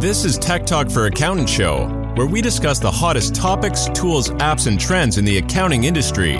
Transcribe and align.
This 0.00 0.24
is 0.24 0.38
Tech 0.38 0.64
Talk 0.64 0.90
for 0.90 1.04
Accountant 1.04 1.46
Show, 1.46 1.86
where 2.16 2.26
we 2.26 2.40
discuss 2.40 2.78
the 2.78 2.90
hottest 2.90 3.34
topics, 3.34 3.84
tools, 3.90 4.30
apps, 4.30 4.66
and 4.66 4.80
trends 4.80 5.18
in 5.18 5.26
the 5.26 5.36
accounting 5.36 5.84
industry. 5.84 6.38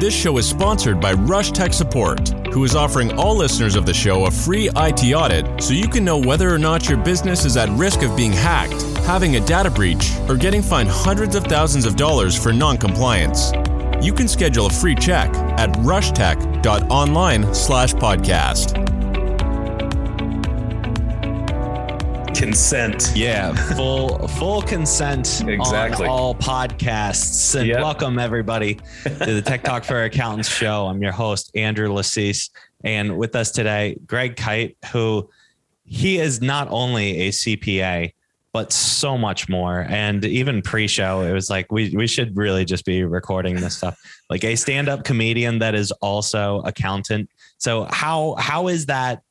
This 0.00 0.12
show 0.12 0.36
is 0.36 0.50
sponsored 0.50 1.00
by 1.00 1.12
Rush 1.12 1.52
Tech 1.52 1.72
Support, 1.72 2.28
who 2.52 2.64
is 2.64 2.74
offering 2.74 3.12
all 3.12 3.36
listeners 3.36 3.76
of 3.76 3.86
the 3.86 3.94
show 3.94 4.26
a 4.26 4.32
free 4.32 4.68
IT 4.74 5.14
audit 5.14 5.62
so 5.62 5.74
you 5.74 5.86
can 5.86 6.04
know 6.04 6.18
whether 6.18 6.52
or 6.52 6.58
not 6.58 6.88
your 6.88 6.98
business 6.98 7.44
is 7.44 7.56
at 7.56 7.68
risk 7.78 8.02
of 8.02 8.16
being 8.16 8.32
hacked, 8.32 8.82
having 9.06 9.36
a 9.36 9.46
data 9.46 9.70
breach, 9.70 10.10
or 10.28 10.36
getting 10.36 10.60
fined 10.60 10.88
hundreds 10.88 11.36
of 11.36 11.44
thousands 11.44 11.84
of 11.84 11.94
dollars 11.94 12.36
for 12.36 12.52
non-compliance. 12.52 13.52
You 14.02 14.12
can 14.12 14.26
schedule 14.26 14.66
a 14.66 14.70
free 14.70 14.96
check 14.96 15.32
at 15.56 15.70
rushtech.online 15.84 17.54
consent. 22.34 23.12
Yeah, 23.14 23.54
full 23.74 24.28
full 24.28 24.62
consent 24.62 25.42
exactly. 25.46 26.06
on 26.06 26.10
all 26.10 26.34
podcasts. 26.34 27.54
And 27.54 27.68
yep. 27.68 27.80
welcome 27.80 28.18
everybody 28.18 28.74
to 29.04 29.34
the 29.34 29.42
Tech 29.42 29.62
Talk 29.62 29.84
for 29.84 30.04
Accountants 30.04 30.48
show. 30.48 30.86
I'm 30.86 31.02
your 31.02 31.12
host 31.12 31.50
Andrew 31.54 31.88
Lassise, 31.88 32.50
and 32.84 33.16
with 33.18 33.34
us 33.34 33.50
today, 33.50 33.98
Greg 34.06 34.36
Kyte, 34.36 34.76
who 34.92 35.28
he 35.84 36.18
is 36.18 36.40
not 36.40 36.68
only 36.70 37.22
a 37.22 37.28
CPA 37.30 38.12
but 38.52 38.72
so 38.72 39.18
much 39.18 39.48
more. 39.48 39.86
And 39.88 40.24
even 40.24 40.62
pre-show, 40.62 41.20
it 41.20 41.32
was 41.32 41.50
like 41.50 41.70
we 41.70 41.94
we 41.94 42.06
should 42.06 42.36
really 42.36 42.64
just 42.64 42.84
be 42.84 43.04
recording 43.04 43.56
this 43.56 43.76
stuff. 43.76 43.98
Like 44.30 44.44
a 44.44 44.56
stand-up 44.56 45.04
comedian 45.04 45.58
that 45.60 45.74
is 45.74 45.92
also 45.92 46.60
accountant. 46.62 47.30
So 47.58 47.86
how 47.90 48.34
how 48.38 48.68
is 48.68 48.86
that 48.86 49.22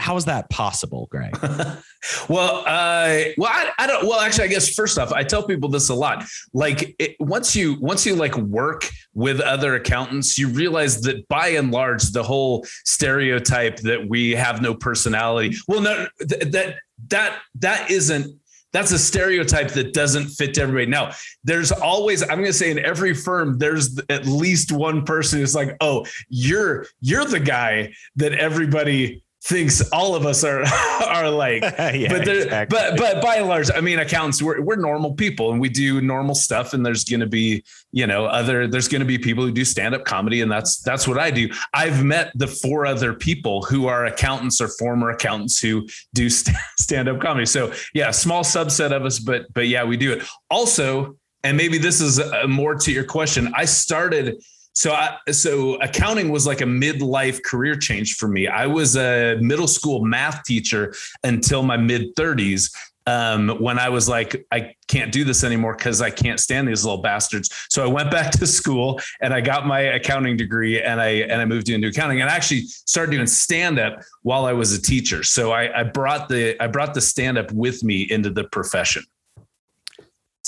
how 0.00 0.16
is 0.16 0.24
that 0.24 0.48
possible, 0.50 1.08
Greg? 1.10 1.36
well, 2.28 2.64
uh, 2.66 3.20
well, 3.36 3.50
I, 3.50 3.70
I, 3.78 3.86
don't. 3.86 4.06
Well, 4.06 4.20
actually, 4.20 4.44
I 4.44 4.48
guess 4.48 4.74
first 4.74 4.98
off, 4.98 5.12
I 5.12 5.22
tell 5.22 5.42
people 5.42 5.68
this 5.68 5.90
a 5.90 5.94
lot. 5.94 6.24
Like 6.52 6.94
it, 6.98 7.16
once 7.20 7.54
you 7.54 7.78
once 7.80 8.06
you 8.06 8.16
like 8.16 8.36
work 8.36 8.88
with 9.14 9.40
other 9.40 9.74
accountants, 9.74 10.38
you 10.38 10.48
realize 10.48 11.02
that 11.02 11.28
by 11.28 11.48
and 11.48 11.70
large, 11.70 12.10
the 12.10 12.22
whole 12.22 12.64
stereotype 12.84 13.76
that 13.80 14.08
we 14.08 14.30
have 14.30 14.62
no 14.62 14.74
personality. 14.74 15.56
Well, 15.68 15.82
no, 15.82 16.06
th- 16.26 16.50
that 16.52 16.76
that 17.08 17.38
that 17.56 17.90
isn't 17.90 18.40
that's 18.72 18.92
a 18.92 18.98
stereotype 18.98 19.70
that 19.72 19.92
doesn't 19.92 20.28
fit 20.28 20.54
to 20.54 20.62
everybody. 20.62 20.86
Now, 20.86 21.12
there's 21.42 21.72
always, 21.72 22.22
I'm 22.22 22.38
going 22.38 22.44
to 22.44 22.52
say 22.52 22.70
in 22.70 22.78
every 22.78 23.14
firm, 23.14 23.58
there's 23.58 23.98
at 24.08 24.26
least 24.26 24.70
one 24.70 25.04
person 25.04 25.40
who's 25.40 25.54
like, 25.54 25.76
oh, 25.80 26.06
you're, 26.28 26.86
you're 27.00 27.24
the 27.24 27.40
guy 27.40 27.92
that 28.16 28.32
everybody 28.34 29.24
thinks 29.42 29.80
all 29.90 30.14
of 30.14 30.26
us 30.26 30.44
are 30.44 30.62
are 31.06 31.30
like 31.30 31.62
yeah, 31.78 32.08
but 32.08 32.28
exactly. 32.28 32.78
but 32.78 32.96
but 32.96 33.22
by 33.22 33.36
and 33.36 33.48
large 33.48 33.70
i 33.74 33.80
mean 33.80 33.98
accountants 33.98 34.42
we're, 34.42 34.60
we're 34.60 34.76
normal 34.76 35.14
people 35.14 35.50
and 35.50 35.60
we 35.60 35.68
do 35.68 36.00
normal 36.00 36.34
stuff 36.34 36.74
and 36.74 36.84
there's 36.84 37.04
going 37.04 37.20
to 37.20 37.26
be 37.26 37.64
you 37.90 38.06
know 38.06 38.26
other 38.26 38.66
there's 38.66 38.88
going 38.88 39.00
to 39.00 39.06
be 39.06 39.18
people 39.18 39.42
who 39.42 39.50
do 39.50 39.64
stand-up 39.64 40.04
comedy 40.04 40.42
and 40.42 40.50
that's 40.50 40.80
that's 40.82 41.08
what 41.08 41.18
i 41.18 41.30
do. 41.30 41.48
I've 41.72 42.04
met 42.04 42.32
the 42.34 42.46
four 42.46 42.84
other 42.84 43.14
people 43.14 43.62
who 43.62 43.86
are 43.86 44.06
accountants 44.06 44.60
or 44.60 44.68
former 44.68 45.10
accountants 45.10 45.58
who 45.60 45.86
do 46.12 46.28
st- 46.40 46.56
stand-up 46.78 47.20
comedy. 47.20 47.46
So 47.46 47.72
yeah 47.94 48.10
small 48.10 48.42
subset 48.42 48.92
of 48.92 49.04
us 49.04 49.18
but 49.18 49.52
but 49.54 49.68
yeah 49.68 49.84
we 49.84 49.96
do 49.96 50.12
it. 50.12 50.22
Also 50.50 51.16
and 51.42 51.56
maybe 51.56 51.78
this 51.78 52.00
is 52.02 52.20
uh, 52.20 52.46
more 52.46 52.74
to 52.74 52.92
your 52.92 53.04
question 53.04 53.50
i 53.56 53.64
started 53.64 54.42
so 54.80 54.94
I, 54.94 55.18
so 55.30 55.74
accounting 55.82 56.30
was 56.30 56.46
like 56.46 56.62
a 56.62 56.64
midlife 56.64 57.42
career 57.42 57.76
change 57.76 58.14
for 58.16 58.28
me. 58.28 58.48
I 58.48 58.66
was 58.66 58.96
a 58.96 59.36
middle 59.38 59.68
school 59.68 60.02
math 60.02 60.42
teacher 60.44 60.94
until 61.22 61.62
my 61.62 61.76
mid 61.76 62.16
30s. 62.16 62.74
Um, 63.06 63.50
when 63.60 63.78
I 63.78 63.90
was 63.90 64.08
like, 64.08 64.46
I 64.50 64.74
can't 64.88 65.12
do 65.12 65.22
this 65.22 65.44
anymore 65.44 65.76
because 65.76 66.00
I 66.00 66.08
can't 66.08 66.40
stand 66.40 66.66
these 66.66 66.82
little 66.82 67.02
bastards. 67.02 67.50
So 67.68 67.84
I 67.84 67.88
went 67.88 68.10
back 68.10 68.30
to 68.38 68.46
school 68.46 68.98
and 69.20 69.34
I 69.34 69.42
got 69.42 69.66
my 69.66 69.80
accounting 69.80 70.38
degree 70.38 70.80
and 70.80 70.98
I 70.98 71.08
and 71.08 71.42
I 71.42 71.44
moved 71.44 71.68
into 71.68 71.88
accounting 71.88 72.22
and 72.22 72.30
I 72.30 72.34
actually 72.34 72.62
started 72.62 73.12
doing 73.12 73.26
stand 73.26 73.78
up 73.78 74.00
while 74.22 74.46
I 74.46 74.54
was 74.54 74.72
a 74.72 74.80
teacher. 74.80 75.24
So 75.24 75.52
I, 75.52 75.80
I 75.80 75.82
brought 75.82 76.30
the 76.30 76.56
I 76.58 76.68
brought 76.68 76.94
the 76.94 77.02
stand 77.02 77.36
up 77.36 77.52
with 77.52 77.84
me 77.84 78.04
into 78.10 78.30
the 78.30 78.44
profession. 78.44 79.04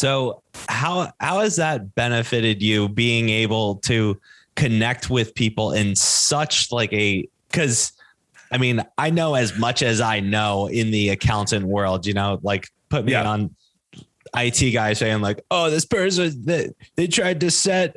So 0.02 0.42
how 0.68 1.12
how 1.20 1.42
has 1.42 1.54
that 1.56 1.94
benefited 1.94 2.60
you 2.60 2.88
being 2.88 3.28
able 3.28 3.76
to 3.86 4.20
connect 4.56 5.10
with 5.10 5.32
people 5.36 5.70
in 5.70 5.94
such 5.94 6.72
like 6.72 6.92
a 6.92 7.28
because 7.48 7.92
I 8.50 8.58
mean 8.58 8.84
I 8.98 9.10
know 9.10 9.36
as 9.36 9.56
much 9.56 9.80
as 9.80 10.00
I 10.00 10.18
know 10.18 10.66
in 10.66 10.90
the 10.90 11.10
accountant 11.10 11.66
world, 11.66 12.04
you 12.04 12.14
know, 12.14 12.40
like 12.42 12.66
put 12.88 13.04
me 13.04 13.12
yeah. 13.12 13.30
on 13.30 13.54
IT 14.36 14.72
guy 14.72 14.94
saying 14.94 15.20
like, 15.20 15.40
oh, 15.52 15.70
this 15.70 15.84
person 15.84 16.46
that 16.46 16.74
they 16.96 17.06
tried 17.06 17.38
to 17.38 17.52
set 17.52 17.96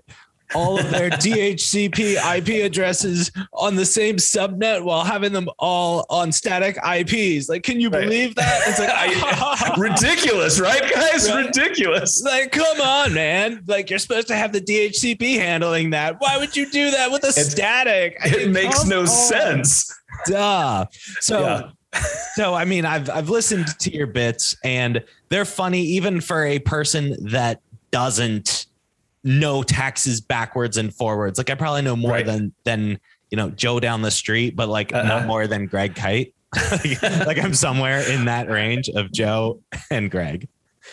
all 0.53 0.79
of 0.79 0.89
their 0.91 1.09
DHCP 1.09 2.37
IP 2.37 2.65
addresses 2.65 3.31
on 3.53 3.75
the 3.75 3.85
same 3.85 4.17
subnet 4.17 4.83
while 4.83 5.03
having 5.03 5.33
them 5.33 5.49
all 5.57 6.05
on 6.09 6.31
static 6.31 6.77
IPs. 6.77 7.49
Like, 7.49 7.63
can 7.63 7.79
you 7.79 7.89
right. 7.89 8.03
believe 8.03 8.35
that? 8.35 8.61
It's 8.67 8.79
like 8.79 8.89
I, 8.91 9.75
ridiculous, 9.77 10.59
right, 10.59 10.81
guys? 10.93 11.29
Right? 11.29 11.45
Ridiculous. 11.45 12.21
Like, 12.23 12.51
come 12.51 12.81
on, 12.81 13.13
man. 13.13 13.63
Like, 13.67 13.89
you're 13.89 13.99
supposed 13.99 14.27
to 14.27 14.35
have 14.35 14.53
the 14.53 14.61
DHCP 14.61 15.37
handling 15.37 15.91
that. 15.91 16.19
Why 16.19 16.37
would 16.37 16.55
you 16.55 16.69
do 16.69 16.91
that 16.91 17.11
with 17.11 17.23
a 17.23 17.31
static? 17.31 18.17
I 18.23 18.27
it 18.27 18.37
mean, 18.37 18.51
makes 18.51 18.85
no 18.85 19.01
on. 19.01 19.07
sense. 19.07 19.93
Duh. 20.27 20.85
So. 21.19 21.39
Yeah. 21.41 21.69
so 22.33 22.53
I 22.53 22.65
mean, 22.65 22.85
I've 22.85 23.09
I've 23.09 23.29
listened 23.29 23.67
to 23.79 23.93
your 23.93 24.07
bits 24.07 24.55
and 24.65 25.01
they're 25.29 25.45
funny 25.45 25.81
even 25.81 26.19
for 26.19 26.45
a 26.45 26.59
person 26.59 27.15
that 27.29 27.61
doesn't 27.91 28.65
know 29.25 29.63
taxes 29.63 30.21
backwards 30.21 30.77
and 30.77 30.93
forwards. 30.93 31.37
Like 31.37 31.49
I 31.49 31.55
probably 31.55 31.81
know 31.81 31.95
more 31.95 32.11
right. 32.11 32.25
than 32.25 32.53
than 32.63 32.99
you 33.31 33.35
know 33.35 33.49
Joe 33.49 33.81
down 33.81 34.01
the 34.01 34.11
street, 34.11 34.55
but 34.55 34.69
like 34.69 34.93
uh-huh. 34.93 35.19
no 35.19 35.27
more 35.27 35.47
than 35.47 35.65
Greg 35.65 35.95
Kyte. 35.95 36.31
like 37.25 37.37
I'm 37.37 37.53
somewhere 37.53 37.99
in 38.09 38.25
that 38.25 38.49
range 38.49 38.87
of 38.89 39.11
Joe 39.11 39.61
and 39.91 40.09
Greg. 40.09 40.47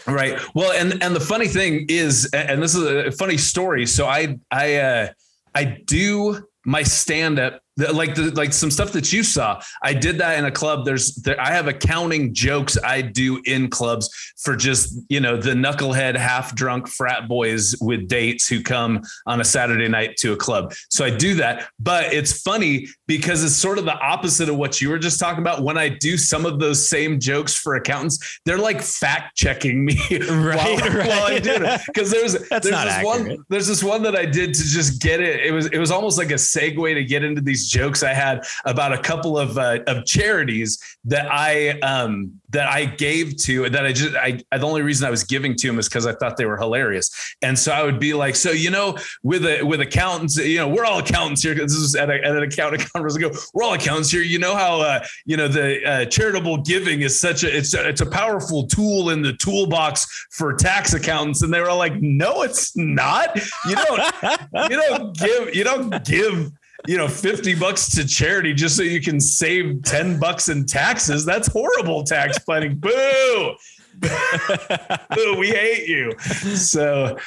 Right. 0.07 0.41
Well, 0.55 0.73
and 0.73 1.01
and 1.03 1.15
the 1.15 1.21
funny 1.21 1.47
thing 1.47 1.87
is, 1.89 2.29
and 2.33 2.61
this 2.61 2.75
is 2.75 2.83
a 2.83 3.13
funny 3.13 3.37
story. 3.37 3.87
So 3.87 4.07
I 4.07 4.39
I 4.51 4.77
uh, 4.77 5.09
I 5.55 5.65
do 5.65 6.49
my 6.65 6.83
stand 6.83 7.39
up 7.39 7.62
like 7.77 8.15
the, 8.15 8.31
like 8.33 8.53
some 8.53 8.71
stuff 8.71 8.93
that 8.93 9.13
you 9.13 9.23
saw. 9.23 9.61
I 9.83 9.95
did 9.95 10.19
that 10.19 10.39
in 10.39 10.45
a 10.45 10.51
club. 10.51 10.85
There's 10.85 11.15
there, 11.17 11.41
i 11.41 11.51
have 11.51 11.69
accounting 11.69 12.35
jokes 12.35 12.77
i 12.85 13.01
do 13.01 13.41
in 13.45 13.69
clubs 13.69 14.11
for 14.39 14.57
just 14.57 14.99
you 15.09 15.21
know 15.21 15.37
the 15.37 15.53
knucklehead 15.53 16.17
half 16.17 16.55
drunk 16.55 16.89
frat 16.89 17.29
boys 17.29 17.75
with 17.81 18.09
dates 18.09 18.49
who 18.49 18.63
come 18.63 19.03
on 19.27 19.41
a 19.41 19.45
saturday 19.45 19.89
night 19.89 20.17
to 20.19 20.33
a 20.33 20.37
club. 20.37 20.73
So 20.91 21.05
i 21.05 21.11
do 21.11 21.35
that 21.37 21.69
but 21.79 22.13
it's 22.13 22.43
funny 22.43 22.89
because 23.07 23.45
it's 23.45 23.57
sort 23.57 23.79
of 23.79 23.85
the 23.85 23.99
opposite 23.99 24.49
of 24.49 24.57
what 24.57 24.81
you 24.81 24.91
were 24.91 24.99
just 24.99 25.19
talking 25.19 25.41
about. 25.41 25.63
When 25.63 25.79
i 25.79 25.89
do 25.89 26.17
some 26.17 26.45
of 26.47 26.59
those 26.59 26.87
same 26.89 27.19
jokes 27.21 27.55
for 27.55 27.77
accountants 27.77 28.41
they're 28.45 28.59
like 28.59 28.83
fact 28.83 29.37
checking 29.37 29.85
me 29.85 29.97
right, 30.11 30.57
while, 30.57 30.77
right. 30.77 31.09
while 31.09 31.25
i 31.25 31.39
do 31.39 31.53
it. 31.53 31.81
Because 31.87 32.11
there's 32.11 32.33
That's 32.49 32.69
there's 32.69 32.85
this 32.85 32.95
accurate. 32.95 33.05
one 33.05 33.45
there's 33.49 33.67
this 33.67 33.83
one 33.83 34.03
that 34.03 34.17
i 34.17 34.27
did 34.27 34.55
to 34.55 34.63
just 34.63 35.01
get 35.01 35.21
it. 35.21 35.41
It 35.41 35.53
was 35.53 35.67
it 35.67 35.79
was 35.79 35.91
almost 35.91 36.19
like 36.19 36.31
a 36.31 36.35
segue 36.35 36.95
to 36.95 37.05
get 37.05 37.23
into 37.25 37.41
these 37.41 37.62
jokes 37.69 38.03
I 38.03 38.13
had 38.13 38.45
about 38.65 38.93
a 38.93 38.99
couple 38.99 39.39
of 39.39 39.59
uh, 39.59 39.81
of 39.87 40.05
charities 40.05 40.79
that 41.05 41.31
I 41.31 41.79
um, 41.81 42.41
that 42.51 42.69
I 42.69 42.85
gave 42.85 43.37
to 43.39 43.69
that 43.71 43.85
I 43.85 43.93
just 43.93 44.15
I, 44.15 44.41
the 44.57 44.67
only 44.67 44.83
reason 44.83 45.07
I 45.07 45.11
was 45.11 45.25
giving 45.25 45.57
to 45.57 45.67
them 45.67 45.79
is 45.79 45.89
because 45.89 46.07
I 46.07 46.13
thought 46.15 46.37
they 46.37 46.45
were 46.45 46.59
hilarious. 46.59 47.11
And 47.43 47.59
so 47.59 47.73
I 47.73 47.83
would 47.83 47.99
be 47.99 48.15
like, 48.15 48.37
so 48.37 48.51
you 48.51 48.71
know, 48.71 48.97
with 49.23 49.45
a 49.45 49.63
with 49.63 49.81
accountants, 49.81 50.37
you 50.37 50.59
know, 50.59 50.69
we're 50.69 50.85
all 50.85 50.99
accountants 50.99 51.43
here. 51.43 51.55
This 51.55 51.73
is 51.73 51.95
at, 51.95 52.11
at 52.11 52.25
an 52.25 52.43
accounting 52.43 52.81
conference. 52.93 53.17
I 53.17 53.21
go, 53.21 53.33
we're 53.55 53.65
all 53.65 53.75
accountants 53.75 54.11
here. 54.11 54.23
You 54.23 54.39
know 54.39 54.55
how 54.55 54.81
uh, 54.81 55.05
you 55.25 55.37
know 55.37 55.49
the 55.49 55.85
uh, 55.85 56.05
charitable 56.07 56.59
giving 56.59 57.01
is 57.01 57.19
such 57.19 57.43
a 57.43 57.57
it's 57.57 57.75
a, 57.75 57.89
it's 57.89 58.01
a 58.01 58.07
powerful 58.07 58.67
tool 58.67 59.11
in 59.11 59.23
the 59.23 59.33
toolbox 59.35 60.07
for 60.31 60.55
tax 60.55 60.95
accountants. 60.95 61.43
And 61.43 61.53
they 61.53 61.61
were 61.61 61.73
like, 61.73 62.01
no, 62.01 62.43
it's 62.43 62.77
not. 62.77 63.37
You 63.67 63.75
don't 63.75 64.71
you 64.71 64.77
don't 64.77 65.17
give 65.17 65.55
you 65.55 65.65
don't 65.65 66.05
give 66.05 66.53
you 66.87 66.97
know 66.97 67.09
50 67.09 67.55
bucks 67.57 67.89
to 67.91 68.07
charity 68.07 68.53
just 68.53 68.77
so 68.77 68.83
you 68.83 69.01
can 69.01 69.21
save 69.21 69.83
10 69.83 70.19
bucks 70.19 70.49
in 70.49 70.67
taxes. 70.67 71.25
That's 71.25 71.49
horrible 71.49 72.05
tax 72.05 72.39
planning. 72.39 72.77
Boo! 72.77 73.55
Boo 74.01 75.37
we 75.39 75.49
hate 75.49 75.89
you. 75.89 76.13
So 76.19 77.19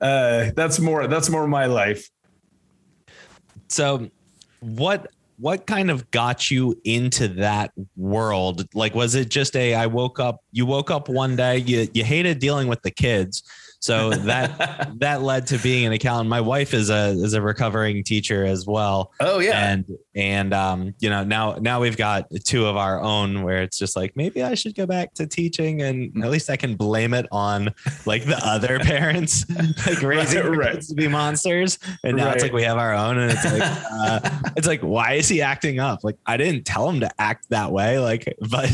uh, 0.00 0.50
that's 0.56 0.80
more 0.80 1.06
that's 1.06 1.30
more 1.30 1.46
my 1.46 1.66
life. 1.66 2.08
So 3.68 4.10
what 4.60 5.08
what 5.36 5.66
kind 5.66 5.90
of 5.90 6.10
got 6.10 6.50
you 6.50 6.80
into 6.84 7.28
that 7.28 7.72
world? 7.96 8.66
Like 8.74 8.94
was 8.94 9.14
it 9.14 9.28
just 9.28 9.54
a 9.56 9.74
i 9.74 9.86
woke 9.86 10.18
up 10.18 10.40
you 10.52 10.66
woke 10.66 10.90
up 10.90 11.08
one 11.08 11.36
day 11.36 11.58
you, 11.58 11.88
you 11.94 12.04
hated 12.04 12.38
dealing 12.38 12.68
with 12.68 12.82
the 12.82 12.90
kids 12.90 13.42
So 13.84 14.10
that 14.12 14.92
that 15.00 15.20
led 15.20 15.46
to 15.48 15.58
being 15.58 15.84
an 15.84 15.92
accountant. 15.92 16.30
My 16.30 16.40
wife 16.40 16.72
is 16.72 16.88
a 16.88 17.08
is 17.10 17.34
a 17.34 17.42
recovering 17.42 18.02
teacher 18.02 18.46
as 18.46 18.66
well. 18.66 19.12
Oh 19.20 19.40
yeah. 19.40 19.72
And 19.72 19.84
and 20.14 20.54
um, 20.54 20.94
you 21.00 21.10
know, 21.10 21.22
now 21.22 21.56
now 21.60 21.80
we've 21.82 21.96
got 21.98 22.24
two 22.44 22.66
of 22.66 22.78
our 22.78 22.98
own 23.02 23.42
where 23.42 23.60
it's 23.62 23.76
just 23.76 23.94
like 23.94 24.16
maybe 24.16 24.42
I 24.42 24.54
should 24.54 24.74
go 24.74 24.86
back 24.86 25.12
to 25.14 25.26
teaching 25.26 25.82
and 25.82 26.24
at 26.24 26.30
least 26.30 26.48
I 26.48 26.56
can 26.56 26.76
blame 26.76 27.12
it 27.12 27.26
on 27.30 27.74
like 28.06 28.24
the 28.24 28.38
other 28.42 28.78
parents 28.94 29.44
like 29.86 30.00
raising 30.00 30.46
Right, 30.46 30.56
right. 30.58 30.72
kids 30.72 30.88
to 30.88 30.94
be 30.94 31.06
monsters. 31.06 31.78
And 32.04 32.16
now 32.16 32.30
it's 32.30 32.42
like 32.42 32.54
we 32.54 32.62
have 32.62 32.78
our 32.78 32.94
own 32.94 33.18
and 33.18 33.30
it's 33.32 33.44
like 33.44 33.62
uh, 33.92 34.20
it's 34.56 34.66
like 34.66 34.80
why 34.80 35.12
is 35.14 35.28
he 35.28 35.42
acting 35.42 35.78
up? 35.78 36.04
Like 36.04 36.16
I 36.24 36.38
didn't 36.38 36.64
tell 36.64 36.88
him 36.88 37.00
to 37.00 37.10
act 37.20 37.50
that 37.50 37.70
way. 37.70 37.98
Like, 37.98 38.34
but 38.50 38.70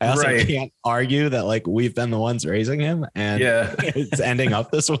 I 0.00 0.06
also 0.08 0.22
Right. 0.22 0.46
can't 0.46 0.72
argue 0.84 1.28
that 1.28 1.44
like 1.44 1.66
we've 1.66 1.94
been 1.94 2.10
the 2.10 2.18
ones 2.18 2.46
raising 2.46 2.80
him 2.80 3.04
and 3.14 3.40
Yeah. 3.42 3.74
it's 3.78 4.20
ending 4.20 4.53
up 4.54 4.70
this 4.70 4.88
way. 4.88 4.98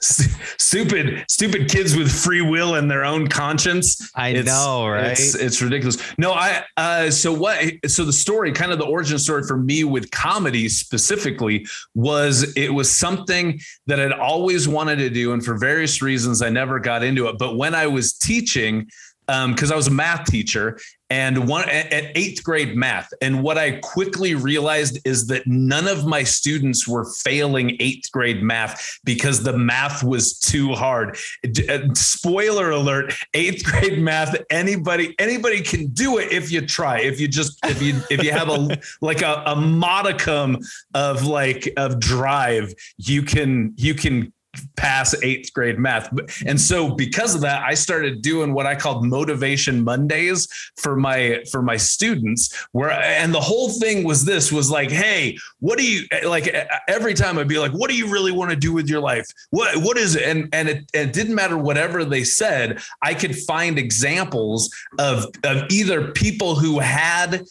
Stupid, 0.00 1.24
stupid 1.28 1.68
kids 1.68 1.96
with 1.96 2.10
free 2.10 2.40
will 2.40 2.74
and 2.76 2.90
their 2.90 3.04
own 3.04 3.28
conscience. 3.28 4.10
I 4.14 4.30
It's- 4.30 4.46
know, 4.46 4.88
right? 4.88 5.12
It's, 5.12 5.34
it's 5.34 5.60
ridiculous. 5.62 5.98
No, 6.18 6.32
I. 6.32 6.64
Uh, 6.76 7.10
so 7.10 7.32
what? 7.32 7.58
So 7.86 8.04
the 8.04 8.12
story, 8.12 8.52
kind 8.52 8.72
of 8.72 8.78
the 8.78 8.86
origin 8.86 9.18
story 9.18 9.42
for 9.46 9.56
me 9.56 9.84
with 9.84 10.10
comedy 10.10 10.68
specifically, 10.68 11.66
was 11.94 12.52
it 12.56 12.72
was 12.72 12.90
something 12.90 13.60
that 13.86 14.00
I'd 14.00 14.12
always 14.12 14.66
wanted 14.68 14.96
to 14.96 15.10
do, 15.10 15.32
and 15.32 15.44
for 15.44 15.56
various 15.58 16.02
reasons, 16.02 16.42
I 16.42 16.48
never 16.50 16.78
got 16.80 17.02
into 17.02 17.26
it. 17.28 17.36
But 17.38 17.56
when 17.56 17.74
I 17.74 17.86
was 17.86 18.12
teaching, 18.14 18.88
because 19.26 19.70
I 19.70 19.76
was 19.76 19.86
a 19.86 19.92
math 19.92 20.26
teacher 20.26 20.78
and 21.10 21.46
one 21.46 21.68
at, 21.68 21.92
at 21.92 22.16
eighth 22.16 22.42
grade 22.42 22.76
math, 22.76 23.12
and 23.20 23.42
what 23.42 23.56
I 23.58 23.78
quickly 23.82 24.34
realized 24.34 24.98
is 25.04 25.26
that 25.26 25.46
none 25.46 25.86
of 25.86 26.06
my 26.06 26.24
students 26.24 26.88
were 26.88 27.04
failing 27.04 27.76
eighth 27.78 28.10
grade 28.10 28.42
math 28.42 28.98
because 29.04 29.42
the 29.42 29.56
math 29.56 30.02
was 30.02 30.38
too 30.38 30.72
hard. 30.72 31.16
Uh, 31.68 31.94
Spoiler 31.94 32.70
alert: 32.70 33.14
eighth 33.34 33.64
grade 33.70 34.00
math, 34.00 34.34
anybody 34.50 35.14
anybody 35.18 35.60
can 35.60 35.86
do 35.88 36.18
it 36.18 36.32
if 36.32 36.50
you 36.50 36.66
try. 36.66 37.00
If 37.00 37.20
you 37.20 37.28
just 37.28 37.58
if 37.64 37.80
you 37.82 38.00
if 38.10 38.24
you 38.24 38.32
have 38.32 38.48
a 38.48 38.76
like 39.00 39.22
a, 39.22 39.42
a 39.46 39.54
modicum 39.54 40.58
of 40.94 41.24
like 41.24 41.72
of 41.76 42.00
drive, 42.00 42.74
you 42.96 43.22
can 43.22 43.74
you 43.76 43.94
can 43.94 44.32
pass 44.76 45.14
eighth 45.22 45.52
grade 45.52 45.78
math. 45.78 46.12
And 46.46 46.60
so 46.60 46.94
because 46.94 47.34
of 47.34 47.40
that, 47.42 47.62
I 47.62 47.74
started 47.74 48.22
doing 48.22 48.52
what 48.52 48.66
I 48.66 48.74
called 48.74 49.04
motivation 49.04 49.82
Mondays 49.82 50.48
for 50.76 50.96
my 50.96 51.42
for 51.50 51.62
my 51.62 51.76
students 51.76 52.54
where 52.72 52.90
and 52.90 53.32
the 53.34 53.40
whole 53.40 53.70
thing 53.70 54.04
was 54.04 54.24
this 54.24 54.52
was 54.52 54.70
like, 54.70 54.90
hey, 54.90 55.36
what 55.60 55.78
do 55.78 55.90
you 55.90 56.06
like 56.24 56.54
every 56.88 57.14
time 57.14 57.38
I'd 57.38 57.48
be 57.48 57.58
like, 57.58 57.72
what 57.72 57.90
do 57.90 57.96
you 57.96 58.10
really 58.10 58.32
want 58.32 58.50
to 58.50 58.56
do 58.56 58.72
with 58.72 58.88
your 58.88 59.00
life? 59.00 59.26
What 59.50 59.76
what 59.78 59.96
is 59.96 60.16
it? 60.16 60.22
And 60.22 60.48
and 60.52 60.68
it, 60.68 60.90
it 60.92 61.12
didn't 61.12 61.34
matter 61.34 61.58
whatever 61.58 62.04
they 62.04 62.24
said, 62.24 62.80
I 63.02 63.14
could 63.14 63.36
find 63.36 63.78
examples 63.78 64.70
of 64.98 65.26
of 65.44 65.64
either 65.70 66.12
people 66.12 66.54
who 66.54 66.78
had 66.78 67.44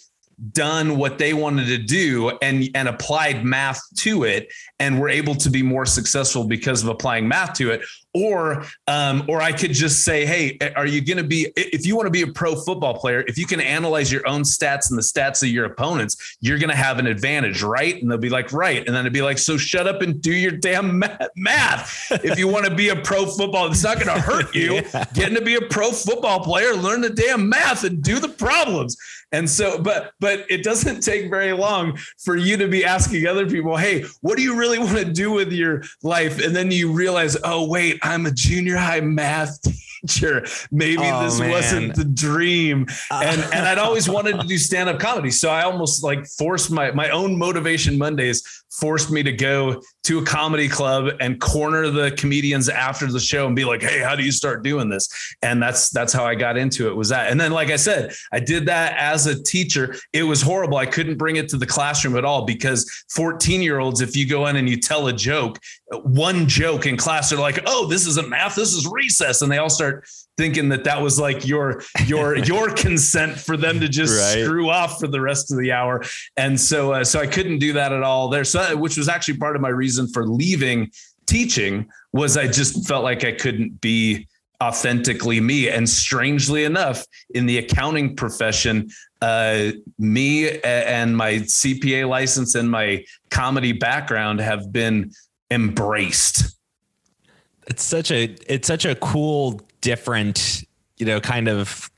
done 0.52 0.98
what 0.98 1.18
they 1.18 1.34
wanted 1.34 1.68
to 1.68 1.78
do 1.78 2.38
and 2.42 2.70
and 2.76 2.88
applied 2.88 3.46
math 3.46 3.82
to 3.96 4.24
it 4.24 4.52
and 4.80 5.00
were 5.00 5.10
able 5.10 5.36
to 5.36 5.50
be 5.50 5.64
more 5.64 5.86
successful 5.86 6.44
because 6.44 6.84
of 6.84 6.90
applying 6.90 7.28
math 7.28 7.54
to 7.54 7.72
it 7.72 7.82
or 8.14 8.66
um, 8.88 9.24
or 9.28 9.42
I 9.42 9.52
could 9.52 9.72
just 9.72 10.04
say 10.06 10.26
hey 10.26 10.58
are 10.76 10.86
you 10.86 11.02
going 11.04 11.18
to 11.18 11.24
be 11.24 11.52
if 11.56 11.86
you 11.86 11.96
want 11.96 12.08
to 12.08 12.12
be 12.12 12.22
a 12.22 12.28
pro 12.28 12.56
football 12.56 12.98
player 12.98 13.24
if 13.28 13.38
you 13.38 13.46
can 13.46 13.60
analyze 13.60 14.12
your 14.12 14.28
own 14.28 14.42
stats 14.42 14.90
and 14.90 14.98
the 14.98 15.04
stats 15.04 15.42
of 15.42 15.50
your 15.50 15.66
opponents 15.66 16.38
you're 16.42 16.60
going 16.60 16.70
to 16.70 16.76
have 16.76 17.00
an 17.00 17.08
advantage 17.08 17.64
right? 17.64 18.02
And 18.02 18.10
they'll 18.10 18.18
be 18.18 18.30
like 18.30 18.52
right. 18.54 18.86
And 18.86 18.96
then 18.96 19.02
it'd 19.02 19.14
be 19.14 19.22
like 19.22 19.38
so 19.38 19.58
shut 19.58 19.88
up 19.88 20.02
and 20.02 20.22
do 20.22 20.34
your 20.34 20.52
damn 20.52 21.02
math. 21.36 22.12
If 22.24 22.38
you 22.38 22.48
want 22.48 22.66
to 22.66 22.76
be 22.76 22.90
a 22.90 22.96
pro 22.96 23.26
football 23.26 23.68
it's 23.68 23.84
not 23.84 23.96
going 24.00 24.14
to 24.14 24.22
hurt 24.22 24.54
you. 24.54 24.82
Yeah. 24.94 25.06
getting 25.14 25.36
to 25.36 25.42
be 25.42 25.56
a 25.56 25.62
pro 25.62 25.92
football 25.92 26.42
player 26.42 26.74
learn 26.74 27.02
the 27.02 27.10
damn 27.10 27.48
math 27.50 27.84
and 27.84 28.04
do 28.04 28.20
the 28.20 28.28
problems. 28.30 28.98
And 29.34 29.50
so, 29.50 29.80
but 29.80 30.14
but 30.20 30.46
it 30.48 30.64
doesn't 30.64 31.02
take 31.02 31.30
very 31.30 31.54
long 31.54 31.98
for 32.24 32.36
you 32.38 32.56
to 32.58 32.68
be 32.68 32.86
asking 32.86 33.26
other 33.26 33.50
people, 33.50 33.76
"Hey, 33.76 34.04
what 34.22 34.38
do 34.38 34.44
you 34.44 34.56
really 34.56 34.78
want 34.78 34.98
to 35.00 35.06
do 35.06 35.32
with 35.32 35.52
your 35.52 35.82
life?" 36.04 36.40
And 36.40 36.56
then 36.56 36.70
you 36.70 36.92
realize, 36.92 37.36
"Oh, 37.44 37.68
wait, 37.68 38.00
I'm 38.04 38.26
a 38.26 38.32
junior 38.32 38.78
high 38.78 39.00
math 39.02 39.60
teacher. 40.08 40.46
Maybe 40.72 41.02
Oh, 41.04 41.24
this 41.24 41.40
man. 41.40 41.50
wasn't 41.52 41.96
the 41.96 42.06
dream." 42.06 42.86
Uh. 43.10 43.22
And 43.26 43.42
and 43.54 43.66
I'd 43.68 43.78
always 43.78 44.10
wanted 44.10 44.40
to 44.42 44.48
do 44.48 44.58
stand 44.58 44.90
up 44.90 45.00
comedy, 45.00 45.32
so 45.32 45.50
I 45.50 45.64
almost 45.64 46.04
like 46.04 46.28
forced 46.28 46.70
my 46.72 46.92
my 46.92 47.10
own 47.10 47.38
motivation 47.38 47.98
Mondays 47.98 48.44
forced 48.80 49.12
me 49.12 49.24
to 49.24 49.32
go 49.32 49.82
to 50.04 50.20
a 50.20 50.26
comedy 50.26 50.68
club 50.68 51.14
and 51.20 51.40
corner 51.40 51.90
the 51.90 52.12
comedians 52.12 52.70
after 52.70 53.08
the 53.12 53.20
show 53.20 53.46
and 53.48 53.56
be 53.56 53.66
like, 53.66 53.82
"Hey, 53.82 54.00
how 54.00 54.16
do 54.16 54.24
you 54.24 54.32
start 54.32 54.64
doing 54.64 54.90
this?" 54.90 55.08
And 55.42 55.62
that's 55.62 55.90
that's 55.90 56.12
how 56.12 56.26
I 56.26 56.36
got 56.36 56.58
into 56.58 56.88
it. 56.88 56.96
Was 56.96 57.10
that? 57.10 57.30
And 57.32 57.40
then, 57.40 57.52
like 57.52 57.70
I 57.70 57.76
said, 57.76 58.14
I 58.32 58.40
did 58.40 58.66
that 58.66 58.96
as 58.98 59.28
a 59.28 59.42
teacher. 59.42 59.96
It 60.12 60.24
was 60.24 60.42
horrible. 60.42 60.78
I 60.78 60.86
couldn't 60.86 61.18
bring 61.18 61.36
it 61.36 61.50
to 61.50 61.58
the 61.58 61.66
classroom 61.68 62.18
at 62.18 62.26
all 62.26 62.46
because 62.46 62.90
14 63.10 63.62
year 63.62 63.80
olds, 63.80 64.02
if 64.02 64.16
you 64.16 64.28
go 64.28 64.48
in 64.48 64.56
and 64.56 64.68
you 64.68 64.78
tell 64.78 65.08
a 65.08 65.14
joke, 65.14 65.60
one 66.04 66.48
joke 66.48 66.86
in 66.86 66.98
class, 66.98 67.30
they're 67.30 67.40
like, 67.40 67.60
"Oh, 67.66 67.88
this 67.88 68.08
isn't 68.08 68.30
math. 68.30 68.56
This 68.56 68.74
is 68.74 68.88
recess," 68.88 69.42
and 69.42 69.52
they 69.52 69.58
all 69.60 69.70
start 69.70 70.06
thinking 70.36 70.68
that 70.70 70.84
that 70.84 71.00
was 71.00 71.20
like 71.20 71.46
your 71.46 71.84
your 72.08 72.36
your 72.46 72.72
consent 72.74 73.38
for 73.38 73.56
them 73.56 73.80
to 73.80 73.88
just 73.88 74.14
Right. 74.20 74.44
screw 74.44 74.70
off 74.70 75.00
for 75.00 75.08
the 75.08 75.22
rest 75.22 75.52
of 75.52 75.60
the 75.60 75.72
hour 75.72 76.04
and 76.38 76.60
so 76.60 76.94
uh, 76.94 77.04
so 77.04 77.20
I 77.20 77.28
couldn't 77.28 77.60
do 77.60 77.74
that 77.74 77.94
at 77.94 78.02
all 78.02 78.30
there 78.30 78.44
so 78.44 78.60
that, 78.64 78.80
which 78.80 78.98
was 78.98 79.08
actually 79.08 79.38
part 79.38 79.56
of 79.56 79.62
my 79.62 79.70
reason 79.70 80.08
for 80.08 80.28
leaving 80.28 80.92
teaching 81.26 81.90
was 82.12 82.38
I 82.38 82.48
just 82.48 82.88
felt 82.88 83.04
like 83.04 83.24
I 83.24 83.32
couldn't 83.32 83.82
be 83.82 84.28
authentically 84.62 85.40
me. 85.40 85.70
And 85.70 85.90
strangely 85.90 86.64
enough 86.64 87.06
in 87.34 87.46
the 87.46 87.58
accounting 87.58 88.16
profession 88.16 88.90
uh, 89.22 89.72
me 89.98 90.60
and 90.62 91.16
my 91.16 91.36
CPA 91.36 92.08
license 92.08 92.56
and 92.56 92.70
my 92.70 93.04
comedy 93.30 93.72
background 93.72 94.40
have 94.40 94.72
been 94.72 95.12
embraced. 95.50 96.58
It's 97.68 97.84
such 97.84 98.12
a 98.12 98.36
it's 98.48 98.68
such 98.68 98.84
a 98.84 98.96
cool 98.96 99.62
different 99.80 100.66
you 100.98 101.06
know 101.06 101.22
kind 101.22 101.48
of 101.48 101.90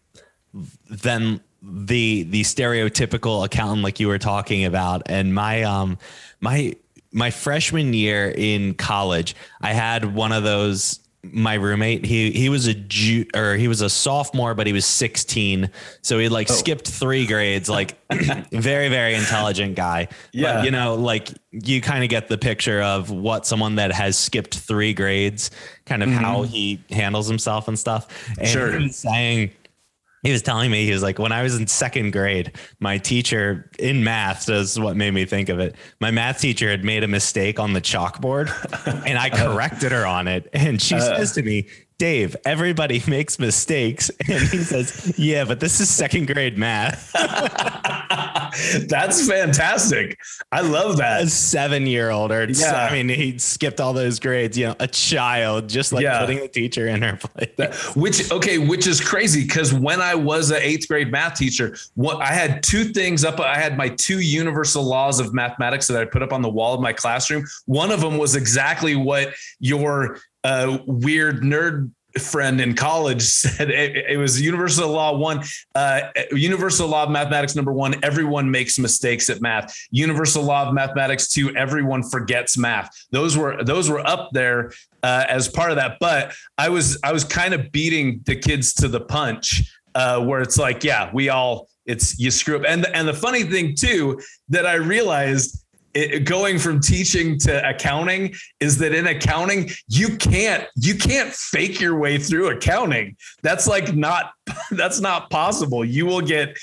than 0.88 1.42
the 1.68 2.24
the 2.24 2.42
stereotypical 2.44 3.44
accountant 3.46 3.82
like 3.84 4.00
you 4.00 4.08
were 4.08 4.20
talking 4.20 4.66
about. 4.66 5.04
And 5.08 5.34
my 5.34 5.64
um 5.64 5.98
my 6.40 6.76
my 7.12 7.32
freshman 7.32 7.94
year 7.94 8.34
in 8.36 8.74
college 8.74 9.36
i 9.62 9.72
had 9.72 10.14
one 10.14 10.34
of 10.34 10.44
those 10.44 11.00
my 11.24 11.54
roommate 11.54 12.04
he 12.06 12.30
he 12.32 12.50
was 12.50 12.68
a 12.68 12.74
Ju- 12.74 13.26
or 13.34 13.56
he 13.56 13.70
was 13.70 13.80
a 13.80 13.90
sophomore 13.90 14.54
but 14.54 14.68
he 14.68 14.74
was 14.74 14.86
16 14.86 15.70
so 16.02 16.20
he 16.20 16.28
like 16.28 16.50
skipped 16.50 16.86
3 16.88 17.26
grades 17.26 17.70
like 17.70 17.98
very 18.52 18.90
very 18.90 19.16
intelligent 19.16 19.76
guy. 19.76 20.10
Yeah. 20.34 20.56
but, 20.56 20.66
you 20.66 20.72
know 20.72 20.96
like 20.96 21.30
you 21.52 21.80
kind 21.80 22.04
of 22.04 22.10
get 22.10 22.28
the 22.28 22.38
picture 22.38 22.82
of 22.82 23.10
what 23.10 23.48
someone 23.48 23.76
that 23.76 23.94
has 23.94 24.18
skipped 24.18 24.54
3 24.58 24.94
grades 24.94 25.52
kind 25.86 26.04
of 26.04 26.10
how 26.10 26.42
he 26.44 26.82
handles 26.90 27.28
himself 27.30 27.70
and 27.70 27.80
stuff. 27.80 28.08
And 28.38 28.48
Sure. 28.50 28.78
he 28.78 28.84
was 28.88 28.98
saying 28.98 29.52
he 30.26 30.32
was 30.32 30.42
telling 30.42 30.72
me 30.72 30.86
he 30.86 30.92
was 30.92 31.04
like 31.04 31.20
when 31.20 31.32
i 31.32 31.44
was 31.44 31.56
in 31.56 31.68
second 31.68 32.12
grade 32.12 32.52
my 32.80 32.98
teacher 32.98 33.70
in 33.80 34.04
math 34.04 34.50
is 34.50 34.80
what 34.80 34.96
made 34.96 35.12
me 35.12 35.26
think 35.26 35.50
of 35.50 35.60
it. 35.60 35.76
My 36.00 36.12
math 36.12 36.40
teacher 36.40 36.70
had 36.70 36.84
made 36.84 37.04
a 37.04 37.08
mistake 37.08 37.60
on 37.60 37.74
the 37.74 37.82
chalkboard 37.82 38.50
and 39.06 39.18
i 39.18 39.30
oh. 39.34 39.36
corrected 39.36 39.92
her 39.92 40.06
on 40.06 40.28
it. 40.28 40.50
And 40.54 40.82
she 40.82 40.96
uh. 40.96 41.00
says 41.00 41.34
to 41.34 41.44
me 41.44 41.68
dave 41.98 42.36
everybody 42.46 43.02
makes 43.08 43.40
mistakes. 43.40 44.12
And 44.28 44.42
he 44.50 44.58
says 44.60 45.14
yeah 45.18 45.46
but 45.46 45.60
this 45.60 45.80
is 45.80 45.90
second 45.90 46.28
grade 46.28 46.58
math. 46.58 47.12
That's 48.88 49.28
fantastic. 49.28 50.18
I 50.52 50.62
love 50.62 50.98
that. 50.98 51.24
A 51.24 51.28
seven 51.30 51.86
year 51.88 52.10
old 52.10 52.32
or 52.32 52.46
Yeah. 52.50 52.88
i 52.90 52.92
mean 52.94 53.10
he 53.10 53.38
skipped 53.38 53.80
all 53.82 53.94
those 53.94 54.20
grades 54.20 54.58
you 54.58 54.68
know 54.68 54.76
a 54.80 54.88
child 54.88 55.68
just 55.70 55.92
like 55.94 56.04
Yeah. 56.04 56.20
putting 56.20 56.40
the 56.40 56.48
teacher 56.48 56.88
in 56.88 57.02
her 57.02 57.18
place. 57.18 57.96
Which 57.96 58.32
okay 58.32 58.58
which 58.58 58.88
is 58.88 59.02
crazy 59.02 59.44
because 59.44 59.74
when 59.74 60.02
i 60.02 60.16
was 60.16 60.52
an 60.52 60.60
eighth 60.62 60.88
grade 60.88 61.12
math 61.12 61.36
teacher 61.36 61.76
what 61.96 62.22
i 62.22 62.32
had 62.32 62.64
two 62.64 62.86
things 62.86 63.24
up 63.24 63.40
i 63.40 63.58
had 63.58 63.78
my 63.78 63.90
two 63.90 64.20
universal 64.20 64.84
laws 64.84 65.20
of 65.20 65.34
mathematics 65.34 65.88
that 65.88 65.98
i 66.02 66.06
put 66.06 66.22
up 66.24 66.32
on 66.34 66.42
the 66.42 66.50
wall 66.50 66.74
of 66.74 66.82
my 66.82 66.94
classroom. 66.94 67.46
One 67.66 67.92
of 67.92 68.02
them 68.02 68.18
was 68.18 68.36
exactly 68.36 68.96
what 68.96 69.34
your 69.60 70.20
uh, 70.46 70.78
weird 70.86 71.42
nerd 71.42 71.92
friend 72.20 72.62
in 72.62 72.74
college 72.74 73.22
said 73.24 73.70
it, 73.70 74.06
it 74.10 74.18
was 74.18 74.40
universal 74.40 74.90
law 74.90 75.18
one 75.18 75.44
uh, 75.74 76.02
universal 76.32 76.88
law 76.88 77.04
of 77.04 77.10
mathematics 77.10 77.56
number 77.56 77.74
one 77.74 77.96
everyone 78.04 78.50
makes 78.50 78.80
mistakes 78.80 79.30
at 79.30 79.42
math. 79.42 79.76
Universal 79.92 80.44
law 80.44 80.68
of 80.68 80.74
mathematics 80.74 81.28
two 81.28 81.56
everyone 81.56 82.04
forgets 82.04 82.58
math. 82.58 82.90
Those 83.12 83.36
were 83.36 83.64
those 83.64 83.90
were 83.90 84.06
up 84.06 84.30
there 84.32 84.72
uh, 85.04 85.26
as 85.28 85.48
part 85.48 85.72
of 85.72 85.78
that. 85.78 85.98
But 86.00 86.34
i 86.58 86.70
was 86.70 86.98
i 87.04 87.12
was 87.12 87.24
kind 87.24 87.54
of 87.54 87.72
beating 87.72 88.22
the 88.26 88.36
kids 88.36 88.74
to 88.76 88.88
the 88.88 89.02
punch 89.02 89.74
uh, 89.96 90.24
where 90.24 90.42
it's 90.42 90.58
like 90.58 90.84
yeah 90.84 91.10
we 91.14 91.30
all 91.30 91.68
it's 91.86 92.18
you 92.20 92.32
screw 92.32 92.58
up. 92.58 92.64
And 92.68 92.86
and 92.94 93.08
the 93.08 93.14
funny 93.14 93.44
thing 93.44 93.76
too 93.76 94.22
that 94.50 94.66
i 94.66 94.76
realized 94.76 95.65
it, 95.96 96.26
going 96.26 96.60
from 96.60 96.80
teaching 96.80 97.40
to 97.40 97.68
accounting 97.68 98.36
is 98.60 98.78
that 98.78 98.94
in 98.94 99.08
accounting 99.08 99.70
you 99.88 100.18
can't 100.18 100.68
you 100.76 100.96
can't 100.96 101.34
fake 101.34 101.80
your 101.80 101.98
way 101.98 102.18
through 102.18 102.50
accounting. 102.50 103.16
That's 103.42 103.66
like 103.66 103.96
not 103.96 104.34
that's 104.72 105.00
not 105.00 105.30
possible. 105.30 105.84
You 105.84 106.06
will 106.06 106.22
get 106.22 106.58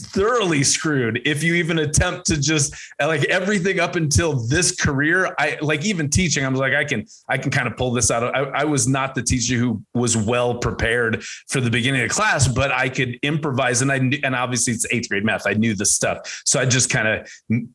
thoroughly 0.00 0.62
screwed 0.62 1.20
if 1.24 1.42
you 1.42 1.54
even 1.54 1.80
attempt 1.80 2.24
to 2.26 2.40
just 2.40 2.72
like 3.00 3.24
everything 3.24 3.80
up 3.80 3.96
until 3.96 4.46
this 4.46 4.72
career 4.72 5.34
i 5.40 5.58
like 5.60 5.84
even 5.84 6.08
teaching 6.08 6.44
i 6.44 6.48
was 6.48 6.60
like 6.60 6.72
i 6.72 6.84
can 6.84 7.04
i 7.28 7.36
can 7.36 7.50
kind 7.50 7.66
of 7.66 7.76
pull 7.76 7.90
this 7.90 8.08
out 8.08 8.22
I, 8.34 8.42
I 8.60 8.64
was 8.64 8.86
not 8.86 9.16
the 9.16 9.22
teacher 9.22 9.56
who 9.56 9.82
was 9.94 10.16
well 10.16 10.54
prepared 10.58 11.24
for 11.48 11.60
the 11.60 11.68
beginning 11.68 12.02
of 12.02 12.10
class 12.10 12.46
but 12.46 12.70
i 12.70 12.88
could 12.88 13.18
improvise 13.22 13.82
and 13.82 13.90
i 13.90 13.96
and 13.96 14.36
obviously 14.36 14.72
it's 14.72 14.86
eighth 14.92 15.08
grade 15.08 15.24
math 15.24 15.48
i 15.48 15.54
knew 15.54 15.74
the 15.74 15.86
stuff 15.86 16.42
so 16.44 16.60
i 16.60 16.64
just 16.64 16.90
kind 16.90 17.08
of 17.08 17.28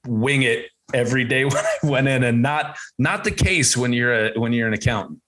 wing 0.08 0.44
it 0.44 0.68
every 0.94 1.24
day 1.24 1.44
when 1.46 1.58
i 1.58 1.78
went 1.84 2.08
in 2.08 2.24
and 2.24 2.42
not 2.42 2.78
not 2.98 3.24
the 3.24 3.32
case 3.32 3.76
when 3.76 3.94
you're 3.94 4.14
a 4.14 4.40
when 4.40 4.54
you're 4.54 4.68
an 4.68 4.74
accountant 4.74 5.20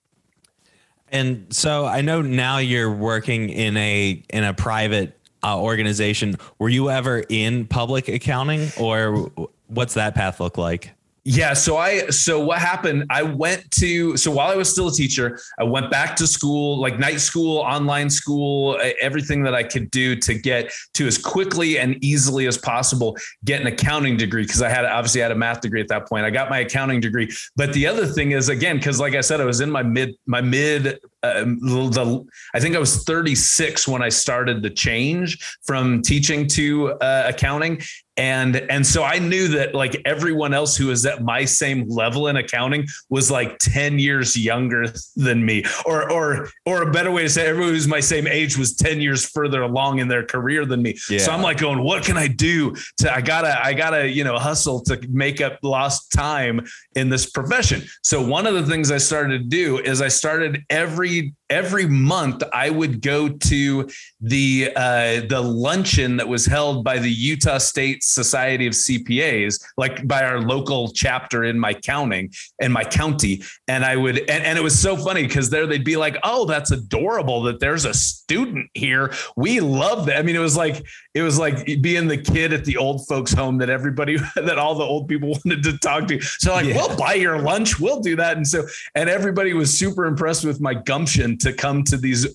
and 1.10 1.54
so 1.54 1.86
I 1.86 2.02
know 2.02 2.22
now 2.22 2.58
you're 2.58 2.92
working 2.92 3.50
in 3.50 3.78
a 3.78 4.24
in 4.30 4.44
a 4.44 4.54
private 4.54 5.18
uh, 5.44 5.60
organization. 5.60 6.36
Were 6.60 6.70
you 6.70 6.90
ever 6.90 7.24
in 7.30 7.68
public 7.68 8.08
accounting, 8.08 8.70
or 8.80 9.32
what's 9.68 9.94
that 9.94 10.16
path 10.16 10.40
look 10.40 10.58
like? 10.58 10.95
Yeah. 11.28 11.54
So 11.54 11.78
I, 11.78 12.08
so 12.12 12.40
what 12.40 12.60
happened? 12.60 13.06
I 13.10 13.24
went 13.24 13.72
to, 13.80 14.16
so 14.16 14.30
while 14.30 14.52
I 14.52 14.56
was 14.56 14.70
still 14.70 14.90
a 14.90 14.92
teacher, 14.92 15.40
I 15.58 15.64
went 15.64 15.90
back 15.90 16.16
to 16.18 16.28
school, 16.28 16.80
like 16.80 17.00
night 17.00 17.20
school, 17.20 17.58
online 17.58 18.12
school, 18.12 18.80
everything 19.02 19.42
that 19.42 19.56
I 19.56 19.64
could 19.64 19.90
do 19.90 20.16
to 20.18 20.36
get 20.36 20.72
to 20.94 21.08
as 21.08 21.18
quickly 21.18 21.80
and 21.80 21.98
easily 22.04 22.46
as 22.46 22.60
possible 22.60 23.18
get 23.44 23.60
an 23.60 23.66
accounting 23.66 24.18
degree. 24.18 24.46
Cause 24.46 24.62
I 24.62 24.70
had 24.70 24.86
obviously 24.86 25.22
had 25.22 25.32
a 25.32 25.36
math 25.36 25.62
degree 25.62 25.82
at 25.82 25.88
that 25.88 26.08
point. 26.08 26.26
I 26.26 26.30
got 26.30 26.52
my 26.52 26.60
accounting 26.60 27.00
degree. 27.00 27.36
But 27.56 27.74
the 27.74 27.88
other 27.88 28.06
thing 28.06 28.32
is, 28.32 28.50
again, 28.50 28.80
cause 28.80 29.00
like 29.00 29.16
I 29.16 29.22
said, 29.22 29.42
I 29.42 29.46
was 29.46 29.62
in 29.62 29.72
my 29.72 29.82
mid, 29.82 30.16
my 30.28 30.42
mid 30.42 31.00
um, 31.26 31.60
the 31.60 32.26
I 32.54 32.60
think 32.60 32.76
I 32.76 32.80
was 32.80 33.04
36 33.04 33.88
when 33.88 34.02
I 34.02 34.10
started 34.10 34.62
the 34.62 34.70
change 34.70 35.40
from 35.64 36.02
teaching 36.02 36.48
to 36.50 36.94
uh, 36.94 37.24
accounting, 37.28 37.82
and 38.18 38.56
and 38.70 38.86
so 38.86 39.04
I 39.04 39.20
knew 39.20 39.48
that 39.50 39.76
like 39.76 40.02
everyone 40.06 40.54
else 40.54 40.78
who 40.78 40.88
was 40.88 41.06
at 41.06 41.24
my 41.24 41.44
same 41.46 41.88
level 41.90 42.28
in 42.28 42.38
accounting 42.38 42.88
was 43.10 43.30
like 43.30 43.58
10 43.60 44.00
years 44.00 44.38
younger 44.38 44.86
than 45.16 45.46
me, 45.46 45.64
or 45.86 46.10
or 46.12 46.50
or 46.66 46.84
a 46.84 46.92
better 46.92 47.12
way 47.12 47.24
to 47.24 47.30
say, 47.30 47.46
everyone 47.46 47.74
who's 47.74 47.88
my 47.88 48.00
same 48.00 48.28
age 48.28 48.58
was 48.58 48.76
10 48.76 49.02
years 49.02 49.26
further 49.26 49.64
along 49.64 50.00
in 50.00 50.08
their 50.08 50.24
career 50.24 50.66
than 50.66 50.82
me. 50.82 50.98
Yeah. 51.10 51.20
So 51.20 51.32
I'm 51.32 51.42
like 51.42 51.58
going, 51.58 51.84
what 51.84 52.04
can 52.04 52.18
I 52.18 52.28
do 52.28 52.76
to 53.00 53.14
I 53.14 53.22
gotta 53.22 53.64
I 53.64 53.74
gotta 53.74 54.08
you 54.08 54.24
know 54.24 54.38
hustle 54.38 54.82
to 54.84 55.00
make 55.10 55.42
up 55.42 55.60
lost 55.64 56.12
time 56.12 56.66
in 56.96 57.10
this 57.10 57.30
profession. 57.30 57.82
So 58.02 58.26
one 58.26 58.48
of 58.48 58.54
the 58.54 58.66
things 58.66 58.92
I 58.92 58.98
started 58.98 59.40
to 59.40 59.44
do 59.44 59.80
is 59.80 60.02
I 60.02 60.08
started 60.08 60.64
every 60.70 61.34
every 61.50 61.88
month 61.88 62.44
I 62.54 62.70
would 62.70 63.02
go 63.02 63.30
to 63.30 63.90
the 64.22 64.72
uh, 64.76 65.22
the 65.28 65.42
luncheon 65.42 66.18
that 66.18 66.28
was 66.28 66.46
held 66.46 66.84
by 66.84 66.98
the 66.98 67.12
Utah 67.12 67.58
State 67.58 68.04
Society 68.04 68.68
of 68.68 68.74
CPAs, 68.74 69.64
like 69.78 70.08
by 70.08 70.24
our 70.24 70.42
local 70.42 70.92
chapter 70.92 71.44
in 71.44 71.60
my 71.60 71.74
counting 71.74 72.32
in 72.60 72.72
my 72.72 72.84
county, 72.84 73.44
and 73.68 73.86
I 73.86 73.96
would 73.96 74.20
and, 74.20 74.44
and 74.44 74.58
it 74.58 74.64
was 74.64 74.80
so 74.80 74.96
funny 74.96 75.24
because 75.24 75.50
there 75.50 75.68
they'd 75.68 75.84
be 75.84 75.98
like, 75.98 76.18
"Oh, 76.24 76.46
that's 76.46 76.72
adorable 76.72 77.44
that 77.44 77.60
there's 77.60 77.86
a 77.86 77.94
student 77.94 78.70
here. 78.74 79.14
We 79.36 79.60
love 79.60 80.08
that." 80.08 80.18
I 80.18 80.22
mean, 80.22 80.36
it 80.36 80.40
was 80.40 80.58
like 80.58 80.86
it 81.16 81.22
was 81.22 81.40
like 81.40 81.66
being 81.82 82.08
the 82.08 82.18
kid 82.18 82.52
at 82.52 82.66
the 82.66 82.76
old 82.76 83.08
folks 83.08 83.32
home 83.32 83.58
that 83.60 83.70
everybody 83.70 84.18
that 84.36 84.60
all 84.60 84.76
the 84.76 84.84
old 84.84 85.08
people 85.08 85.30
wanted 85.46 85.64
to 85.64 85.78
talk 85.80 86.08
to. 86.10 86.22
So 86.22 86.52
like, 86.52 86.66
yeah. 86.66 86.76
we'll 86.76 86.96
buy 86.98 87.14
your 87.14 87.40
lunch, 87.40 87.80
we'll 87.80 88.02
do 88.02 88.18
that, 88.18 88.38
and 88.38 88.46
so 88.46 88.68
and 88.94 89.10
everybody 89.10 89.54
was 89.54 89.76
super 89.76 90.06
impressed 90.06 90.46
with 90.46 90.60
my 90.60 90.74
gumption 90.74 91.38
to 91.40 91.54
come 91.54 91.84
to 91.86 91.98
these 91.98 92.28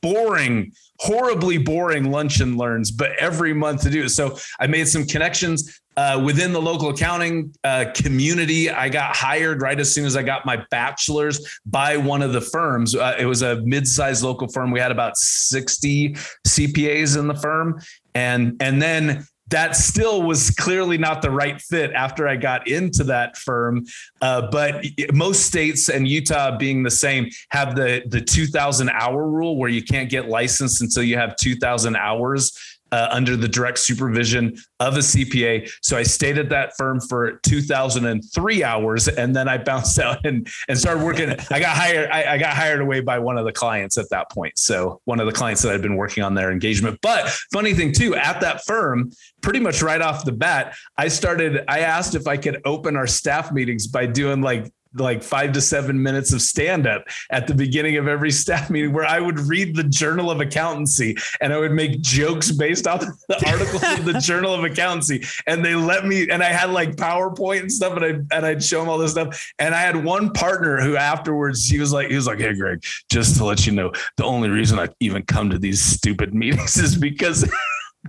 boring, 0.00 0.72
horribly 1.00 1.58
boring 1.58 2.12
lunch 2.12 2.40
and 2.40 2.56
learns, 2.56 2.92
but 2.92 3.10
every 3.18 3.52
month 3.52 3.82
to 3.82 3.90
do 3.90 4.04
it. 4.04 4.10
So 4.10 4.38
I 4.60 4.68
made 4.68 4.86
some 4.86 5.04
connections 5.04 5.80
uh, 5.96 6.22
within 6.24 6.52
the 6.52 6.62
local 6.62 6.90
accounting 6.90 7.52
uh, 7.64 7.86
community. 7.92 8.70
I 8.70 8.88
got 8.88 9.16
hired 9.16 9.62
right 9.62 9.78
as 9.80 9.92
soon 9.92 10.04
as 10.04 10.16
I 10.16 10.22
got 10.22 10.46
my 10.46 10.64
bachelor's 10.70 11.58
by 11.66 11.96
one 11.96 12.22
of 12.22 12.32
the 12.32 12.40
firms. 12.40 12.94
Uh, 12.94 13.16
it 13.18 13.26
was 13.26 13.42
a 13.42 13.56
mid-sized 13.62 14.22
local 14.22 14.46
firm. 14.46 14.70
We 14.70 14.78
had 14.78 14.92
about 14.92 15.16
60 15.16 16.14
CPAs 16.46 17.18
in 17.18 17.26
the 17.26 17.34
firm. 17.34 17.80
And, 18.18 18.60
and 18.60 18.82
then 18.82 19.26
that 19.48 19.76
still 19.76 20.22
was 20.22 20.50
clearly 20.50 20.98
not 20.98 21.22
the 21.22 21.30
right 21.30 21.60
fit 21.60 21.92
after 21.92 22.28
I 22.28 22.36
got 22.36 22.68
into 22.68 23.04
that 23.04 23.36
firm. 23.36 23.84
Uh, 24.20 24.50
but 24.50 24.84
most 25.12 25.46
states 25.46 25.88
and 25.88 26.06
Utah 26.06 26.56
being 26.56 26.82
the 26.82 26.90
same 26.90 27.30
have 27.50 27.74
the 27.74 28.02
the 28.06 28.20
2,000 28.20 28.90
hour 28.90 29.26
rule 29.26 29.56
where 29.56 29.70
you 29.70 29.82
can't 29.82 30.10
get 30.10 30.28
licensed 30.28 30.82
until 30.82 31.02
you 31.02 31.16
have 31.16 31.36
2,000 31.36 31.96
hours 31.96 32.52
uh, 32.92 33.08
under 33.10 33.36
the 33.36 33.48
direct 33.48 33.78
supervision 33.78 34.56
of 34.80 34.96
a 34.96 35.00
CPA. 35.00 35.70
So 35.82 35.96
I 35.96 36.02
stayed 36.02 36.38
at 36.38 36.48
that 36.50 36.72
firm 36.76 37.00
for 37.00 37.40
2003 37.42 38.64
hours, 38.64 39.08
and 39.08 39.34
then 39.34 39.48
I 39.48 39.58
bounced 39.58 39.98
out 39.98 40.24
and 40.24 40.48
and 40.68 40.78
started 40.78 41.04
working. 41.04 41.30
I 41.50 41.60
got 41.60 41.76
hired. 41.76 42.10
I, 42.10 42.34
I, 42.34 42.38
got 42.38 42.54
hired 42.54 42.80
away 42.80 43.00
by 43.00 43.18
one 43.18 43.38
of 43.38 43.44
the 43.44 43.52
clients 43.52 43.98
at 43.98 44.08
that 44.10 44.30
point. 44.30 44.58
So 44.58 45.00
one 45.04 45.20
of 45.20 45.26
the 45.26 45.32
clients 45.32 45.62
that 45.62 45.72
I'd 45.72 45.82
been 45.82 45.96
working 45.96 46.22
on 46.22 46.34
their 46.34 46.50
engagement. 46.50 46.98
But 47.02 47.28
funny 47.52 47.74
thing 47.74 47.92
too, 47.92 48.14
at 48.14 48.40
that 48.40 48.64
firm, 48.64 49.10
pretty 49.42 49.60
much 49.60 49.82
right 49.82 50.00
off 50.00 50.24
the 50.24 50.32
bat, 50.32 50.76
I 50.96 51.08
started. 51.08 51.64
I 51.68 51.80
asked 51.80 52.14
if 52.14 52.26
I 52.26 52.36
could 52.36 52.60
open 52.64 52.96
our 52.96 53.06
staff 53.06 53.52
meetings 53.52 53.86
by 53.86 54.06
doing 54.06 54.40
like 54.40 54.70
like 55.00 55.22
five 55.22 55.52
to 55.52 55.60
seven 55.60 56.02
minutes 56.02 56.32
of 56.32 56.42
stand 56.42 56.86
up 56.86 57.04
at 57.30 57.46
the 57.46 57.54
beginning 57.54 57.96
of 57.96 58.08
every 58.08 58.30
staff 58.30 58.70
meeting 58.70 58.92
where 58.92 59.06
I 59.06 59.20
would 59.20 59.38
read 59.40 59.76
the 59.76 59.84
Journal 59.84 60.30
of 60.30 60.40
Accountancy 60.40 61.16
and 61.40 61.52
I 61.52 61.58
would 61.58 61.72
make 61.72 62.00
jokes 62.00 62.50
based 62.50 62.86
off 62.86 63.00
the 63.00 63.44
articles 63.46 63.82
of 63.98 64.04
the 64.04 64.20
Journal 64.20 64.54
of 64.54 64.64
Accountancy. 64.64 65.24
And 65.46 65.64
they 65.64 65.74
let 65.74 66.06
me, 66.06 66.28
and 66.30 66.42
I 66.42 66.48
had 66.48 66.70
like 66.70 66.96
PowerPoint 66.96 67.60
and 67.60 67.72
stuff, 67.72 67.96
and 67.96 68.04
I 68.04 68.36
and 68.36 68.46
I'd 68.46 68.62
show 68.62 68.80
them 68.80 68.88
all 68.88 68.98
this 68.98 69.12
stuff. 69.12 69.52
And 69.58 69.74
I 69.74 69.80
had 69.80 70.04
one 70.04 70.32
partner 70.32 70.80
who 70.80 70.96
afterwards 70.96 71.66
he 71.66 71.78
was 71.78 71.92
like, 71.92 72.08
he 72.08 72.16
was 72.16 72.26
like, 72.26 72.38
Hey 72.38 72.54
Greg, 72.54 72.84
just 73.10 73.36
to 73.36 73.44
let 73.44 73.66
you 73.66 73.72
know, 73.72 73.92
the 74.16 74.24
only 74.24 74.48
reason 74.48 74.78
I 74.78 74.88
even 75.00 75.22
come 75.22 75.50
to 75.50 75.58
these 75.58 75.82
stupid 75.82 76.34
meetings 76.34 76.76
is 76.76 76.96
because 76.96 77.50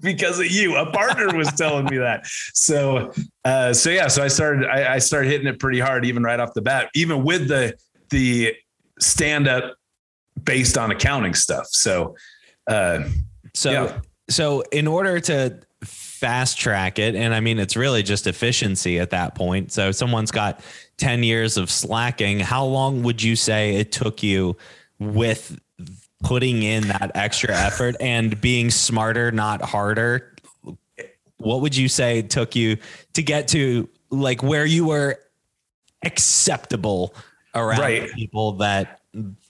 because 0.02 0.40
of 0.40 0.48
you. 0.48 0.76
A 0.76 0.92
partner 0.92 1.36
was 1.36 1.52
telling 1.54 1.86
me 1.86 1.98
that. 1.98 2.26
So, 2.54 3.12
uh, 3.46 3.74
so 3.74 3.90
yeah, 3.90 4.08
so 4.08 4.24
I 4.24 4.28
started, 4.28 4.68
I, 4.68 4.96
I, 4.96 4.98
started 5.00 5.30
hitting 5.30 5.48
it 5.48 5.60
pretty 5.60 5.80
hard, 5.80 6.06
even 6.06 6.24
right 6.24 6.40
off 6.40 6.54
the 6.54 6.62
bat, 6.62 6.90
even 6.94 7.24
with 7.24 7.48
the, 7.48 7.76
the 8.10 8.56
stand 9.00 9.48
up 9.48 9.76
based 10.44 10.78
on 10.78 10.92
accounting 10.92 11.34
stuff. 11.34 11.68
So, 11.68 12.16
uh, 12.68 13.04
so, 13.54 13.72
yeah. 13.72 14.00
so 14.30 14.62
in 14.72 14.88
order 14.88 15.20
to 15.22 15.60
fast 15.84 16.58
track 16.58 17.00
it, 17.00 17.16
and 17.16 17.34
I 17.34 17.40
mean, 17.40 17.60
it's 17.60 17.76
really 17.76 18.04
just 18.04 18.28
efficiency 18.28 19.00
at 19.00 19.12
that 19.12 19.36
point. 19.36 19.72
So 19.72 19.92
someone's 19.92 20.32
got 20.32 20.62
10 20.98 21.24
years 21.24 21.58
of 21.58 21.72
slacking. 21.72 22.40
How 22.40 22.66
long 22.66 23.04
would 23.04 23.24
you 23.24 23.36
say 23.36 23.76
it 23.78 23.92
took 23.92 24.22
you 24.22 24.58
with 25.00 25.60
putting 26.24 26.64
in 26.64 26.88
that 26.88 27.12
extra 27.16 27.56
effort 27.56 27.96
and 28.00 28.40
being 28.42 28.70
smarter, 28.70 29.32
not 29.32 29.62
harder, 29.62 30.36
what 31.38 31.62
would 31.62 31.76
you 31.76 31.88
say 31.88 32.22
took 32.22 32.56
you 32.56 32.78
to 33.14 33.22
get 33.22 33.48
to 33.50 33.90
like 34.10 34.44
where 34.44 34.66
you 34.66 34.86
were 34.86 35.20
acceptable 36.04 37.14
around 37.56 37.80
right. 37.80 38.12
people 38.12 38.54
that 38.54 39.02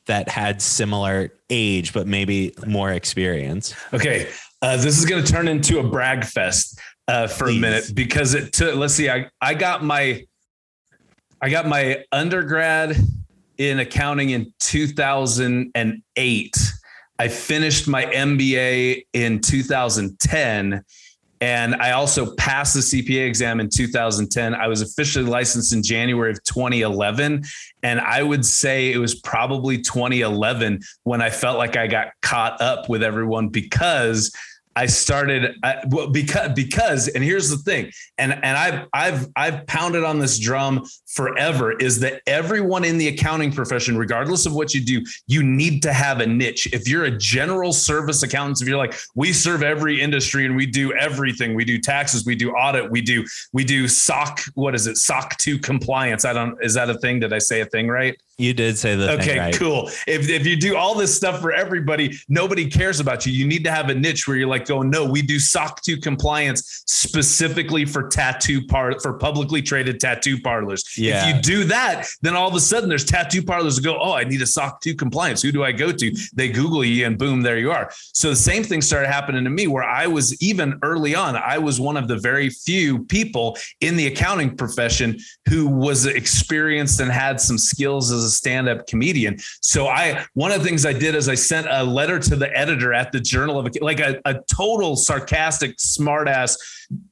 that 0.06 0.30
had 0.30 0.62
similar 0.62 1.32
age 1.50 1.94
but 1.94 2.08
maybe 2.08 2.54
more 2.66 2.92
experience? 2.92 3.76
Okay, 3.94 4.30
uh, 4.62 4.78
this 4.78 4.98
is 4.98 5.06
going 5.06 5.24
to 5.24 5.32
turn 5.32 5.48
into 5.48 5.80
a 5.80 5.84
brag 5.84 6.24
fest 6.24 6.80
uh, 7.08 7.28
for 7.28 7.46
Please. 7.46 7.58
a 7.58 7.62
minute 7.62 7.92
because 7.94 8.36
it 8.36 8.54
took. 8.54 8.76
Let's 8.76 8.94
see, 8.94 9.10
I 9.10 9.30
I 9.42 9.56
got 9.56 9.84
my 9.84 10.26
I 11.42 11.50
got 11.50 11.68
my 11.68 12.04
undergrad 12.12 12.96
in 13.60 13.80
accounting 13.80 14.32
in 14.32 14.52
2008. 14.60 16.58
I 17.20 17.28
finished 17.28 17.88
my 17.88 18.06
MBA 18.06 19.04
in 19.14 19.42
2010 19.42 20.84
and 21.42 21.76
I 21.76 21.92
also 21.92 22.36
passed 22.36 22.74
the 22.74 22.82
CPA 22.82 23.26
exam 23.26 23.60
in 23.60 23.70
2010. 23.70 24.56
I 24.56 24.68
was 24.68 24.82
officially 24.82 25.26
licensed 25.26 25.74
in 25.74 25.82
January 25.82 26.32
of 26.32 26.44
2011. 26.44 27.44
And 27.82 28.00
I 28.02 28.24
would 28.24 28.46
say 28.46 28.92
it 28.92 28.98
was 28.98 29.16
probably 29.16 29.78
2011 29.78 30.82
when 31.04 31.22
I 31.22 31.30
felt 31.30 31.58
like 31.58 31.78
I 31.78 31.88
got 31.88 32.08
caught 32.22 32.60
up 32.62 32.90
with 32.90 33.04
everyone 33.04 33.48
because 33.48 34.34
I 34.80 34.86
started 34.86 35.58
I, 35.62 35.84
well, 35.90 36.10
because 36.10 36.54
because 36.54 37.10
and 37.10 37.22
here's 37.22 37.50
the 37.50 37.58
thing, 37.58 37.92
and 38.18 38.32
and 38.32 38.58
I've 38.58 38.88
I've 38.94 39.28
I've 39.36 39.68
pounded 39.68 40.06
on 40.06 40.20
this 40.20 40.40
drum 40.40 40.86
forever 41.06 41.74
is 41.74 42.00
that 42.00 42.22
everyone 42.26 42.86
in 42.86 42.98
the 42.98 43.10
accounting 43.10 43.52
profession, 43.52 43.98
regardless 43.98 44.46
of 44.46 44.54
what 44.54 44.74
you 44.74 44.80
do, 44.80 45.06
you 45.28 45.44
need 45.44 45.84
to 45.84 45.92
have 45.92 46.22
a 46.22 46.26
niche. 46.26 46.70
If 46.72 46.88
you're 46.88 47.04
a 47.04 47.12
general 47.12 47.74
service 47.74 48.24
accountant, 48.24 48.62
if 48.62 48.70
you're 48.70 48.78
like 48.78 48.96
we 49.16 49.34
serve 49.34 49.64
every 49.64 50.00
industry 50.00 50.46
and 50.46 50.56
we 50.56 50.66
do 50.66 50.94
everything, 50.94 51.56
we 51.56 51.66
do 51.66 51.78
taxes, 51.78 52.26
we 52.26 52.36
do 52.36 52.52
audit, 52.52 52.90
we 52.90 53.02
do 53.02 53.26
we 53.52 53.66
do 53.66 53.86
SOC. 53.86 54.40
What 54.54 54.76
is 54.76 54.88
it? 54.88 54.96
SOC 54.96 55.38
two 55.40 55.60
compliance. 55.60 56.24
I 56.24 56.32
don't. 56.32 56.58
Is 56.64 56.74
that 56.76 56.90
a 56.90 56.98
thing? 57.00 57.20
Did 57.20 57.34
I 57.34 57.40
say 57.40 57.60
a 57.60 57.66
thing 57.66 57.90
right? 57.90 58.18
You 58.40 58.54
did 58.54 58.78
say 58.78 58.96
the 58.96 59.12
okay, 59.12 59.26
thing, 59.26 59.38
right? 59.38 59.54
cool. 59.54 59.90
If 60.08 60.30
if 60.30 60.48
you 60.48 60.56
do 60.56 60.78
all 60.78 60.96
this 60.96 61.14
stuff 61.14 61.42
for 61.42 61.52
everybody, 61.52 62.18
nobody 62.30 62.70
cares 62.70 63.02
about 63.02 63.26
you. 63.26 63.34
You 63.34 63.46
need 63.46 63.66
to 63.66 63.72
have 63.72 63.90
a 63.90 63.94
niche 63.94 64.30
where 64.30 64.38
you're 64.38 64.48
like 64.48 64.66
going, 64.66 64.90
no, 64.90 65.04
we 65.04 65.22
do 65.22 65.40
SOC 65.40 65.82
2 65.82 65.98
compliance 65.98 66.84
specifically 66.86 67.84
for 67.84 68.08
tattoo 68.08 68.66
part 68.66 69.02
for 69.02 69.14
publicly 69.18 69.62
traded 69.62 70.00
tattoo 70.00 70.40
parlors. 70.40 70.86
Yeah. 70.98 71.28
If 71.28 71.36
you 71.36 71.42
do 71.42 71.64
that, 71.66 72.08
then 72.22 72.34
all 72.34 72.48
of 72.48 72.56
a 72.56 72.62
sudden 72.62 72.88
there's 72.88 73.04
tattoo 73.04 73.44
parlors 73.44 73.76
that 73.76 73.84
go, 73.84 74.00
oh, 74.00 74.14
I 74.14 74.24
need 74.24 74.42
a 74.42 74.48
SOC 74.48 74.80
2 74.80 74.96
compliance. 74.96 75.42
Who 75.42 75.52
do 75.52 75.66
I 75.66 75.74
go 75.74 75.92
to? 75.92 76.16
They 76.34 76.48
Google 76.48 76.86
you 76.86 77.06
and 77.06 77.18
boom, 77.18 77.42
there 77.42 77.58
you 77.58 77.72
are. 77.72 77.92
So 78.14 78.30
the 78.30 78.38
same 78.38 78.64
thing 78.64 78.82
started 78.82 79.10
happening 79.10 79.44
to 79.44 79.50
me 79.50 79.68
where 79.68 79.84
I 79.84 80.08
was 80.08 80.42
even 80.42 80.80
early 80.82 81.14
on, 81.14 81.36
I 81.36 81.58
was 81.58 81.82
one 81.82 81.98
of 81.98 82.08
the 82.08 82.18
very 82.18 82.50
few 82.50 83.04
people 83.06 83.58
in 83.82 83.98
the 83.98 84.08
accounting 84.08 84.56
profession 84.56 85.20
who 85.50 85.68
was 85.68 86.06
experienced 86.06 87.02
and 87.02 87.12
had 87.12 87.42
some 87.42 87.58
skills 87.58 88.14
as 88.14 88.29
a 88.34 88.36
stand-up 88.36 88.88
comedian. 88.88 89.38
So 89.62 89.88
I 89.88 90.26
one 90.34 90.52
of 90.52 90.60
the 90.62 90.68
things 90.68 90.86
I 90.86 90.94
did 90.94 91.16
is 91.16 91.30
I 91.30 91.36
sent 91.36 91.68
a 91.70 91.84
letter 91.84 92.20
to 92.20 92.36
the 92.36 92.56
editor 92.58 92.94
at 92.94 93.12
the 93.12 93.20
Journal 93.20 93.60
of 93.60 93.76
like 93.82 94.00
a, 94.00 94.20
a 94.26 94.36
total 94.54 94.96
sarcastic, 94.96 95.78
smartass 95.78 96.58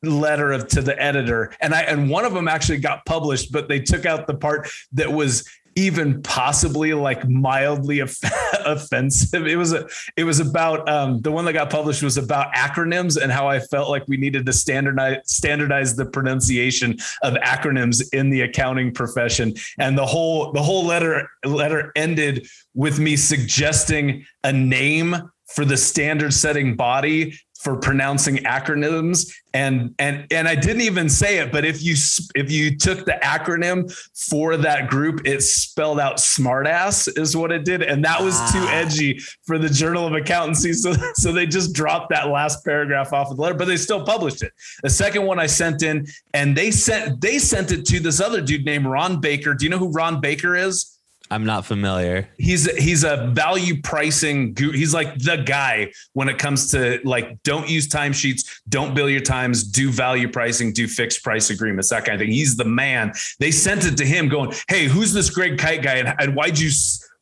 letter 0.04 0.52
of 0.52 0.68
to 0.70 0.82
the 0.82 1.00
editor. 1.02 1.54
And 1.62 1.74
I 1.74 1.82
and 1.82 2.10
one 2.10 2.26
of 2.26 2.34
them 2.34 2.48
actually 2.48 2.80
got 2.80 3.06
published, 3.06 3.52
but 3.52 3.68
they 3.68 3.80
took 3.80 4.06
out 4.06 4.28
the 4.28 4.36
part 4.36 4.70
that 4.94 5.12
was 5.12 5.48
even 5.78 6.24
possibly 6.24 6.94
like 6.96 7.30
mildly 7.30 8.02
off- 8.02 8.18
offensive. 8.66 9.46
It 9.46 9.56
was 9.56 9.74
a, 9.74 9.88
it 10.18 10.24
was 10.24 10.40
about 10.40 10.90
um, 10.90 11.22
the 11.22 11.32
one 11.32 11.46
that 11.46 11.54
got 11.54 11.70
published 11.70 12.02
was 12.02 12.18
about 12.18 12.52
acronyms 12.54 13.22
and 13.22 13.32
how 13.32 13.48
I 13.48 13.60
felt 13.60 13.90
like 13.90 14.04
we 14.08 14.18
needed 14.18 14.46
to 14.48 14.54
standardize 14.54 15.20
standardize 15.26 15.96
the 15.96 16.06
pronunciation 16.06 16.98
of 17.22 17.36
acronyms 17.36 18.04
in 18.12 18.32
the 18.32 18.42
accounting 18.42 18.92
profession. 18.92 19.54
And 19.78 19.96
the 19.98 20.06
whole 20.06 20.52
the 20.52 20.64
whole 20.64 20.84
letter 20.84 21.30
letter 21.46 21.92
ended 21.96 22.48
with 22.74 23.00
me 23.00 23.16
suggesting 23.16 24.26
a 24.44 24.52
name 24.52 25.16
for 25.54 25.64
the 25.64 25.78
standard 25.78 26.34
setting 26.34 26.76
body 26.76 27.40
for 27.60 27.78
pronouncing 27.78 28.38
acronyms. 28.38 29.34
And 29.54 29.96
and 29.98 30.28
and 30.32 30.48
I 30.48 30.56
didn't 30.56 30.82
even 30.82 31.10
say 31.10 31.40
it 31.40 31.52
but 31.52 31.66
if 31.66 31.82
you 31.82 31.96
if 32.36 32.52
you 32.52 32.78
took 32.78 33.06
the 33.06 33.18
acronym 33.24 33.92
for 34.30 34.58
that 34.58 34.90
group 34.90 35.26
it 35.26 35.42
spelled 35.42 36.00
out 36.00 36.18
smartass 36.18 37.18
is 37.18 37.36
what 37.36 37.52
it 37.52 37.66
did. 37.66 37.82
And 37.82 38.04
that 38.06 38.22
was 38.22 38.36
ah. 38.36 38.52
too 38.54 38.68
edgy 38.68 39.20
for 39.46 39.58
the 39.58 39.70
Journal 39.70 40.06
of 40.06 40.14
Accountancy. 40.14 40.74
So 40.74 40.94
so 41.16 41.32
they 41.32 41.46
just 41.46 41.74
dropped 41.74 42.10
that 42.10 42.28
last 42.28 42.64
paragraph 42.64 43.14
off 43.14 43.32
of 43.32 43.38
the 43.38 43.42
letter 43.42 43.56
but 43.56 43.66
they 43.66 43.78
still 43.78 44.06
published 44.06 44.44
it. 44.44 44.54
The 44.84 44.90
second 44.90 45.26
one 45.26 45.40
I 45.40 45.48
sent 45.48 45.82
in 45.82 46.06
and 46.34 46.56
they 46.56 46.72
sent 46.72 47.22
they 47.22 47.40
sent 47.40 47.72
it 47.72 47.86
to 47.86 48.00
this 48.00 48.22
other 48.22 48.42
dude 48.42 48.66
named 48.66 48.86
Ron 48.86 49.20
Baker. 49.20 49.54
Do 49.54 49.66
you 49.66 49.70
know 49.70 49.80
who 49.80 49.92
Ron 49.92 50.22
Baker 50.22 50.56
is 50.56 50.97
I'm 51.30 51.46
not 51.46 51.66
familiar. 51.66 52.30
He's 52.38 52.72
he's 52.78 53.04
a 53.04 53.28
value 53.34 53.82
pricing. 53.82 54.56
He's 54.58 54.94
like 54.94 55.18
the 55.20 55.38
guy 55.38 55.92
when 56.14 56.30
it 56.30 56.38
comes 56.38 56.72
to 56.72 57.00
like 57.04 57.42
don't 57.44 57.70
use 57.70 57.88
timesheets, 57.88 58.62
don't 58.70 58.94
bill 58.96 59.10
your 59.10 59.22
times, 59.22 59.64
do 59.64 59.92
value 59.92 60.30
pricing, 60.30 60.72
do 60.72 60.88
fixed 60.88 61.24
price 61.24 61.50
agreements, 61.50 61.90
that 61.90 62.06
kind 62.06 62.16
of 62.16 62.26
thing. 62.26 62.32
He's 62.32 62.56
the 62.56 62.66
man. 62.66 63.14
They 63.40 63.52
sent 63.52 63.86
it 63.86 63.98
to 63.98 64.06
him, 64.06 64.30
going, 64.30 64.54
"Hey, 64.70 64.86
who's 64.86 65.14
this 65.14 65.30
Greg 65.30 65.58
Kyte 65.58 65.84
guy, 65.84 65.96
and, 65.96 66.16
and 66.20 66.36
why'd 66.36 66.58
you?" 66.58 66.72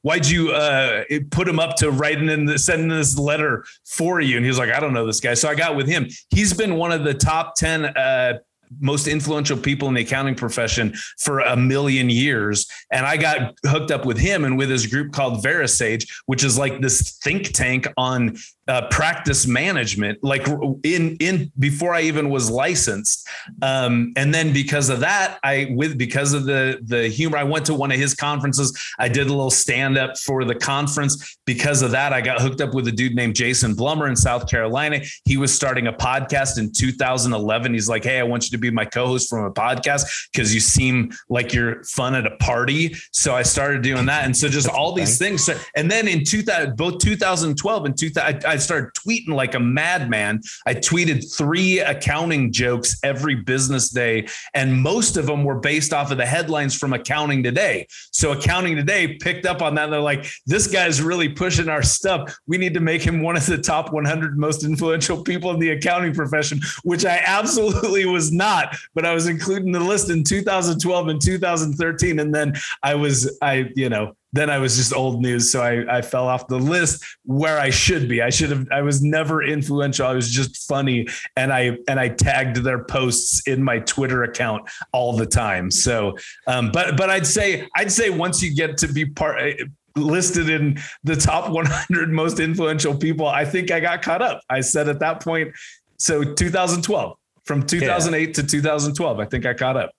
Why'd 0.02 0.28
you 0.28 0.52
uh, 0.52 1.04
put 1.32 1.48
him 1.48 1.58
up 1.58 1.78
to 1.78 1.90
writing 1.90 2.30
in 2.30 2.46
the, 2.46 2.60
sending 2.60 2.90
this 2.90 3.18
letter 3.18 3.66
for 3.86 4.22
you? 4.22 4.36
And 4.36 4.46
he 4.46 4.50
was 4.50 4.60
like, 4.60 4.70
I 4.70 4.80
don't 4.80 4.94
know 4.94 5.08
this 5.08 5.20
guy. 5.20 5.34
So 5.34 5.50
I 5.50 5.56
got 5.56 5.76
with 5.76 5.88
him. 5.88 6.08
He's 6.30 6.54
been 6.54 6.76
one 6.76 6.92
of 6.92 7.04
the 7.04 7.16
top 7.16 7.56
10 7.56 7.86
uh, 7.86 8.38
most 8.80 9.08
influential 9.08 9.58
people 9.58 9.88
in 9.88 9.94
the 9.94 10.02
accounting 10.02 10.36
profession 10.36 10.94
for 11.20 11.40
a 11.40 11.56
million 11.56 12.10
years. 12.10 12.68
And 12.92 13.06
I 13.06 13.18
got 13.18 13.56
hooked 13.66 13.92
up 13.92 14.06
with 14.06 14.18
him 14.18 14.46
and 14.46 14.58
with 14.58 14.70
his 14.70 14.86
group 14.88 15.12
called 15.12 15.44
VeraSage, 15.44 16.08
which 16.26 16.44
is 16.44 16.58
like 16.58 16.82
this 16.82 17.18
think 17.24 17.54
tank 17.54 17.88
on 17.98 18.38
uh, 18.68 18.88
practice 18.90 19.46
management 19.46 20.18
like 20.24 20.48
in 20.84 21.16
in 21.20 21.52
before 21.60 21.94
I 21.94 22.02
even 22.02 22.30
was 22.30 22.50
licensed. 22.50 23.28
Um, 23.62 24.12
and 24.16 24.34
then 24.34 24.54
because 24.54 24.90
of 24.90 25.02
that 25.02 25.40
I 25.44 25.68
with 25.72 25.98
because 25.98 26.34
of 26.34 26.46
the 26.46 26.80
the 26.84 27.08
humor 27.08 27.38
I 27.38 27.44
went 27.44 27.66
to 27.68 27.76
one 27.76 27.92
of 27.92 28.00
his 28.00 28.16
conferences. 28.16 28.76
I 28.98 29.08
did 29.08 29.28
a 29.28 29.30
little 29.30 29.52
stand 29.52 29.98
up 29.98 30.18
for 30.18 30.44
the 30.46 30.56
conference. 30.56 31.38
Because 31.46 31.84
of 31.84 31.92
that 31.92 32.12
I 32.12 32.22
got 32.22 32.42
hooked 32.42 32.60
up 32.60 32.74
with 32.74 32.88
a 32.88 32.92
dude 32.92 33.14
named 33.14 33.36
Jason 33.36 33.76
Blumer 33.76 34.10
in 34.10 34.16
South 34.16 34.50
Carolina. 34.50 35.02
He 35.26 35.38
was 35.38 35.54
starting 35.54 35.86
a 35.88 35.94
podcast 35.94 36.58
in 36.58 36.72
2011 36.72 37.74
he's 37.74 37.88
like 37.88 38.04
hey 38.04 38.20
I 38.20 38.24
want 38.24 38.46
you 38.46 38.52
to 38.52 38.58
be 38.58 38.72
my 38.72 38.86
co-host 38.86 39.30
from 39.30 39.44
a 39.46 39.52
podcast 39.52 40.30
because 40.32 40.54
you 40.54 40.60
seem 40.60 41.12
like 41.30 41.54
you're 41.54 41.84
fun 41.84 42.16
at 42.16 42.26
a 42.26 42.36
party. 42.38 42.96
So 43.12 43.36
I 43.36 43.44
started 43.44 43.84
doing 43.84 44.08
that. 44.08 44.26
And 44.26 44.36
so 44.36 44.48
just 44.48 44.68
all 44.68 44.94
these 44.94 45.20
things. 45.20 45.48
And 45.76 45.92
then 45.92 46.08
in 46.08 46.24
2000 46.24 46.76
both 46.76 46.98
2012 46.98 47.86
and 47.86 47.98
2000 47.98 48.46
I 48.55 48.55
started 48.58 48.92
tweeting 48.94 49.30
like 49.30 49.56
a 49.56 49.60
madman. 49.60 50.42
I 50.66 50.76
tweeted 50.76 51.36
three 51.36 51.80
accounting 51.80 52.52
jokes 52.52 52.98
every 53.04 53.36
business 53.36 53.90
day, 53.90 54.28
and 54.54 54.82
most 54.82 55.18
of 55.18 55.26
them 55.26 55.44
were 55.44 55.60
based 55.60 55.94
off 55.94 56.12
of 56.12 56.18
the 56.18 56.26
headlines 56.26 56.76
from 56.76 56.94
Accounting 56.94 57.44
Today. 57.44 57.88
So 58.12 58.32
Accounting 58.32 58.76
Today 58.76 59.16
picked 59.16 59.46
up 59.46 59.62
on 59.62 59.76
that. 59.76 59.90
They're 59.90 60.00
like, 60.00 60.26
this 60.46 60.68
guy's 60.68 61.02
really 61.02 61.30
pushing 61.30 61.70
our 61.70 61.84
stuff. 61.84 62.38
We 62.48 62.58
need 62.58 62.74
to 62.74 62.80
make 62.80 63.02
him 63.02 63.22
one 63.22 63.38
of 63.38 63.46
the 63.46 63.58
top 63.58 63.92
100 63.92 64.38
most 64.38 64.64
influential 64.64 65.24
people 65.24 65.52
in 65.52 65.60
the 65.60 65.72
accounting 65.72 66.14
profession, 66.14 66.60
which 66.84 67.06
I 67.06 67.22
absolutely 67.26 68.06
was 68.06 68.32
not, 68.32 68.76
but 68.94 69.06
I 69.06 69.14
was 69.14 69.28
including 69.28 69.72
the 69.72 69.80
list 69.80 70.10
in 70.10 70.24
2012 70.24 71.08
and 71.08 71.22
2013. 71.22 72.20
And 72.20 72.34
then 72.34 72.54
I 72.84 72.96
was, 72.96 73.38
I, 73.42 73.72
you 73.76 73.90
know, 73.90 74.16
then 74.36 74.50
I 74.50 74.58
was 74.58 74.76
just 74.76 74.94
old 74.94 75.22
news. 75.22 75.52
So 75.52 75.62
I, 75.62 75.98
I 75.98 76.02
fell 76.02 76.28
off 76.28 76.48
the 76.48 76.60
list 76.60 77.04
where 77.24 77.58
I 77.58 77.70
should 77.70 78.10
be. 78.10 78.22
I 78.22 78.30
should 78.30 78.50
have, 78.50 78.68
I 78.72 78.82
was 78.82 79.02
never 79.02 79.42
influential. 79.42 80.06
I 80.06 80.14
was 80.14 80.30
just 80.30 80.68
funny. 80.68 81.08
And 81.38 81.54
I, 81.54 81.78
and 81.88 82.00
I 82.00 82.10
tagged 82.10 82.58
their 82.58 82.84
posts 82.84 83.48
in 83.48 83.64
my 83.64 83.80
Twitter 83.80 84.24
account 84.24 84.70
all 84.92 85.16
the 85.16 85.26
time. 85.26 85.72
So, 85.72 86.18
um, 86.48 86.72
but, 86.72 86.98
but 86.98 87.10
I'd 87.10 87.26
say, 87.26 87.68
I'd 87.76 87.92
say 87.92 88.10
once 88.10 88.44
you 88.44 88.54
get 88.54 88.78
to 88.80 88.88
be 88.88 89.06
part, 89.06 89.42
eh, 89.42 89.66
listed 89.96 90.50
in 90.50 90.78
the 91.06 91.16
top 91.16 91.50
100 91.50 92.10
most 92.10 92.40
influential 92.42 92.96
people, 92.96 93.28
I 93.28 93.46
think 93.46 93.72
I 93.72 93.80
got 93.80 94.02
caught 94.02 94.22
up. 94.22 94.42
I 94.50 94.60
said 94.60 94.90
at 94.90 95.00
that 95.00 95.24
point, 95.24 95.54
so 95.98 96.24
2012, 96.24 97.18
from 97.46 97.66
2008 97.66 98.28
yeah. 98.28 98.34
to 98.34 98.44
2012, 98.44 99.20
I 99.20 99.26
think 99.26 99.46
I 99.46 99.54
caught 99.54 99.78
up. 99.78 99.92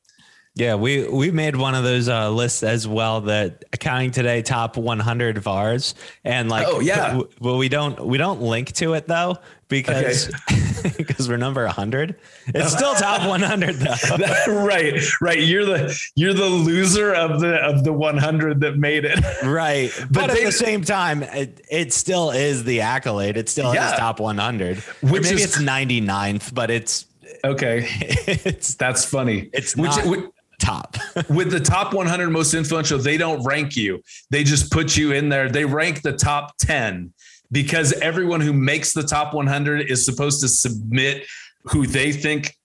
Yeah, 0.56 0.76
we 0.76 1.06
we 1.06 1.30
made 1.30 1.54
one 1.54 1.74
of 1.74 1.84
those 1.84 2.08
uh, 2.08 2.30
lists 2.30 2.62
as 2.62 2.88
well. 2.88 3.20
That 3.20 3.66
accounting 3.74 4.10
today 4.10 4.40
top 4.40 4.78
100 4.78 5.36
VARs, 5.36 5.94
and 6.24 6.48
like, 6.48 6.66
oh 6.66 6.80
yeah. 6.80 7.20
well, 7.40 7.58
we 7.58 7.68
don't 7.68 8.06
we 8.06 8.16
don't 8.16 8.40
link 8.40 8.72
to 8.72 8.94
it 8.94 9.06
though 9.06 9.36
because 9.68 10.28
okay. 10.50 10.92
because 10.96 11.28
we're 11.28 11.36
number 11.36 11.64
100. 11.64 12.16
It's 12.46 12.72
still 12.72 12.94
top 12.94 13.28
100 13.28 13.74
though. 13.74 14.54
right, 14.64 14.98
right. 15.20 15.42
You're 15.42 15.66
the 15.66 16.10
you're 16.14 16.32
the 16.32 16.46
loser 16.46 17.12
of 17.12 17.40
the 17.40 17.56
of 17.56 17.84
the 17.84 17.92
100 17.92 18.58
that 18.60 18.78
made 18.78 19.04
it. 19.04 19.22
Right, 19.44 19.92
but, 19.98 20.12
but 20.12 20.26
they, 20.28 20.40
at 20.40 20.46
the 20.46 20.52
same 20.52 20.80
time, 20.80 21.22
it, 21.22 21.60
it 21.70 21.92
still 21.92 22.30
is 22.30 22.64
the 22.64 22.80
accolade. 22.80 23.36
It 23.36 23.50
still 23.50 23.74
yeah. 23.74 23.92
is 23.92 23.98
top 23.98 24.20
100. 24.20 24.78
Which 24.78 25.24
maybe 25.24 25.42
is, 25.42 25.44
it's 25.44 25.58
99th, 25.58 26.54
but 26.54 26.70
it's 26.70 27.04
okay. 27.44 27.86
It's 28.26 28.74
that's 28.74 29.04
funny. 29.04 29.50
It's 29.52 29.76
which, 29.76 29.90
not, 29.90 30.06
which 30.06 30.24
top. 30.58 30.96
with 31.28 31.50
the 31.50 31.60
top 31.60 31.94
100 31.94 32.30
most 32.30 32.54
influential, 32.54 32.98
they 32.98 33.16
don't 33.16 33.44
rank 33.44 33.76
you. 33.76 34.02
They 34.30 34.44
just 34.44 34.70
put 34.70 34.96
you 34.96 35.12
in 35.12 35.28
there. 35.28 35.48
They 35.48 35.64
rank 35.64 36.02
the 36.02 36.12
top 36.12 36.56
10 36.58 37.12
because 37.52 37.92
everyone 37.94 38.40
who 38.40 38.52
makes 38.52 38.92
the 38.92 39.02
top 39.02 39.34
100 39.34 39.90
is 39.90 40.04
supposed 40.04 40.40
to 40.40 40.48
submit 40.48 41.26
who 41.64 41.86
they 41.86 42.12
think 42.12 42.56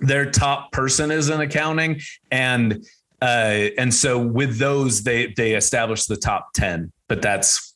their 0.00 0.30
top 0.30 0.72
person 0.72 1.10
is 1.10 1.30
in 1.30 1.40
accounting 1.40 2.00
and 2.30 2.84
uh, 3.22 3.68
and 3.78 3.92
so 3.94 4.18
with 4.18 4.58
those 4.58 5.02
they 5.02 5.32
they 5.36 5.54
establish 5.54 6.04
the 6.04 6.16
top 6.16 6.52
10 6.52 6.92
but 7.08 7.22
that's 7.22 7.74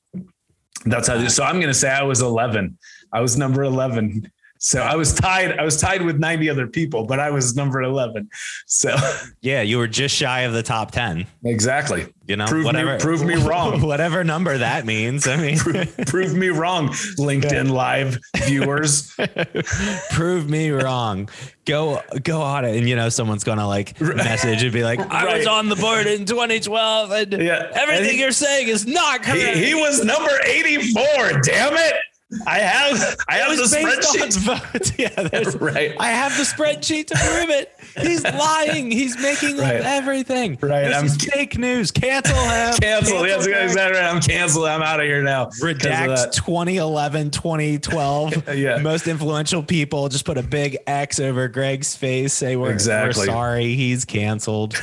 that's 0.85 1.09
how 1.09 1.27
so 1.29 1.45
i'm 1.45 1.57
going 1.57 1.69
to 1.69 1.75
say 1.75 1.91
i 1.91 2.03
was 2.03 2.21
11 2.21 2.77
i 3.13 3.21
was 3.21 3.39
number 3.39 3.63
11 3.63 4.31
So 4.63 4.83
I 4.83 4.95
was 4.95 5.15
tied. 5.15 5.59
I 5.59 5.65
was 5.65 5.81
tied 5.81 6.03
with 6.03 6.19
90 6.19 6.51
other 6.51 6.67
people, 6.67 7.07
but 7.07 7.19
I 7.19 7.31
was 7.31 7.57
number 7.57 7.81
11. 7.81 8.29
So 8.67 8.95
yeah, 9.41 9.63
you 9.63 9.79
were 9.79 9.89
just 9.89 10.15
shy 10.15 10.43
of 10.43 10.53
the 10.53 10.63
top 10.63 10.91
10. 10.91 11.27
Exactly. 11.45 12.13
You 12.27 12.37
know, 12.37 12.47
prove 12.47 12.67
whatever, 12.67 12.93
me, 12.93 13.01
prove 13.01 13.25
me 13.25 13.35
wrong. 13.37 13.81
Whatever 13.87 14.23
number 14.23 14.57
that 14.59 14.85
means. 14.85 15.27
I 15.27 15.37
mean, 15.37 15.59
prove, 15.59 15.97
prove 16.07 16.35
me 16.35 16.49
wrong, 16.49 16.91
LinkedIn 17.19 17.67
yeah. 17.67 17.73
Live 17.73 18.19
viewers. 18.45 19.17
prove 20.11 20.49
me 20.49 20.71
wrong. 20.71 21.29
Go 21.65 22.03
go 22.23 22.43
on 22.43 22.65
it, 22.65 22.77
and 22.77 22.89
you 22.89 22.95
know 22.95 23.09
someone's 23.09 23.43
gonna 23.43 23.67
like 23.67 24.01
message 24.01 24.63
and 24.63 24.73
be 24.73 24.85
like, 24.85 25.01
"I 25.13 25.25
right. 25.25 25.39
was 25.39 25.49
on 25.49 25.69
the 25.69 25.75
board 25.75 26.07
in 26.07 26.25
2012, 26.25 27.11
and 27.11 27.33
yeah. 27.33 27.69
everything 27.75 28.05
and 28.05 28.13
he, 28.13 28.21
you're 28.21 28.31
saying 28.31 28.69
is 28.69 28.87
not 28.87 29.25
correct." 29.25 29.57
He, 29.57 29.67
he 29.67 29.75
was 29.75 30.05
number 30.05 30.31
84. 30.45 31.41
Damn 31.43 31.75
it! 31.75 31.95
I 32.47 32.59
have 32.61 33.17
I 33.29 33.39
have 33.39 33.57
the 33.57 33.65
spreadsheet. 33.65 34.39
Votes. 34.73 34.93
Yeah, 34.97 35.57
right. 35.61 35.97
I 35.99 36.11
have 36.11 36.37
the 36.37 36.45
spreadsheet 36.45 37.09
to 37.09 37.17
prove 37.17 37.51
it. 37.51 37.75
He's 37.97 38.23
lying. 38.35 38.91
He's 38.91 39.19
making 39.21 39.59
right. 39.59 39.81
up 39.81 39.87
everything. 39.87 40.57
Right. 40.61 40.85
This 40.85 40.97
I'm 40.97 41.07
is 41.07 41.17
fake 41.17 41.59
news. 41.59 41.91
Cancel 41.91 42.37
him. 42.37 42.75
Cancel. 42.75 43.27
Yes, 43.27 43.47
exactly 43.47 43.99
right. 43.99 44.15
I'm 44.15 44.21
canceled. 44.21 44.67
I'm 44.67 44.83
out 44.83 45.01
of 45.01 45.07
here 45.07 45.23
now. 45.23 45.47
Redact 45.61 46.33
2011, 46.33 47.33
2012. 47.33 48.57
yeah. 48.57 48.79
Most 48.79 49.09
influential 49.09 49.63
people. 49.63 50.09
Just 50.09 50.25
put 50.25 50.39
a 50.39 50.43
big 50.43 50.79
X 50.87 51.19
over 51.19 51.49
Greg's 51.49 51.97
face. 51.97 52.33
Say 52.33 52.55
we're, 52.55 52.71
exactly. 52.71 53.23
we're 53.23 53.27
sorry. 53.27 53.75
He's 53.75 54.05
canceled. 54.05 54.81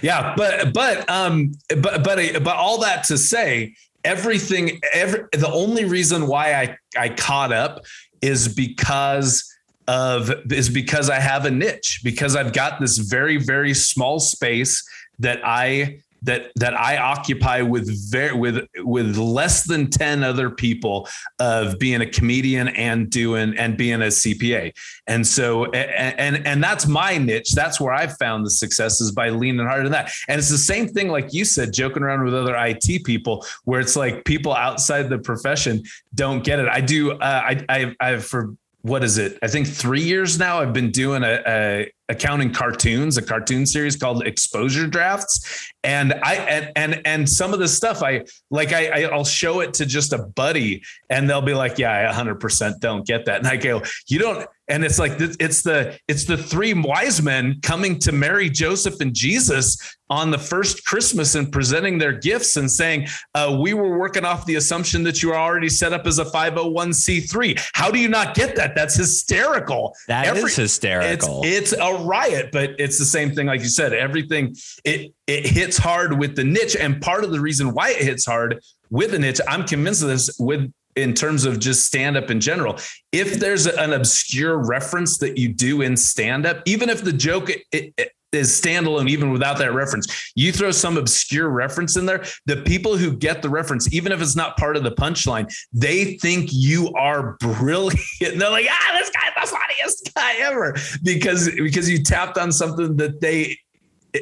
yeah, 0.00 0.34
but 0.36 0.72
but 0.72 1.08
um 1.10 1.52
but 1.68 2.02
but 2.02 2.42
but 2.42 2.56
all 2.56 2.80
that 2.80 3.04
to 3.04 3.18
say 3.18 3.74
everything 4.04 4.80
every 4.92 5.24
the 5.32 5.50
only 5.50 5.84
reason 5.84 6.26
why 6.26 6.54
I 6.54 6.76
I 6.96 7.08
caught 7.08 7.52
up 7.52 7.84
is 8.22 8.48
because 8.48 9.44
of 9.86 10.30
is 10.52 10.68
because 10.68 11.10
I 11.10 11.18
have 11.18 11.44
a 11.44 11.50
niche 11.50 12.00
because 12.04 12.36
I've 12.36 12.52
got 12.52 12.80
this 12.80 12.98
very 12.98 13.38
very 13.38 13.74
small 13.74 14.20
space 14.20 14.86
that 15.18 15.40
I 15.44 16.00
that 16.22 16.50
that 16.56 16.78
I 16.78 16.96
occupy 16.98 17.62
with 17.62 18.10
very 18.10 18.36
with 18.36 18.66
with 18.78 19.16
less 19.16 19.64
than 19.64 19.90
10 19.90 20.22
other 20.22 20.50
people 20.50 21.08
of 21.38 21.78
being 21.78 22.00
a 22.00 22.06
comedian 22.06 22.68
and 22.68 23.10
doing 23.10 23.56
and 23.56 23.76
being 23.76 24.02
a 24.02 24.06
CPA. 24.06 24.72
And 25.06 25.26
so 25.26 25.66
and 25.72 26.18
and, 26.18 26.46
and 26.46 26.62
that's 26.62 26.86
my 26.86 27.18
niche. 27.18 27.52
That's 27.52 27.80
where 27.80 27.92
I've 27.92 28.16
found 28.16 28.44
the 28.44 28.50
success 28.50 29.00
is 29.00 29.12
by 29.12 29.30
leaning 29.30 29.66
hard 29.66 29.86
on 29.86 29.92
that. 29.92 30.12
And 30.28 30.38
it's 30.38 30.50
the 30.50 30.58
same 30.58 30.88
thing 30.88 31.08
like 31.08 31.32
you 31.32 31.44
said 31.44 31.72
joking 31.72 32.02
around 32.02 32.24
with 32.24 32.34
other 32.34 32.56
IT 32.56 33.04
people 33.04 33.44
where 33.64 33.80
it's 33.80 33.96
like 33.96 34.24
people 34.24 34.54
outside 34.54 35.08
the 35.08 35.18
profession 35.18 35.82
don't 36.14 36.42
get 36.44 36.58
it. 36.58 36.68
I 36.68 36.80
do 36.80 37.12
uh, 37.12 37.16
I 37.20 37.64
I 37.68 37.94
I've 38.00 38.24
for 38.24 38.54
what 38.82 39.04
is 39.04 39.18
it? 39.18 39.38
I 39.42 39.48
think 39.48 39.66
three 39.66 40.02
years 40.02 40.38
now. 40.38 40.60
I've 40.60 40.72
been 40.72 40.90
doing 40.90 41.22
a, 41.22 41.42
a, 41.46 41.92
accounting 42.08 42.52
cartoons, 42.52 43.16
a 43.16 43.22
cartoon 43.22 43.66
series 43.66 43.96
called 43.96 44.26
Exposure 44.26 44.86
Drafts, 44.86 45.70
and 45.84 46.14
I 46.22 46.34
and 46.34 46.72
and 46.76 47.02
and 47.06 47.28
some 47.28 47.52
of 47.52 47.60
the 47.60 47.68
stuff 47.68 48.02
I 48.02 48.24
like. 48.50 48.72
I 48.72 49.04
I'll 49.04 49.24
show 49.24 49.60
it 49.60 49.74
to 49.74 49.86
just 49.86 50.12
a 50.12 50.18
buddy, 50.18 50.82
and 51.10 51.28
they'll 51.28 51.42
be 51.42 51.54
like, 51.54 51.78
"Yeah, 51.78 51.92
I 51.92 52.04
100 52.06 52.36
percent 52.36 52.80
don't 52.80 53.06
get 53.06 53.26
that," 53.26 53.38
and 53.38 53.46
I 53.46 53.56
go, 53.56 53.82
"You 54.06 54.18
don't." 54.18 54.48
And 54.70 54.84
it's 54.84 54.98
like 54.98 55.12
it's 55.18 55.62
the 55.62 55.98
it's 56.08 56.24
the 56.24 56.36
three 56.36 56.74
wise 56.74 57.22
men 57.22 57.58
coming 57.62 57.98
to 58.00 58.12
Mary, 58.12 58.50
Joseph, 58.50 59.00
and 59.00 59.14
Jesus 59.14 59.96
on 60.10 60.30
the 60.30 60.38
first 60.38 60.84
Christmas 60.84 61.34
and 61.34 61.50
presenting 61.50 61.96
their 61.96 62.12
gifts 62.12 62.56
and 62.56 62.70
saying, 62.70 63.08
uh, 63.34 63.56
"We 63.62 63.72
were 63.72 63.98
working 63.98 64.26
off 64.26 64.44
the 64.44 64.56
assumption 64.56 65.02
that 65.04 65.22
you 65.22 65.32
are 65.32 65.38
already 65.38 65.70
set 65.70 65.94
up 65.94 66.06
as 66.06 66.18
a 66.18 66.26
501c3." 66.26 67.58
How 67.72 67.90
do 67.90 67.98
you 67.98 68.08
not 68.08 68.34
get 68.34 68.56
that? 68.56 68.74
That's 68.74 68.94
hysterical. 68.94 69.94
That 70.06 70.26
Every, 70.26 70.42
is 70.42 70.56
hysterical. 70.56 71.40
It's, 71.44 71.72
it's 71.72 71.80
a 71.80 71.97
riot, 72.04 72.50
but 72.52 72.70
it's 72.78 72.98
the 72.98 73.04
same 73.04 73.34
thing. 73.34 73.46
Like 73.46 73.60
you 73.60 73.68
said, 73.68 73.92
everything 73.92 74.56
it 74.84 75.12
it 75.26 75.46
hits 75.46 75.78
hard 75.78 76.18
with 76.18 76.36
the 76.36 76.44
niche, 76.44 76.76
and 76.76 77.00
part 77.00 77.24
of 77.24 77.30
the 77.30 77.40
reason 77.40 77.72
why 77.72 77.90
it 77.90 78.02
hits 78.02 78.24
hard 78.26 78.60
with 78.90 79.10
the 79.10 79.18
niche, 79.18 79.40
I'm 79.46 79.64
convinced 79.64 80.02
of 80.02 80.08
this 80.08 80.36
with 80.38 80.72
in 80.96 81.14
terms 81.14 81.44
of 81.44 81.60
just 81.60 81.86
stand 81.86 82.16
up 82.16 82.30
in 82.30 82.40
general. 82.40 82.76
If 83.12 83.38
there's 83.38 83.66
an 83.66 83.92
obscure 83.92 84.58
reference 84.58 85.18
that 85.18 85.38
you 85.38 85.48
do 85.48 85.80
in 85.80 85.96
stand 85.96 86.44
up, 86.44 86.62
even 86.66 86.90
if 86.90 87.04
the 87.04 87.12
joke 87.12 87.50
it, 87.50 87.62
it, 87.72 88.12
is 88.32 88.48
standalone 88.60 89.08
even 89.08 89.30
without 89.30 89.58
that 89.58 89.72
reference. 89.72 90.32
You 90.34 90.52
throw 90.52 90.70
some 90.70 90.96
obscure 90.96 91.48
reference 91.48 91.96
in 91.96 92.06
there, 92.06 92.24
the 92.46 92.58
people 92.58 92.96
who 92.96 93.16
get 93.16 93.42
the 93.42 93.48
reference, 93.48 93.92
even 93.92 94.12
if 94.12 94.20
it's 94.20 94.36
not 94.36 94.56
part 94.56 94.76
of 94.76 94.82
the 94.82 94.92
punchline, 94.92 95.52
they 95.72 96.16
think 96.18 96.50
you 96.52 96.92
are 96.94 97.36
brilliant. 97.40 98.00
They're 98.20 98.50
like, 98.50 98.66
ah, 98.70 98.96
this 98.98 99.10
guy's 99.10 99.50
the 99.50 99.56
funniest 99.56 100.14
guy 100.14 100.34
ever 100.40 100.76
because 101.02 101.50
because 101.54 101.88
you 101.88 102.02
tapped 102.02 102.38
on 102.38 102.52
something 102.52 102.96
that 102.96 103.20
they 103.20 103.58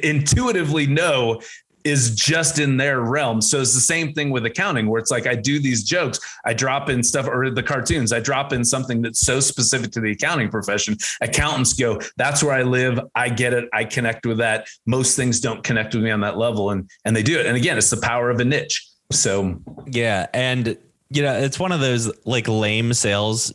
intuitively 0.02 0.86
know 0.86 1.40
is 1.86 2.14
just 2.14 2.58
in 2.58 2.76
their 2.76 3.00
realm. 3.00 3.40
So 3.40 3.60
it's 3.60 3.74
the 3.74 3.80
same 3.80 4.12
thing 4.12 4.30
with 4.30 4.44
accounting, 4.44 4.88
where 4.88 5.00
it's 5.00 5.12
like 5.12 5.26
I 5.26 5.36
do 5.36 5.60
these 5.60 5.84
jokes, 5.84 6.18
I 6.44 6.52
drop 6.52 6.90
in 6.90 7.02
stuff, 7.02 7.28
or 7.28 7.48
the 7.50 7.62
cartoons, 7.62 8.12
I 8.12 8.18
drop 8.18 8.52
in 8.52 8.64
something 8.64 9.00
that's 9.00 9.20
so 9.20 9.38
specific 9.38 9.92
to 9.92 10.00
the 10.00 10.10
accounting 10.10 10.48
profession. 10.48 10.96
Accountants 11.20 11.72
go, 11.72 12.00
that's 12.16 12.42
where 12.42 12.54
I 12.54 12.62
live. 12.62 12.98
I 13.14 13.28
get 13.28 13.52
it. 13.52 13.68
I 13.72 13.84
connect 13.84 14.26
with 14.26 14.38
that. 14.38 14.66
Most 14.84 15.14
things 15.14 15.40
don't 15.40 15.62
connect 15.62 15.94
with 15.94 16.02
me 16.02 16.10
on 16.10 16.20
that 16.20 16.36
level, 16.36 16.70
and 16.70 16.90
and 17.04 17.14
they 17.14 17.22
do 17.22 17.38
it. 17.38 17.46
And 17.46 17.56
again, 17.56 17.78
it's 17.78 17.90
the 17.90 18.00
power 18.00 18.30
of 18.30 18.40
a 18.40 18.44
niche. 18.44 18.84
So 19.12 19.60
yeah, 19.86 20.26
and 20.34 20.76
you 21.10 21.22
know, 21.22 21.34
it's 21.34 21.58
one 21.58 21.70
of 21.70 21.80
those 21.80 22.12
like 22.24 22.48
lame 22.48 22.92
sales 22.92 23.54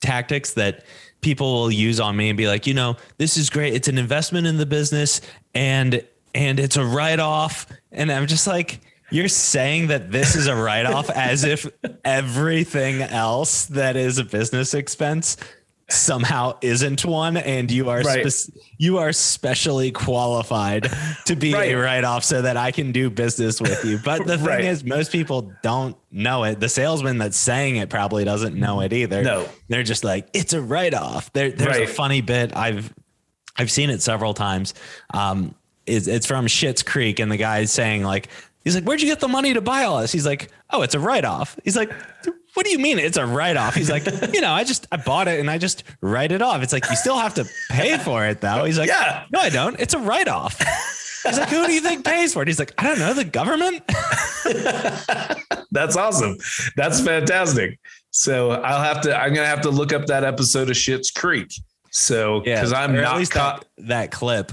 tactics 0.00 0.52
that 0.52 0.84
people 1.20 1.52
will 1.52 1.72
use 1.72 1.98
on 1.98 2.16
me 2.16 2.28
and 2.28 2.36
be 2.36 2.46
like, 2.46 2.66
you 2.66 2.74
know, 2.74 2.96
this 3.18 3.36
is 3.36 3.50
great. 3.50 3.74
It's 3.74 3.88
an 3.88 3.98
investment 3.98 4.46
in 4.46 4.58
the 4.58 4.66
business 4.66 5.20
and 5.54 6.04
and 6.36 6.60
it's 6.60 6.76
a 6.76 6.84
write 6.84 7.18
off. 7.18 7.66
And 7.90 8.12
I'm 8.12 8.26
just 8.26 8.46
like, 8.46 8.80
you're 9.10 9.28
saying 9.28 9.88
that 9.88 10.12
this 10.12 10.36
is 10.36 10.46
a 10.46 10.54
write 10.54 10.86
off 10.86 11.08
as 11.14 11.44
if 11.44 11.66
everything 12.04 13.00
else 13.00 13.66
that 13.66 13.96
is 13.96 14.18
a 14.18 14.24
business 14.24 14.74
expense 14.74 15.38
somehow 15.88 16.58
isn't 16.62 17.04
one 17.04 17.36
and 17.36 17.70
you 17.70 17.88
are 17.88 18.00
right. 18.00 18.28
spe- 18.28 18.56
you 18.76 18.98
are 18.98 19.12
specially 19.12 19.92
qualified 19.92 20.90
to 21.26 21.36
be 21.36 21.54
right. 21.54 21.72
a 21.72 21.76
write-off 21.76 22.24
so 22.24 22.42
that 22.42 22.56
I 22.56 22.72
can 22.72 22.90
do 22.90 23.08
business 23.08 23.60
with 23.60 23.84
you. 23.84 24.00
But 24.04 24.26
the 24.26 24.36
thing 24.36 24.46
right. 24.46 24.64
is 24.64 24.82
most 24.82 25.12
people 25.12 25.52
don't 25.62 25.96
know 26.10 26.42
it. 26.42 26.58
The 26.58 26.68
salesman 26.68 27.18
that's 27.18 27.36
saying 27.36 27.76
it 27.76 27.88
probably 27.88 28.24
doesn't 28.24 28.56
know 28.56 28.80
it 28.80 28.92
either. 28.92 29.22
No. 29.22 29.48
They're 29.68 29.84
just 29.84 30.02
like 30.02 30.28
it's 30.34 30.54
a 30.54 30.60
write-off. 30.60 31.32
There, 31.32 31.52
there's 31.52 31.76
a 31.76 31.86
funny 31.86 32.20
bit 32.20 32.54
I've 32.56 32.92
I've 33.56 33.70
seen 33.70 33.90
it 33.90 34.02
several 34.02 34.34
times. 34.34 34.74
Um, 35.14 35.54
it's, 35.86 36.06
it's 36.06 36.26
from 36.26 36.46
Schitt's 36.46 36.82
Creek, 36.82 37.20
and 37.20 37.30
the 37.30 37.36
guy's 37.36 37.72
saying 37.72 38.02
like, 38.02 38.28
he's 38.66 38.74
like, 38.74 38.84
"Where'd 38.84 39.00
you 39.00 39.08
get 39.08 39.20
the 39.20 39.28
money 39.28 39.54
to 39.54 39.60
buy 39.60 39.84
all 39.84 40.00
this?" 40.00 40.12
He's 40.12 40.26
like, 40.26 40.50
"Oh, 40.70 40.82
it's 40.82 40.94
a 40.94 41.00
write 41.00 41.24
off." 41.24 41.58
He's 41.64 41.76
like, 41.76 41.90
"What 42.54 42.66
do 42.66 42.72
you 42.72 42.78
mean 42.78 42.98
it's 42.98 43.16
a 43.16 43.24
write 43.24 43.56
off?" 43.56 43.74
He's 43.74 43.90
like, 43.90 44.04
"You 44.34 44.40
know, 44.40 44.52
I 44.52 44.64
just 44.64 44.86
I 44.92 44.96
bought 44.96 45.28
it 45.28 45.40
and 45.40 45.50
I 45.50 45.58
just 45.58 45.84
write 46.00 46.32
it 46.32 46.42
off." 46.42 46.62
It's 46.62 46.72
like 46.72 46.88
you 46.90 46.96
still 46.96 47.18
have 47.18 47.34
to 47.34 47.48
pay 47.70 47.96
for 47.96 48.26
it 48.26 48.40
though. 48.40 48.64
He's 48.64 48.78
like, 48.78 48.88
"Yeah, 48.88 49.24
no, 49.30 49.40
I 49.40 49.48
don't. 49.48 49.78
It's 49.80 49.94
a 49.94 49.98
write 49.98 50.28
off." 50.28 50.58
He's 51.24 51.38
like, 51.38 51.48
"Who 51.48 51.66
do 51.66 51.72
you 51.72 51.80
think 51.80 52.04
pays 52.04 52.34
for 52.34 52.42
it?" 52.42 52.48
He's 52.48 52.58
like, 52.58 52.74
"I 52.78 52.84
don't 52.84 52.98
know, 52.98 53.14
the 53.14 53.24
government." 53.24 53.82
That's 55.70 55.96
awesome. 55.96 56.36
That's 56.76 57.00
fantastic. 57.00 57.78
So 58.10 58.50
I'll 58.50 58.82
have 58.82 59.00
to. 59.02 59.16
I'm 59.16 59.34
gonna 59.34 59.46
have 59.46 59.62
to 59.62 59.70
look 59.70 59.92
up 59.92 60.06
that 60.06 60.24
episode 60.24 60.70
of 60.70 60.76
Schitt's 60.76 61.10
Creek. 61.10 61.52
So 61.90 62.40
because 62.40 62.72
yeah, 62.72 62.80
I'm 62.80 62.94
not 62.94 63.30
caught 63.30 63.64
that, 63.76 63.86
that 63.86 64.10
clip 64.10 64.52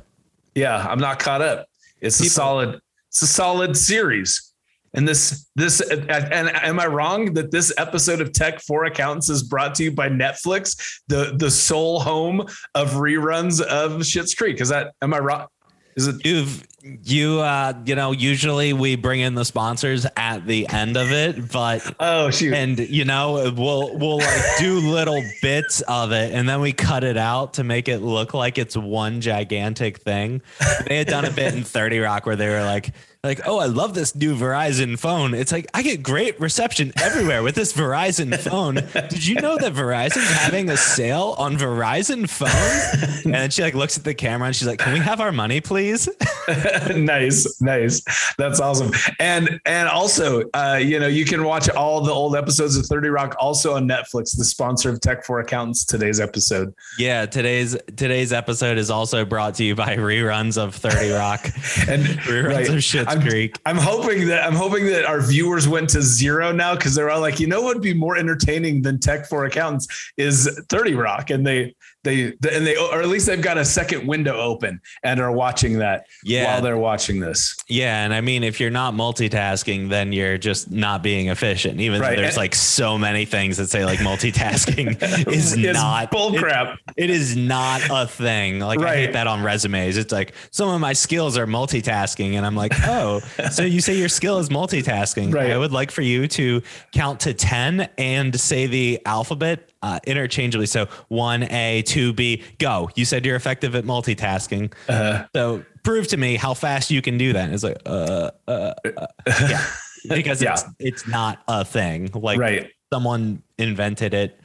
yeah, 0.56 0.86
I'm 0.88 1.00
not 1.00 1.20
caught 1.20 1.42
up. 1.42 1.68
It's 2.02 2.18
People, 2.18 2.28
a 2.28 2.30
solid, 2.30 2.80
it's 3.10 3.22
a 3.22 3.28
solid 3.28 3.78
series. 3.78 4.54
And 4.96 5.08
this, 5.08 5.50
this, 5.56 5.82
and, 5.82 6.10
and 6.12 6.50
am 6.56 6.80
I 6.80 6.86
wrong 6.86 7.34
that 7.34 7.50
this 7.50 7.74
episode 7.78 8.22
of 8.22 8.32
Tech 8.32 8.62
for 8.62 8.86
Accountants 8.86 9.28
is 9.28 9.42
brought 9.42 9.74
to 9.76 9.84
you 9.84 9.92
by 9.92 10.08
Netflix, 10.08 11.00
the 11.08 11.34
the 11.36 11.50
sole 11.50 12.00
home 12.00 12.42
of 12.76 12.92
reruns 12.92 13.60
of 13.62 14.02
Schitt's 14.02 14.36
Creek? 14.36 14.62
Is 14.62 14.70
that 14.70 14.94
am 15.02 15.14
I 15.14 15.20
wrong? 15.20 15.48
Is 15.96 16.08
it 16.08 16.26
you've 16.26 16.66
you 17.04 17.40
uh 17.40 17.74
you 17.86 17.96
know 17.96 18.12
usually 18.12 18.74
we 18.74 18.98
bring 18.98 19.22
in 19.22 19.36
the 19.36 19.46
sponsors 19.46 20.06
at 20.18 20.46
the 20.46 20.68
end 20.68 20.98
of 20.98 21.14
it 21.14 21.50
but 21.50 21.96
oh 22.02 22.30
shoot. 22.30 22.54
and 22.54 22.78
you 22.78 23.06
know 23.06 23.54
we'll 23.56 23.98
we'll 23.98 24.18
like 24.18 24.42
do 24.60 24.80
little 24.92 25.22
bits 25.42 25.80
of 25.82 26.12
it 26.12 26.34
and 26.34 26.50
then 26.50 26.60
we 26.60 26.74
cut 26.74 27.06
it 27.06 27.16
out 27.16 27.54
to 27.54 27.64
make 27.64 27.88
it 27.88 28.00
look 28.00 28.34
like 28.34 28.58
it's 28.58 28.76
one 28.76 29.22
gigantic 29.22 30.00
thing. 30.00 30.42
They 30.88 30.98
had 30.98 31.08
done 31.08 31.24
a 31.24 31.32
bit 31.32 31.54
in 31.54 31.64
30 31.64 32.00
rock 32.00 32.26
where 32.26 32.36
they 32.36 32.50
were 32.50 32.64
like 32.64 32.92
like, 33.26 33.48
oh, 33.48 33.58
I 33.58 33.68
love 33.68 33.94
this 33.94 34.16
new 34.16 34.36
Verizon 34.36 35.00
phone. 35.00 35.34
It's 35.34 35.54
like 35.54 35.66
I 35.74 35.82
get 35.82 36.04
great 36.04 36.38
reception 36.42 36.92
everywhere 37.02 37.42
with 37.42 37.56
this 37.56 37.72
Verizon 37.72 38.38
phone. 38.38 38.76
Did 38.76 39.26
you 39.26 39.36
know 39.36 39.58
that 39.58 39.72
Verizon's 39.72 40.30
having 40.30 40.70
a 40.70 40.76
sale 40.76 41.34
on 41.38 41.56
Verizon 41.56 42.30
phones? 42.30 43.24
And 43.24 43.34
then 43.34 43.50
she 43.50 43.62
like 43.62 43.76
looks 43.76 43.98
at 43.98 44.04
the 44.04 44.14
camera 44.14 44.48
and 44.48 44.56
she's 44.56 44.68
like, 44.68 44.80
"Can 44.80 44.92
we 44.92 45.00
have 45.00 45.22
our 45.22 45.32
money, 45.32 45.62
please?" 45.62 46.10
nice, 46.94 47.62
nice. 47.62 48.02
That's 48.38 48.60
awesome. 48.60 48.92
And 49.20 49.62
and 49.66 49.88
also, 49.88 50.44
uh, 50.54 50.82
you 50.82 51.00
know, 51.00 51.08
you 51.08 51.24
can 51.24 51.46
watch 51.46 51.70
all 51.70 52.02
the 52.02 52.12
old 52.12 52.36
episodes 52.36 52.76
of 52.76 52.86
30 52.88 53.08
Rock 53.08 53.38
also 53.40 53.76
on 53.76 53.88
Netflix, 53.88 54.38
the 54.38 54.44
sponsor 54.44 54.90
of 54.90 55.00
Tech 55.00 55.24
for 55.24 55.40
Accountants, 55.40 55.86
today's 55.86 56.20
episode. 56.20 56.74
Yeah, 57.00 57.26
today's 57.26 57.78
today's 57.96 58.34
episode 58.34 58.78
is 58.78 58.90
also 58.90 59.24
brought 59.24 59.56
to 59.56 59.64
you 59.64 59.76
by 59.76 59.96
reruns 59.96 60.58
of 60.58 60.76
30 60.76 61.12
Rock 61.12 61.46
and 61.88 62.04
reruns 62.04 62.48
right, 62.48 62.68
of 62.68 62.76
Schitt's 62.76 63.13
I'm, 63.18 63.22
Creek. 63.22 63.60
I'm 63.66 63.78
hoping 63.78 64.28
that 64.28 64.46
I'm 64.46 64.56
hoping 64.56 64.86
that 64.88 65.06
our 65.06 65.22
viewers 65.22 65.68
went 65.68 65.90
to 65.92 66.02
zero 66.02 66.52
now 66.52 66.76
because 66.76 66.96
they're 66.96 67.10
all 67.10 67.22
like, 67.22 67.40
you 67.40 67.48
know 67.48 67.62
what 67.62 67.76
would 67.76 67.84
be 67.84 67.94
more 67.94 68.18
entertaining 68.18 68.82
than 68.82 69.00
Tech 69.00 69.28
for 69.28 69.46
Accountants 69.46 70.12
is 70.18 70.60
30 70.70 70.96
Rock. 70.96 71.30
And 71.30 71.46
they 71.46 71.76
they 72.04 72.26
and 72.26 72.68
they 72.68 72.76
or 72.76 73.02
at 73.02 73.08
least 73.08 73.28
they've 73.28 73.42
got 73.42 73.58
a 73.58 73.66
second 73.66 74.08
window 74.08 74.36
open 74.38 74.82
and 75.04 75.20
are 75.20 75.32
watching 75.32 75.80
that 75.80 76.06
yeah. 76.24 76.46
while 76.46 76.62
they're 76.62 76.78
watching 76.78 77.20
this. 77.20 77.56
Yeah, 77.68 78.04
and 78.04 78.14
I 78.14 78.22
mean 78.22 78.44
if 78.44 78.60
you're 78.60 78.70
not 78.70 78.94
multitasking 78.94 79.90
then 79.90 80.14
you're 80.14 80.38
just 80.38 80.72
not 80.72 81.04
being 81.04 81.30
efficient 81.30 81.80
even 81.80 82.02
right. 82.02 82.16
though 82.16 82.22
there's 82.22 82.38
like 82.38 82.56
so 82.56 82.98
many 82.98 83.26
things 83.26 83.58
that 83.58 83.68
say 83.70 83.86
like 83.86 84.00
multitasking 84.00 85.28
is 85.32 85.58
not 85.58 86.12
bullcrap. 86.12 86.78
It, 86.96 87.06
it 87.06 87.10
is 87.10 87.36
not 87.36 87.82
a 87.90 88.08
thing. 88.08 88.60
Like 88.60 88.80
right. 88.80 88.90
I 88.90 88.96
hate 88.98 89.14
that 89.14 89.28
on 89.28 89.44
resumes. 89.44 89.98
It's 89.98 90.12
like 90.12 90.34
some 90.52 90.70
of 90.70 90.80
my 90.82 90.94
skills 90.94 91.38
are 91.38 91.48
multitasking 91.48 92.34
and 92.34 92.46
I'm 92.46 92.56
like, 92.56 92.74
"Oh, 92.86 93.22
so 93.52 93.64
you 93.64 93.82
say 93.82 93.98
your 93.98 94.10
skill 94.10 94.40
is 94.40 94.50
multitasking. 94.50 95.34
Right. 95.34 95.52
I 95.52 95.58
would 95.58 95.72
like 95.72 95.92
for 95.92 96.02
you 96.02 96.28
to 96.30 96.62
count 96.92 97.22
to 97.22 97.34
10 97.34 97.90
and 97.98 98.40
say 98.40 98.68
the 98.68 99.02
alphabet 99.06 99.70
uh, 99.84 100.00
interchangeably. 100.08 100.66
So 100.66 100.88
one 101.10 101.44
A, 101.44 101.84
two 101.84 102.14
B, 102.14 102.42
go. 102.58 102.90
You 102.96 103.06
said 103.06 103.26
you're 103.26 103.36
effective 103.36 103.76
at 103.76 103.84
multitasking. 103.84 104.74
Uh-huh. 104.88 105.28
So 105.36 105.64
prove 105.84 106.08
to 106.08 106.18
me 106.18 106.38
how 106.38 106.54
fast 106.54 106.90
you 106.90 107.02
can 107.02 107.18
do 107.18 107.34
that. 107.34 107.46
And 107.46 107.54
it's 107.54 107.64
like, 107.64 107.78
uh, 107.86 108.32
uh, 108.48 108.74
uh 108.88 109.08
yeah, 109.50 109.66
because 110.10 110.42
yeah. 110.42 110.54
it's 110.54 110.64
it's 110.80 111.08
not 111.08 111.44
a 111.48 111.66
thing. 111.66 112.10
Like 112.14 112.40
right. 112.40 112.72
someone 112.92 113.44
invented 113.58 114.14
it, 114.14 114.40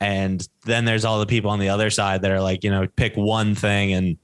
and 0.00 0.46
then 0.66 0.84
there's 0.84 1.06
all 1.06 1.18
the 1.18 1.26
people 1.26 1.50
on 1.50 1.58
the 1.58 1.70
other 1.70 1.88
side 1.88 2.20
that 2.22 2.30
are 2.30 2.42
like, 2.42 2.62
you 2.62 2.70
know, 2.70 2.86
pick 2.86 3.16
one 3.16 3.54
thing. 3.54 3.94
And 3.94 4.18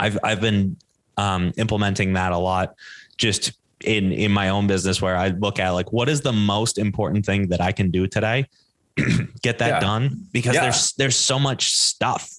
I've 0.00 0.18
I've 0.24 0.40
been 0.40 0.78
um, 1.18 1.52
implementing 1.58 2.14
that 2.14 2.32
a 2.32 2.38
lot, 2.38 2.74
just 3.18 3.52
in 3.84 4.10
in 4.12 4.32
my 4.32 4.48
own 4.48 4.66
business 4.66 5.02
where 5.02 5.16
I 5.18 5.28
look 5.28 5.58
at 5.58 5.70
like 5.70 5.92
what 5.92 6.08
is 6.08 6.22
the 6.22 6.32
most 6.32 6.78
important 6.78 7.26
thing 7.26 7.48
that 7.48 7.60
I 7.60 7.72
can 7.72 7.90
do 7.90 8.06
today 8.06 8.46
get 9.42 9.58
that 9.58 9.68
yeah. 9.68 9.80
done 9.80 10.26
because 10.32 10.54
yeah. 10.54 10.62
there's 10.62 10.92
there's 10.94 11.16
so 11.16 11.38
much 11.38 11.72
stuff 11.72 12.30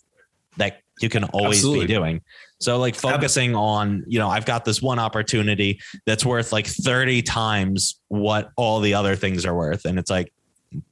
that 0.57 0.81
you 1.01 1.09
can 1.09 1.23
always 1.25 1.57
Absolutely. 1.57 1.87
be 1.87 1.93
doing. 1.93 2.21
So 2.59 2.77
like 2.77 2.95
focusing 2.95 3.55
on, 3.55 4.03
you 4.05 4.19
know, 4.19 4.27
I've 4.27 4.45
got 4.45 4.65
this 4.65 4.81
one 4.81 4.99
opportunity 4.99 5.79
that's 6.05 6.25
worth 6.25 6.51
like 6.51 6.67
30 6.67 7.21
times 7.21 7.99
what 8.09 8.49
all 8.57 8.81
the 8.81 8.93
other 8.93 9.15
things 9.15 9.45
are 9.45 9.55
worth. 9.55 9.85
And 9.85 9.97
it's 9.97 10.09
like, 10.09 10.33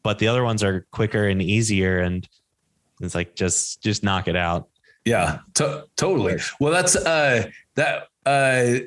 but 0.01 0.17
the 0.17 0.29
other 0.29 0.43
ones 0.43 0.63
are 0.63 0.87
quicker 0.91 1.27
and 1.27 1.41
easier. 1.41 1.99
And 1.99 2.27
it's 3.01 3.13
like, 3.13 3.35
just, 3.35 3.83
just 3.83 4.01
knock 4.01 4.29
it 4.29 4.37
out. 4.37 4.69
Yeah, 5.03 5.39
to- 5.55 5.85
totally. 5.97 6.37
Well, 6.59 6.71
that's, 6.71 6.95
uh, 6.95 7.49
that 7.75 8.07
uh, 8.27 8.79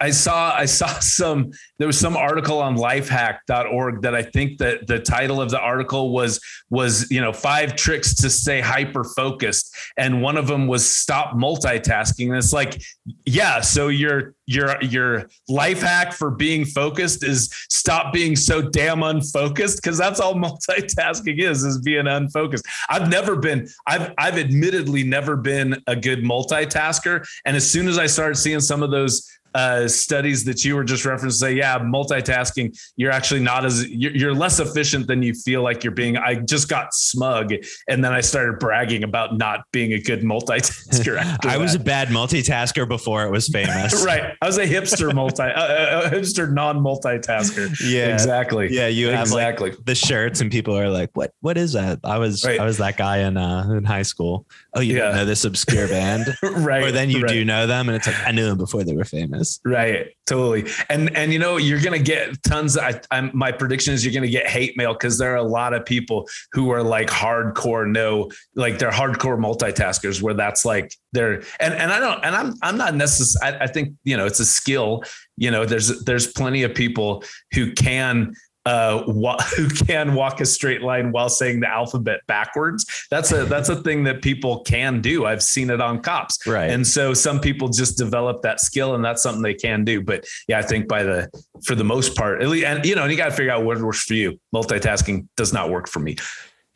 I 0.00 0.10
saw 0.10 0.54
I 0.54 0.66
saw 0.66 0.86
some 1.00 1.52
there 1.78 1.86
was 1.86 1.98
some 1.98 2.16
article 2.16 2.58
on 2.58 2.76
lifehack.org 2.76 4.02
that 4.02 4.14
I 4.14 4.22
think 4.22 4.58
that 4.58 4.86
the 4.86 4.98
title 4.98 5.40
of 5.40 5.50
the 5.50 5.58
article 5.58 6.12
was 6.12 6.40
was 6.68 7.10
you 7.10 7.20
know 7.20 7.32
five 7.32 7.74
tricks 7.74 8.14
to 8.16 8.28
stay 8.28 8.60
hyper 8.60 9.04
focused 9.04 9.74
and 9.96 10.20
one 10.20 10.36
of 10.36 10.46
them 10.46 10.66
was 10.66 10.88
stop 10.88 11.34
multitasking. 11.34 12.28
And 12.28 12.36
it's 12.36 12.52
like 12.52 12.82
yeah 13.24 13.62
so 13.62 13.88
your 13.88 14.34
your 14.52 14.80
your 14.82 15.28
life 15.48 15.80
hack 15.80 16.12
for 16.12 16.30
being 16.30 16.64
focused 16.64 17.24
is 17.24 17.48
stop 17.68 18.12
being 18.12 18.36
so 18.36 18.60
damn 18.60 19.02
unfocused 19.02 19.82
because 19.82 19.96
that's 19.96 20.20
all 20.20 20.34
multitasking 20.46 21.40
is 21.40 21.64
is 21.64 21.80
being 21.80 22.06
unfocused. 22.06 22.66
I've 22.88 23.08
never 23.08 23.36
been 23.36 23.68
I've 23.86 24.12
I've 24.18 24.38
admittedly 24.38 25.02
never 25.02 25.36
been 25.36 25.82
a 25.86 25.96
good 25.96 26.20
multitasker 26.20 27.26
and 27.44 27.56
as 27.56 27.68
soon 27.68 27.88
as 27.88 27.98
I 27.98 28.06
started 28.06 28.36
seeing 28.36 28.50
seeing 28.50 28.60
some 28.60 28.82
of 28.82 28.90
those 28.90 29.28
uh, 29.54 29.88
studies 29.88 30.44
that 30.44 30.64
you 30.64 30.76
were 30.76 30.84
just 30.84 31.04
referencing 31.04 31.32
say, 31.32 31.54
yeah, 31.54 31.78
multitasking, 31.78 32.78
you're 32.96 33.10
actually 33.10 33.40
not 33.40 33.64
as 33.64 33.88
you're, 33.88 34.12
you're, 34.12 34.34
less 34.34 34.60
efficient 34.60 35.06
than 35.06 35.22
you 35.22 35.34
feel 35.34 35.62
like 35.62 35.82
you're 35.82 35.92
being. 35.92 36.16
I 36.16 36.36
just 36.36 36.68
got 36.68 36.94
smug, 36.94 37.52
and 37.88 38.04
then 38.04 38.12
I 38.12 38.20
started 38.20 38.58
bragging 38.58 39.02
about 39.02 39.36
not 39.36 39.64
being 39.72 39.92
a 39.92 40.00
good 40.00 40.22
multitasker. 40.22 41.18
I 41.44 41.56
was 41.56 41.74
a 41.74 41.78
bad 41.78 42.08
multitasker 42.08 42.88
before 42.88 43.24
it 43.24 43.30
was 43.30 43.48
famous. 43.48 44.04
right, 44.06 44.34
I 44.40 44.46
was 44.46 44.58
a 44.58 44.66
hipster 44.66 45.12
multi, 45.14 45.42
uh, 45.42 46.02
a 46.04 46.10
hipster 46.10 46.50
non 46.52 46.78
multitasker. 46.78 47.74
Yeah, 47.84 48.12
exactly. 48.12 48.68
Yeah, 48.70 48.86
you 48.86 49.08
have 49.08 49.22
exactly 49.22 49.70
like 49.70 49.84
the 49.84 49.94
shirts, 49.94 50.40
and 50.40 50.50
people 50.50 50.76
are 50.78 50.88
like, 50.88 51.10
"What? 51.14 51.34
What 51.40 51.58
is 51.58 51.72
that?" 51.72 52.00
I 52.04 52.18
was 52.18 52.44
right. 52.44 52.60
I 52.60 52.64
was 52.64 52.78
that 52.78 52.96
guy 52.96 53.18
in 53.18 53.36
uh, 53.36 53.68
in 53.70 53.84
high 53.84 54.02
school. 54.02 54.46
Oh, 54.74 54.80
you 54.80 54.96
yeah. 54.98 55.12
know 55.12 55.24
this 55.24 55.44
obscure 55.44 55.88
band, 55.88 56.26
right? 56.42 56.84
Or 56.84 56.92
then 56.92 57.10
you 57.10 57.22
right. 57.22 57.32
do 57.32 57.44
know 57.44 57.66
them, 57.66 57.88
and 57.88 57.96
it's 57.96 58.06
like 58.06 58.16
I 58.26 58.30
knew 58.30 58.46
them 58.46 58.58
before 58.58 58.84
they 58.84 58.94
were 58.94 59.04
famous. 59.04 59.39
Right. 59.64 60.08
Totally. 60.26 60.70
And 60.88 61.16
and 61.16 61.32
you 61.32 61.38
know 61.38 61.56
you're 61.56 61.80
gonna 61.80 61.98
get 61.98 62.40
tons. 62.44 62.76
Of, 62.76 62.84
I, 62.84 63.00
I'm, 63.10 63.30
my 63.34 63.50
prediction 63.50 63.94
is 63.94 64.04
you're 64.04 64.14
gonna 64.14 64.28
get 64.28 64.46
hate 64.46 64.76
mail 64.76 64.92
because 64.92 65.18
there 65.18 65.32
are 65.32 65.36
a 65.36 65.42
lot 65.42 65.74
of 65.74 65.84
people 65.84 66.28
who 66.52 66.70
are 66.70 66.82
like 66.82 67.08
hardcore 67.08 67.90
no, 67.90 68.30
like 68.54 68.78
they're 68.78 68.92
hardcore 68.92 69.38
multitaskers 69.38 70.22
where 70.22 70.34
that's 70.34 70.64
like 70.64 70.94
they're 71.12 71.42
and 71.58 71.74
and 71.74 71.90
I 71.90 71.98
don't 71.98 72.24
and 72.24 72.36
I'm 72.36 72.54
I'm 72.62 72.76
not 72.76 72.94
necessarily. 72.94 73.58
I 73.60 73.66
think 73.66 73.94
you 74.04 74.16
know 74.16 74.26
it's 74.26 74.40
a 74.40 74.46
skill. 74.46 75.02
You 75.36 75.50
know 75.50 75.64
there's 75.64 76.04
there's 76.04 76.28
plenty 76.32 76.62
of 76.62 76.74
people 76.74 77.24
who 77.52 77.72
can 77.72 78.34
uh, 78.66 79.02
who 79.56 79.68
can 79.68 80.14
walk 80.14 80.40
a 80.40 80.46
straight 80.46 80.82
line 80.82 81.12
while 81.12 81.28
saying 81.28 81.60
the 81.60 81.68
alphabet 81.68 82.20
backwards. 82.26 83.06
That's 83.10 83.32
a 83.32 83.44
that's 83.44 83.68
a 83.68 83.76
thing 83.82 84.04
that 84.04 84.22
people 84.22 84.60
can 84.60 85.00
do. 85.00 85.26
I've 85.26 85.42
seen 85.42 85.70
it 85.70 85.80
on 85.80 86.00
cops, 86.00 86.46
right? 86.46 86.70
And 86.70 86.86
so 86.86 87.14
some 87.14 87.40
people 87.40 87.68
just 87.68 87.96
develop 87.96 88.42
that 88.42 88.60
skill, 88.60 88.94
and 88.94 89.04
that's 89.04 89.22
something 89.22 89.42
they 89.42 89.54
can 89.54 89.84
do. 89.84 90.02
But 90.02 90.26
yeah, 90.48 90.58
I 90.58 90.62
think 90.62 90.88
by 90.88 91.02
the 91.02 91.30
for 91.64 91.74
the 91.74 91.84
most 91.84 92.16
part, 92.16 92.42
at 92.42 92.48
least, 92.48 92.66
and 92.66 92.84
you 92.84 92.94
know, 92.94 93.02
and 93.02 93.10
you 93.10 93.16
got 93.16 93.26
to 93.26 93.34
figure 93.34 93.52
out 93.52 93.64
what 93.64 93.78
works 93.80 94.04
for 94.04 94.14
you. 94.14 94.38
Multitasking 94.54 95.26
does 95.36 95.52
not 95.52 95.70
work 95.70 95.88
for 95.88 96.00
me. 96.00 96.16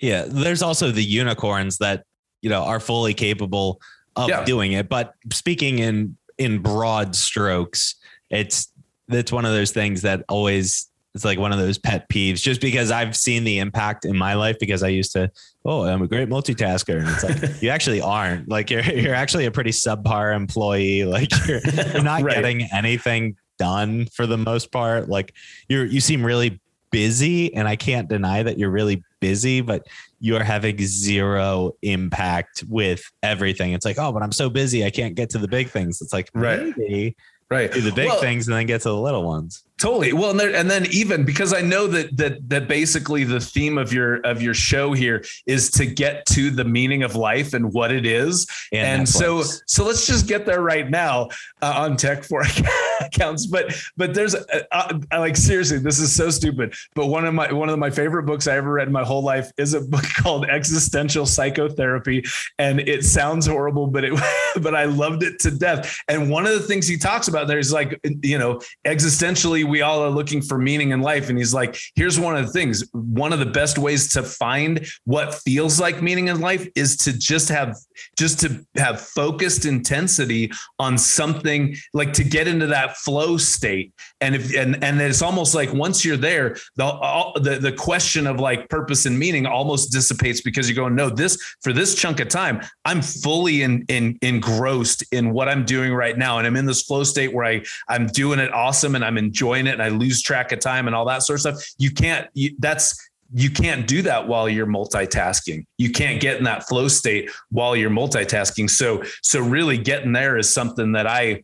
Yeah, 0.01 0.25
there's 0.27 0.62
also 0.62 0.90
the 0.90 1.05
unicorns 1.05 1.79
that 1.79 2.05
you 2.42 2.51
know 2.51 2.62
are 2.62 2.81
fully 2.81 3.14
capable 3.14 3.81
of 4.16 4.29
yeah. 4.29 4.44
doing 4.44 4.73
it. 4.73 4.88
But 4.88 5.14
speaking 5.33 5.79
in 5.79 6.16
in 6.38 6.59
broad 6.59 7.14
strokes, 7.14 7.97
it's 8.31 8.73
it's 9.09 9.31
one 9.31 9.44
of 9.44 9.53
those 9.53 9.70
things 9.70 10.03
that 10.03 10.25
always 10.29 10.88
it's 11.14 11.24
like 11.24 11.38
one 11.38 11.53
of 11.53 11.59
those 11.59 11.79
pet 11.79 12.09
peeves 12.09 12.42
just 12.42 12.61
because 12.61 12.90
I've 12.90 13.16
seen 13.16 13.44
the 13.44 13.61
impact 13.61 14.05
in 14.05 14.16
my 14.16 14.35
life 14.35 14.59
because 14.59 14.83
I 14.83 14.88
used 14.88 15.12
to, 15.12 15.31
oh, 15.64 15.85
I'm 15.85 16.03
a 16.03 16.09
great 16.09 16.29
multitasker. 16.29 16.98
And 16.98 17.09
it's 17.09 17.22
like, 17.22 17.53
you 17.62 17.68
actually 17.68 18.00
aren't 18.00 18.48
like, 18.48 18.68
you're, 18.68 18.83
you're 18.83 19.14
actually 19.14 19.46
a 19.46 19.50
pretty 19.50 19.70
subpar 19.70 20.35
employee. 20.35 21.05
Like 21.14 21.31
you're, 21.46 21.61
you're 21.61 22.03
not 22.03 22.22
right. 22.22 22.35
getting 22.35 22.68
anything 22.72 23.37
done 23.59 24.07
for 24.07 24.27
the 24.27 24.37
most 24.37 24.72
part. 24.72 25.09
Like 25.09 25.33
you're, 25.68 25.85
you 25.85 26.00
seem 26.00 26.27
really 26.27 26.61
busy 26.90 27.55
and 27.55 27.68
I 27.68 27.77
can't 27.77 28.09
deny 28.09 28.42
that 28.42 28.59
you're 28.59 28.70
really 28.70 29.05
busy, 29.20 29.61
but 29.61 29.87
you're 30.18 30.42
having 30.42 30.79
zero 30.79 31.72
impact 31.83 32.64
with 32.68 33.05
everything. 33.22 33.72
It's 33.72 33.85
like, 33.85 33.98
oh, 33.98 34.11
but 34.11 34.24
I'm 34.24 34.33
so 34.33 34.50
busy. 34.50 34.85
I 34.85 34.90
can't 34.90 35.14
get 35.14 35.31
to 35.31 35.38
the 35.38 35.46
big 35.46 35.68
things. 35.68 36.03
It's 36.03 36.12
like, 36.12 36.31
right. 36.35 36.77
Maybe 36.77 37.16
right. 37.50 37.70
Do 37.70 37.81
the 37.81 37.92
big 37.92 38.09
well, 38.09 38.20
things 38.20 38.48
and 38.48 38.57
then 38.57 38.66
get 38.66 38.81
to 38.83 38.88
the 38.88 38.96
little 38.96 39.22
ones. 39.22 39.62
Totally. 39.81 40.13
Well, 40.13 40.31
and, 40.31 40.39
there, 40.39 40.55
and 40.55 40.71
then 40.71 40.87
even 40.93 41.25
because 41.25 41.53
I 41.53 41.61
know 41.61 41.89
that 41.89 42.17
that 42.17 42.49
that 42.49 42.69
basically 42.69 43.25
the 43.25 43.41
theme 43.41 43.77
of 43.77 43.93
your 43.93 44.17
of 44.21 44.41
your 44.41 44.55
show 44.55 44.93
here 44.93 45.25
is 45.47 45.69
to 45.73 45.85
get 45.85 46.25
to 46.27 46.51
the 46.51 46.65
meaning 46.65 47.03
of 47.03 47.17
life 47.17 47.55
and 47.55 47.73
what 47.73 47.91
it 47.91 48.07
is. 48.07 48.47
And, 48.73 49.01
and 49.01 49.09
so 49.09 49.43
so 49.43 49.85
let's 49.85 50.07
just 50.07 50.29
get 50.29 50.47
there 50.47 50.63
right 50.63 50.89
now 50.89 51.29
uh, 51.61 51.75
on 51.77 51.97
Tech 51.97 52.23
for 52.23 52.45
Accounts. 53.01 53.47
But 53.47 53.75
but 53.97 54.15
there's 54.15 54.37
uh, 54.37 54.63
uh, 54.71 54.99
like 55.13 55.37
seriously, 55.37 55.79
this 55.79 55.99
is 55.99 56.15
so 56.15 56.31
stupid. 56.31 56.75
But 56.95 57.09
one 57.09 57.25
of 57.25 57.35
my 57.35 57.53
one 57.53 57.69
of 57.69 57.79
my 57.81 57.91
favorite 57.91 58.25
books 58.25 58.47
I 58.47 58.57
ever 58.57 58.75
read 58.75 58.87
in 58.87 58.93
my 58.93 59.05
whole 59.05 59.25
life 59.25 59.51
is 59.57 59.75
a 59.75 59.81
book 59.81 60.05
called 60.17 60.47
Existential 60.47 61.27
Psychotherapy, 61.27 62.25
and 62.61 62.79
it 62.79 63.05
sounds 63.05 63.45
horrible, 63.45 63.89
but 63.89 64.05
it 64.05 64.13
but 64.63 64.77
I 64.77 64.85
loved 64.85 65.25
it 65.25 65.41
to 65.41 65.51
death. 65.51 65.99
And 66.07 66.31
one 66.31 66.47
of 66.47 66.53
the 66.53 66.61
things 66.61 66.87
he 66.87 66.97
talks 66.97 67.27
about 67.27 67.49
there 67.49 67.59
is 67.59 67.73
like 67.73 67.99
you 68.23 68.39
know 68.39 68.61
existentially 68.87 69.63
we 69.64 69.83
all 69.83 70.03
are 70.05 70.11
looking 70.11 70.42
for 70.42 70.59
meaning 70.59 70.90
in 70.90 71.00
life. 71.00 71.29
And 71.29 71.38
he's 71.38 71.55
like, 71.55 71.77
here's 71.94 72.18
one 72.18 72.37
of 72.37 72.46
the 72.46 72.53
things. 72.53 72.85
One 72.92 73.33
of 73.33 73.38
the 73.38 73.46
best 73.46 73.79
ways 73.79 74.12
to 74.14 74.22
find 74.22 74.87
what 75.05 75.35
feels 75.35 75.81
like 75.81 76.03
meaning 76.03 76.29
in 76.29 76.40
life 76.40 76.68
is 76.74 76.96
to 76.98 77.12
just 77.12 77.48
have 77.48 77.77
just 78.18 78.40
to 78.40 78.64
have 78.76 79.00
focused 79.00 79.64
intensity 79.64 80.50
on 80.78 80.98
something 80.98 81.76
like 81.92 82.12
to 82.14 82.24
get 82.24 82.48
into 82.48 82.66
that 82.66 82.96
flow 82.96 83.37
state. 83.37 83.92
And 84.20 84.35
if 84.35 84.54
and 84.54 84.83
and 84.83 85.00
it's 85.00 85.22
almost 85.22 85.54
like 85.54 85.72
once 85.72 86.04
you're 86.04 86.16
there 86.16 86.57
the 86.76 86.85
all, 86.85 87.33
the 87.40 87.59
the 87.59 87.72
question 87.72 88.26
of 88.26 88.40
like 88.40 88.68
purpose 88.68 89.07
and 89.07 89.18
meaning 89.18 89.46
almost 89.46 89.92
dissipates 89.92 90.40
because 90.40 90.68
you 90.68 90.74
go 90.74 90.88
no 90.88 91.11
this 91.11 91.38
for 91.62 91.72
this 91.72 91.94
chunk 91.94 92.20
of 92.20 92.28
time 92.28 92.61
i'm 92.85 93.02
fully 93.02 93.62
in, 93.62 93.85
in 93.88 94.18
engrossed 94.22 95.04
in 95.12 95.33
what 95.33 95.48
i'm 95.48 95.64
doing 95.64 95.92
right 95.92 96.16
now. 96.18 96.38
And 96.38 96.46
i'm 96.46 96.57
in 96.57 96.66
this 96.66 96.83
flow 96.83 97.04
state 97.04 97.33
where 97.33 97.44
i 97.44 97.62
i'm 97.88 98.07
doing 98.07 98.38
it 98.38 98.52
awesome 98.52 98.94
and 98.94 99.04
i'm 99.04 99.18
enjoying 99.18 99.66
it 99.66 99.72
and 99.72 99.83
i 99.83 99.88
lose 99.88 100.22
track 100.22 100.52
of 100.52 100.61
time 100.61 100.87
and 100.87 100.94
all 100.94 101.04
that 101.07 101.22
sort 101.22 101.38
of 101.38 101.40
stuff. 101.40 101.74
You 101.78 101.90
can't 101.90 102.28
you, 102.35 102.54
that's 102.59 102.98
you 103.33 103.51
can't 103.51 103.87
do 103.87 104.03
that 104.03 104.29
while 104.29 104.49
you're 104.49 104.67
multitasking. 104.67 105.65
You 105.79 105.91
can't 105.91 106.21
get 106.21 106.39
in 106.39 106.45
that 106.45 106.69
flow 106.69 106.89
state 106.89 107.31
while 107.51 107.75
you're 107.75 107.91
multitasking. 107.91 108.69
So, 108.71 109.03
so 109.23 109.41
really 109.41 109.79
getting 109.79 110.13
there 110.13 110.37
is 110.37 110.53
something 110.53 110.93
that 110.93 111.07
I, 111.07 111.43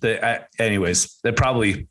that 0.00 0.24
I, 0.24 0.62
anyways, 0.62 1.18
that 1.24 1.36
probably, 1.36 1.88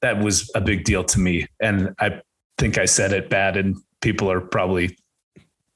that 0.00 0.18
was 0.18 0.50
a 0.54 0.60
big 0.60 0.84
deal 0.84 1.04
to 1.04 1.20
me. 1.20 1.46
And 1.60 1.94
I 1.98 2.20
think 2.58 2.78
I 2.78 2.84
said 2.84 3.12
it 3.12 3.30
bad 3.30 3.56
and 3.56 3.76
people 4.00 4.30
are 4.30 4.40
probably 4.40 4.96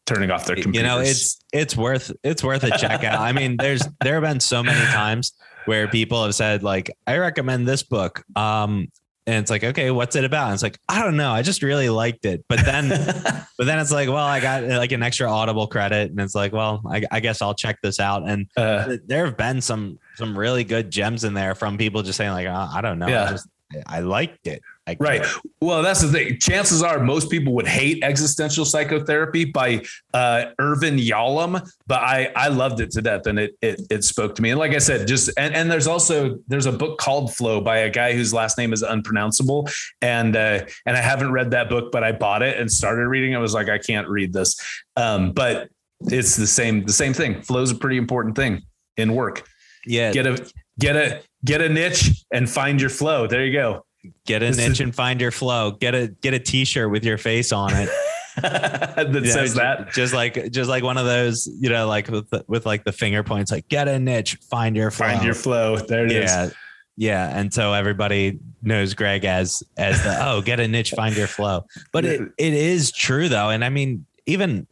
turning 0.06 0.30
off 0.30 0.46
their 0.46 0.56
computers. 0.56 0.76
You 0.76 0.82
know, 0.82 0.98
it's, 1.00 1.38
it's 1.52 1.76
worth, 1.76 2.12
it's 2.22 2.42
worth 2.42 2.64
a 2.64 2.70
check 2.76 3.04
out. 3.04 3.20
I 3.20 3.32
mean, 3.32 3.56
there's, 3.56 3.82
there 4.02 4.14
have 4.14 4.22
been 4.22 4.40
so 4.40 4.62
many 4.62 4.84
times 4.92 5.32
where 5.64 5.88
people 5.88 6.24
have 6.24 6.34
said 6.34 6.62
like, 6.62 6.90
I 7.06 7.18
recommend 7.18 7.66
this 7.66 7.82
book. 7.82 8.24
Um, 8.36 8.88
and 9.26 9.36
it's 9.36 9.50
like 9.50 9.64
okay 9.64 9.90
what's 9.90 10.16
it 10.16 10.24
about? 10.24 10.46
And 10.46 10.54
it's 10.54 10.62
like 10.62 10.78
i 10.88 11.02
don't 11.02 11.16
know. 11.16 11.30
I 11.30 11.42
just 11.42 11.62
really 11.62 11.88
liked 11.88 12.24
it. 12.24 12.44
But 12.48 12.64
then 12.64 12.88
but 13.58 13.66
then 13.66 13.78
it's 13.78 13.92
like 13.92 14.08
well 14.08 14.16
i 14.16 14.40
got 14.40 14.64
like 14.64 14.92
an 14.92 15.02
extra 15.02 15.30
audible 15.30 15.66
credit. 15.66 16.10
And 16.10 16.20
it's 16.20 16.34
like 16.34 16.52
well 16.52 16.82
i, 16.86 17.02
I 17.10 17.20
guess 17.20 17.42
i'll 17.42 17.54
check 17.54 17.78
this 17.82 18.00
out. 18.00 18.28
And 18.28 18.48
uh, 18.56 18.96
there 19.06 19.24
have 19.24 19.36
been 19.36 19.60
some 19.60 19.98
some 20.16 20.38
really 20.38 20.64
good 20.64 20.90
gems 20.90 21.24
in 21.24 21.34
there 21.34 21.54
from 21.54 21.78
people 21.78 22.02
just 22.02 22.16
saying 22.16 22.32
like 22.32 22.46
oh, 22.46 22.68
i 22.72 22.80
don't 22.80 22.98
know. 22.98 23.08
Yeah. 23.08 23.24
I 23.24 23.30
just 23.30 23.48
I 23.86 24.00
liked 24.00 24.46
it. 24.46 24.62
I 24.86 24.96
right. 24.98 25.24
Well, 25.60 25.82
that's 25.82 26.02
the 26.02 26.08
thing. 26.08 26.38
Chances 26.40 26.82
are 26.82 26.98
most 26.98 27.30
people 27.30 27.54
would 27.54 27.68
hate 27.68 28.02
existential 28.02 28.64
psychotherapy 28.64 29.44
by 29.44 29.82
uh, 30.12 30.46
Irvin 30.58 30.96
Yalom, 30.96 31.64
but 31.86 32.00
I 32.00 32.32
I 32.34 32.48
loved 32.48 32.80
it 32.80 32.90
to 32.92 33.02
death 33.02 33.26
and 33.26 33.38
it 33.38 33.56
it 33.62 33.80
it 33.90 34.02
spoke 34.02 34.34
to 34.36 34.42
me. 34.42 34.50
And 34.50 34.58
like 34.58 34.72
I 34.72 34.78
said, 34.78 35.06
just 35.06 35.30
and, 35.36 35.54
and 35.54 35.70
there's 35.70 35.86
also 35.86 36.38
there's 36.48 36.66
a 36.66 36.72
book 36.72 36.98
called 36.98 37.32
Flow 37.32 37.60
by 37.60 37.78
a 37.78 37.90
guy 37.90 38.12
whose 38.12 38.34
last 38.34 38.58
name 38.58 38.72
is 38.72 38.82
unpronounceable, 38.82 39.68
and 40.00 40.34
uh, 40.34 40.64
and 40.84 40.96
I 40.96 41.00
haven't 41.00 41.30
read 41.30 41.52
that 41.52 41.68
book, 41.68 41.92
but 41.92 42.02
I 42.02 42.10
bought 42.10 42.42
it 42.42 42.58
and 42.58 42.70
started 42.70 43.06
reading. 43.06 43.32
It. 43.32 43.36
I 43.36 43.38
was 43.38 43.54
like, 43.54 43.68
I 43.68 43.78
can't 43.78 44.08
read 44.08 44.32
this, 44.32 44.56
um, 44.96 45.30
but 45.30 45.68
it's 46.00 46.34
the 46.34 46.46
same 46.46 46.84
the 46.84 46.92
same 46.92 47.14
thing. 47.14 47.40
Flow 47.42 47.62
is 47.62 47.70
a 47.70 47.76
pretty 47.76 47.98
important 47.98 48.34
thing 48.34 48.62
in 48.96 49.14
work. 49.14 49.46
Yeah. 49.86 50.12
Get 50.12 50.26
a 50.26 50.52
get 50.78 50.96
a 50.96 51.22
get 51.44 51.60
a 51.60 51.68
niche 51.68 52.24
and 52.32 52.48
find 52.48 52.80
your 52.80 52.90
flow. 52.90 53.26
There 53.26 53.44
you 53.44 53.52
go. 53.52 53.84
Get 54.26 54.42
a 54.42 54.46
this 54.46 54.56
niche 54.56 54.70
is- 54.70 54.80
and 54.80 54.94
find 54.94 55.20
your 55.20 55.30
flow. 55.30 55.72
Get 55.72 55.94
a 55.94 56.08
get 56.08 56.34
a 56.34 56.38
t-shirt 56.38 56.90
with 56.90 57.04
your 57.04 57.18
face 57.18 57.52
on 57.52 57.72
it. 57.74 57.88
that 58.40 59.20
yeah, 59.24 59.30
says 59.30 59.54
that 59.54 59.92
just 59.92 60.14
like 60.14 60.50
just 60.50 60.68
like 60.70 60.82
one 60.82 60.96
of 60.96 61.04
those 61.04 61.46
you 61.60 61.68
know 61.68 61.86
like 61.86 62.08
with 62.08 62.30
the, 62.30 62.42
with 62.48 62.64
like 62.64 62.82
the 62.82 62.92
finger 62.92 63.22
points 63.22 63.50
like 63.52 63.68
get 63.68 63.88
a 63.88 63.98
niche 63.98 64.36
find 64.36 64.74
your 64.74 64.90
flow. 64.90 65.06
find 65.08 65.22
your 65.22 65.34
flow 65.34 65.76
there 65.76 66.06
it 66.06 66.12
yeah. 66.12 66.44
is. 66.44 66.54
yeah 66.96 67.38
and 67.38 67.52
so 67.52 67.74
everybody 67.74 68.38
knows 68.62 68.94
greg 68.94 69.26
as 69.26 69.62
as 69.76 70.02
the 70.02 70.16
oh 70.26 70.40
get 70.40 70.60
a 70.60 70.66
niche 70.66 70.92
find 70.92 71.14
your 71.14 71.26
flow 71.26 71.66
but 71.92 72.06
it, 72.06 72.22
it 72.38 72.54
is 72.54 72.90
true 72.90 73.28
though 73.28 73.50
and 73.50 73.62
i 73.66 73.68
mean 73.68 74.06
even 74.24 74.66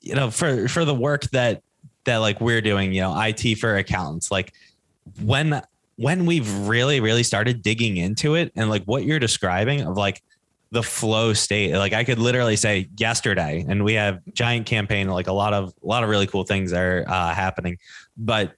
you 0.00 0.14
know 0.14 0.30
for 0.30 0.68
for 0.68 0.84
the 0.84 0.94
work 0.94 1.24
that 1.30 1.62
that 2.04 2.18
like 2.18 2.40
we're 2.40 2.60
doing 2.60 2.92
you 2.92 3.00
know 3.00 3.12
it 3.20 3.58
for 3.58 3.76
accountants 3.76 4.30
like 4.30 4.52
when 5.20 5.60
when 5.96 6.26
we've 6.26 6.50
really 6.66 7.00
really 7.00 7.22
started 7.22 7.62
digging 7.62 7.96
into 7.96 8.34
it 8.34 8.52
and 8.56 8.68
like 8.68 8.82
what 8.84 9.04
you're 9.04 9.18
describing 9.18 9.82
of 9.82 9.96
like 9.96 10.22
the 10.70 10.82
flow 10.82 11.32
state 11.32 11.72
like 11.74 11.92
i 11.92 12.02
could 12.02 12.18
literally 12.18 12.56
say 12.56 12.88
yesterday 12.96 13.64
and 13.68 13.84
we 13.84 13.94
have 13.94 14.20
giant 14.32 14.66
campaign 14.66 15.08
like 15.08 15.28
a 15.28 15.32
lot 15.32 15.54
of 15.54 15.72
a 15.82 15.86
lot 15.86 16.02
of 16.02 16.08
really 16.08 16.26
cool 16.26 16.44
things 16.44 16.72
are 16.72 17.04
uh, 17.06 17.32
happening 17.32 17.78
but 18.16 18.54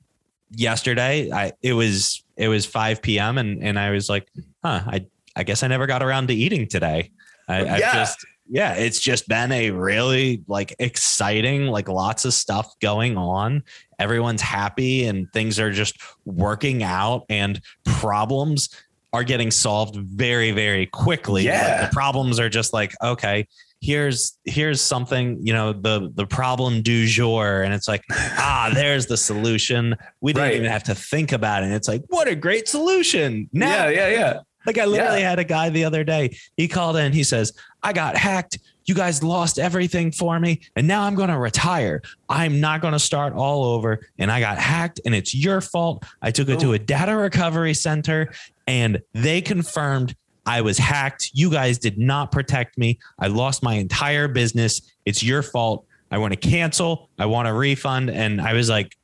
yesterday 0.51 1.31
i 1.31 1.53
it 1.63 1.75
was 1.75 2.25
it 2.37 2.49
was 2.49 2.65
5 2.65 3.03
p.m 3.03 3.37
and 3.37 3.63
and 3.63 3.79
i 3.79 3.91
was 3.91 4.09
like 4.09 4.29
huh 4.65 4.81
i 4.87 5.07
i 5.35 5.43
guess 5.43 5.63
i 5.63 5.67
never 5.67 5.87
got 5.87 6.03
around 6.03 6.29
to 6.29 6.35
eating 6.35 6.67
today 6.67 7.11
i 7.49 7.63
yeah. 7.63 7.75
i 7.75 7.81
just 7.81 8.25
yeah 8.49 8.75
it's 8.75 9.01
just 9.01 9.29
been 9.29 9.51
a 9.53 9.71
really 9.71 10.43
like 10.47 10.75
exciting 10.79 11.67
like 11.67 11.89
lots 11.89 12.25
of 12.25 12.33
stuff 12.33 12.79
going 12.81 13.17
on 13.17 13.63
everyone's 13.99 14.43
happy 14.43 15.07
and 15.07 15.33
things 15.33 15.59
are 15.59 15.73
just 15.73 15.99
working 16.25 16.83
out 16.83 17.25
and 17.29 17.61
problems 17.85 18.69
are 19.13 19.25
getting 19.25 19.51
solved 19.51 19.97
very 19.97 20.53
very 20.53 20.87
quickly 20.87 21.45
yeah 21.45 21.81
like 21.81 21.91
the 21.91 21.95
problems 21.95 22.39
are 22.39 22.49
just 22.49 22.73
like 22.73 22.95
okay 23.03 23.47
here's 23.81 24.39
here's 24.45 24.81
something 24.81 25.39
you 25.45 25.53
know 25.53 25.73
the 25.73 26.11
the 26.15 26.27
problem 26.27 26.83
du 26.83 27.07
jour 27.07 27.63
and 27.63 27.75
it's 27.75 27.89
like 27.89 28.03
ah 28.11 28.71
there's 28.75 29.07
the 29.07 29.17
solution 29.17 29.95
we 30.21 30.33
didn't 30.33 30.49
right. 30.49 30.57
even 30.57 30.71
have 30.71 30.83
to 30.83 30.95
think 30.95 31.33
about 31.33 31.63
it 31.63 31.67
and 31.67 31.75
it's 31.75 31.89
like 31.89 32.03
what 32.09 32.29
a 32.29 32.35
great 32.35 32.69
solution 32.69 33.49
now, 33.53 33.87
yeah 33.87 33.89
yeah 33.89 34.09
yeah 34.09 34.41
like 34.67 34.79
I 34.79 34.85
literally 34.85 35.21
yeah. 35.21 35.31
had 35.31 35.39
a 35.39 35.45
guy 35.45 35.71
the 35.71 35.85
other 35.85 36.03
day. 36.03 36.37
He 36.57 36.67
called 36.67 36.97
in. 36.97 37.13
He 37.13 37.23
says, 37.23 37.53
"I 37.87 37.93
got 37.93 38.17
hacked. 38.17 38.59
You 38.87 38.97
guys 38.97 39.23
lost 39.23 39.61
everything 39.61 40.11
for 40.11 40.41
me, 40.41 40.61
and 40.75 40.89
now 40.89 41.03
I'm 41.03 41.15
going 41.15 41.29
to 41.29 41.39
retire. 41.39 42.03
I'm 42.29 42.61
not 42.61 42.81
going 42.81 42.95
to 42.95 42.99
start 42.99 43.33
all 43.33 43.65
over. 43.65 44.01
And 44.19 44.29
I 44.29 44.41
got 44.41 44.59
hacked, 44.59 45.01
and 45.05 45.15
it's 45.15 45.33
your 45.33 45.61
fault. 45.61 46.05
I 46.21 46.33
took 46.33 46.49
it 46.49 46.59
to 46.61 46.73
a 46.73 46.81
data 46.81 47.17
recovery 47.17 47.75
center, 47.75 48.33
and 48.67 49.01
they 49.13 49.41
confirmed 49.41 50.17
I 50.47 50.63
was 50.63 50.79
hacked. 50.79 51.31
You 51.33 51.49
guys 51.49 51.79
did 51.79 51.97
not 51.97 52.33
protect 52.33 52.77
me. 52.77 52.99
I 53.21 53.29
lost 53.29 53.63
my 53.63 53.75
entire 53.75 54.27
business. 54.27 54.81
It's 55.05 55.23
your 55.23 55.43
fault. 55.43 55.87
I 56.11 56.19
want 56.19 56.33
to 56.33 56.49
cancel. 56.49 57.09
I 57.21 57.27
want 57.27 57.47
a 57.47 57.53
refund." 57.53 58.11
And 58.11 58.41
I 58.41 58.53
was 58.53 58.69
like, 58.69 58.97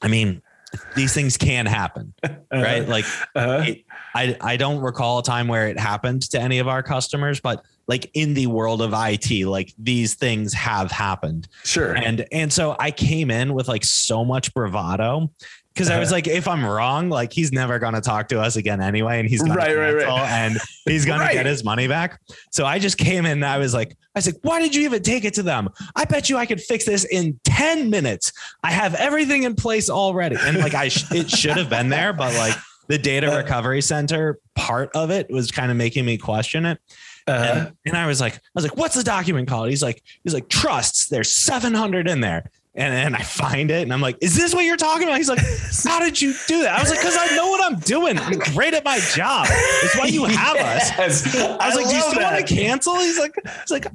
"I 0.00 0.08
mean." 0.08 0.40
these 0.94 1.14
things 1.14 1.38
can 1.38 1.64
happen, 1.64 2.12
right? 2.52 2.82
Uh-huh. 2.82 2.90
Like, 2.90 3.04
uh-huh. 3.34 3.64
it, 3.66 3.84
I 4.14 4.36
I 4.40 4.56
don't 4.56 4.80
recall 4.80 5.20
a 5.20 5.22
time 5.22 5.48
where 5.48 5.68
it 5.68 5.78
happened 5.78 6.22
to 6.30 6.40
any 6.40 6.58
of 6.58 6.68
our 6.68 6.82
customers, 6.82 7.40
but 7.40 7.64
like 7.88 8.10
in 8.14 8.34
the 8.34 8.46
world 8.46 8.82
of 8.82 8.92
IT, 8.94 9.46
like 9.46 9.72
these 9.78 10.14
things 10.14 10.52
have 10.54 10.90
happened. 10.90 11.48
Sure. 11.64 11.96
And 11.96 12.26
and 12.32 12.52
so 12.52 12.76
I 12.78 12.90
came 12.90 13.30
in 13.30 13.54
with 13.54 13.68
like 13.68 13.84
so 13.84 14.24
much 14.24 14.52
bravado 14.54 15.30
because 15.76 15.90
I 15.90 15.98
was 15.98 16.08
uh-huh. 16.08 16.16
like, 16.16 16.26
if 16.26 16.48
I'm 16.48 16.64
wrong, 16.64 17.10
like 17.10 17.34
he's 17.34 17.52
never 17.52 17.78
gonna 17.78 18.00
talk 18.00 18.28
to 18.28 18.40
us 18.40 18.56
again 18.56 18.80
anyway, 18.80 19.20
and 19.20 19.28
he's 19.28 19.42
gonna 19.42 19.54
right, 19.54 19.76
right, 19.76 19.94
right. 19.94 20.30
and 20.30 20.56
he's 20.86 21.04
gonna 21.04 21.20
right. 21.20 21.34
get 21.34 21.44
his 21.44 21.64
money 21.64 21.86
back. 21.86 22.18
So 22.50 22.64
I 22.64 22.78
just 22.78 22.96
came 22.96 23.26
in 23.26 23.32
and 23.32 23.44
I 23.44 23.58
was 23.58 23.74
like, 23.74 23.90
I 24.14 24.18
was 24.18 24.26
like, 24.26 24.38
why 24.40 24.60
did 24.60 24.74
you 24.74 24.82
even 24.86 25.02
take 25.02 25.26
it 25.26 25.34
to 25.34 25.42
them? 25.42 25.68
I 25.94 26.06
bet 26.06 26.30
you 26.30 26.38
I 26.38 26.46
could 26.46 26.62
fix 26.62 26.86
this 26.86 27.04
in 27.04 27.38
10 27.44 27.90
minutes. 27.90 28.32
I 28.62 28.70
have 28.70 28.94
everything 28.94 29.42
in 29.42 29.54
place 29.54 29.90
already. 29.90 30.36
And 30.40 30.56
like 30.56 30.74
I 30.74 30.88
sh- 30.88 31.12
it 31.12 31.30
should 31.30 31.58
have 31.58 31.68
been 31.68 31.90
there, 31.90 32.14
but 32.14 32.34
like 32.34 32.56
the 32.88 32.98
data 32.98 33.32
uh, 33.32 33.36
recovery 33.36 33.80
center 33.80 34.38
part 34.54 34.90
of 34.94 35.10
it 35.10 35.30
was 35.30 35.50
kind 35.50 35.70
of 35.70 35.76
making 35.76 36.04
me 36.04 36.16
question 36.18 36.66
it. 36.66 36.78
Uh, 37.28 37.54
and, 37.56 37.76
and, 37.86 37.96
I 37.96 38.06
was 38.06 38.20
like, 38.20 38.36
I 38.36 38.40
was 38.54 38.64
like, 38.64 38.76
what's 38.76 38.94
the 38.94 39.02
document 39.02 39.48
called? 39.48 39.68
He's 39.68 39.82
like, 39.82 40.02
he's 40.22 40.32
like, 40.32 40.48
trusts. 40.48 41.08
There's 41.08 41.30
700 41.30 42.08
in 42.08 42.20
there. 42.20 42.50
And, 42.76 42.94
and 42.94 43.16
I 43.16 43.22
find 43.22 43.70
it 43.70 43.82
and 43.82 43.92
I'm 43.92 44.02
like, 44.02 44.18
is 44.20 44.36
this 44.36 44.54
what 44.54 44.64
you're 44.64 44.76
talking 44.76 45.08
about? 45.08 45.16
He's 45.16 45.30
like, 45.30 45.40
how 45.84 45.98
did 45.98 46.20
you 46.20 46.34
do 46.46 46.62
that? 46.62 46.78
I 46.78 46.80
was 46.80 46.90
like, 46.90 47.00
because 47.00 47.16
I 47.18 47.34
know 47.34 47.48
what 47.48 47.64
I'm 47.64 47.80
doing. 47.80 48.18
I'm 48.18 48.38
great 48.38 48.74
at 48.74 48.84
my 48.84 48.98
job. 49.14 49.46
It's 49.50 49.96
why 49.96 50.06
you 50.06 50.24
have 50.26 50.56
yes. 50.56 50.98
us. 50.98 51.00
I 51.00 51.06
was 51.06 51.36
I 51.36 51.68
like, 51.74 51.88
do 51.88 51.94
you 51.94 52.02
still 52.02 52.20
that. 52.20 52.32
want 52.34 52.46
to 52.46 52.54
cancel? 52.54 52.96
He's 52.96 53.18
like, 53.18 53.34
he's 53.44 53.70
like, 53.70 53.86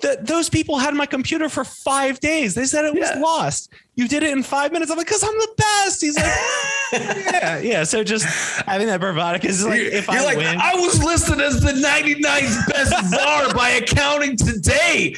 that 0.00 0.26
those 0.26 0.48
people 0.48 0.78
had 0.78 0.94
my 0.94 1.06
computer 1.06 1.48
for 1.48 1.64
five 1.64 2.20
days. 2.20 2.54
They 2.54 2.64
said 2.64 2.84
it 2.84 2.94
was 2.94 3.10
yeah. 3.10 3.20
lost. 3.20 3.72
You 3.94 4.08
did 4.08 4.22
it 4.22 4.30
in 4.30 4.42
five 4.42 4.72
minutes. 4.72 4.90
I'm 4.90 4.96
like, 4.96 5.06
because 5.06 5.22
I'm 5.22 5.30
the 5.30 5.54
best. 5.56 6.00
He's 6.00 6.16
like, 6.16 6.32
yeah, 6.92 7.58
yeah. 7.58 7.84
So 7.84 8.02
just 8.02 8.24
having 8.62 8.86
that 8.86 9.00
bravado 9.00 9.46
is 9.46 9.64
like, 9.64 9.80
if 9.80 10.06
You're 10.06 10.20
I 10.20 10.24
like, 10.24 10.36
win, 10.38 10.58
I 10.60 10.74
was 10.74 11.02
listed 11.02 11.40
as 11.40 11.60
the 11.60 11.72
99th 11.72 12.68
best 12.68 13.10
czar 13.10 13.54
by 13.54 13.70
accounting 13.70 14.36
today 14.36 15.16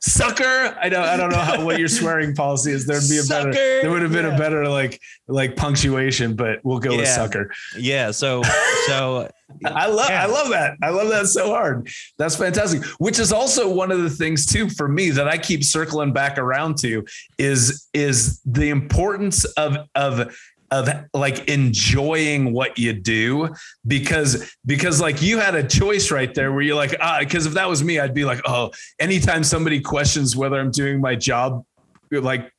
sucker. 0.00 0.76
I 0.80 0.88
don't 0.88 1.04
I 1.04 1.16
don't 1.16 1.30
know 1.30 1.38
how, 1.38 1.64
what 1.64 1.78
your 1.78 1.88
swearing 2.00 2.34
policy 2.34 2.72
is. 2.72 2.86
There'd 2.86 3.08
be 3.08 3.18
a 3.18 3.22
sucker. 3.22 3.52
better 3.52 3.80
there 3.82 3.90
would 3.90 4.02
have 4.02 4.12
been 4.12 4.26
yeah. 4.26 4.34
a 4.34 4.38
better 4.38 4.68
like 4.68 5.00
like 5.28 5.56
punctuation, 5.56 6.34
but 6.34 6.60
we'll 6.64 6.78
go 6.78 6.92
yeah. 6.92 6.98
with 6.98 7.08
sucker. 7.08 7.52
Yeah. 7.78 8.10
So 8.10 8.42
so 8.86 9.30
I 9.64 9.86
love 9.86 10.08
yeah. 10.08 10.22
I 10.22 10.26
love 10.26 10.48
that. 10.50 10.76
I 10.82 10.90
love 10.90 11.08
that 11.08 11.26
so 11.26 11.48
hard. 11.48 11.88
That's 12.18 12.36
fantastic. 12.36 12.84
Which 12.98 13.18
is 13.18 13.32
also 13.32 13.72
one 13.72 13.90
of 13.90 14.02
the 14.02 14.10
things 14.10 14.46
too 14.46 14.68
for 14.68 14.88
me 14.88 15.10
that 15.10 15.28
I 15.28 15.38
keep 15.38 15.64
circling 15.64 16.12
back 16.12 16.38
around 16.38 16.78
to 16.78 17.04
is 17.38 17.88
is 17.92 18.40
the 18.44 18.70
importance 18.70 19.44
of 19.56 19.76
of 19.94 20.34
of 20.70 20.88
like 21.12 21.48
enjoying 21.48 22.52
what 22.52 22.78
you 22.78 22.92
do 22.92 23.48
because 23.86 24.54
because 24.64 25.00
like 25.00 25.20
you 25.20 25.38
had 25.38 25.54
a 25.54 25.66
choice 25.66 26.10
right 26.10 26.32
there 26.34 26.52
where 26.52 26.62
you're 26.62 26.76
like 26.76 26.94
ah 27.00 27.18
because 27.20 27.44
if 27.46 27.54
that 27.54 27.68
was 27.68 27.82
me 27.82 27.98
I'd 27.98 28.14
be 28.14 28.24
like 28.24 28.40
oh 28.44 28.70
anytime 29.00 29.42
somebody 29.42 29.80
questions 29.80 30.36
whether 30.36 30.60
I'm 30.60 30.70
doing 30.70 31.00
my 31.00 31.16
job 31.16 31.64
like 32.12 32.52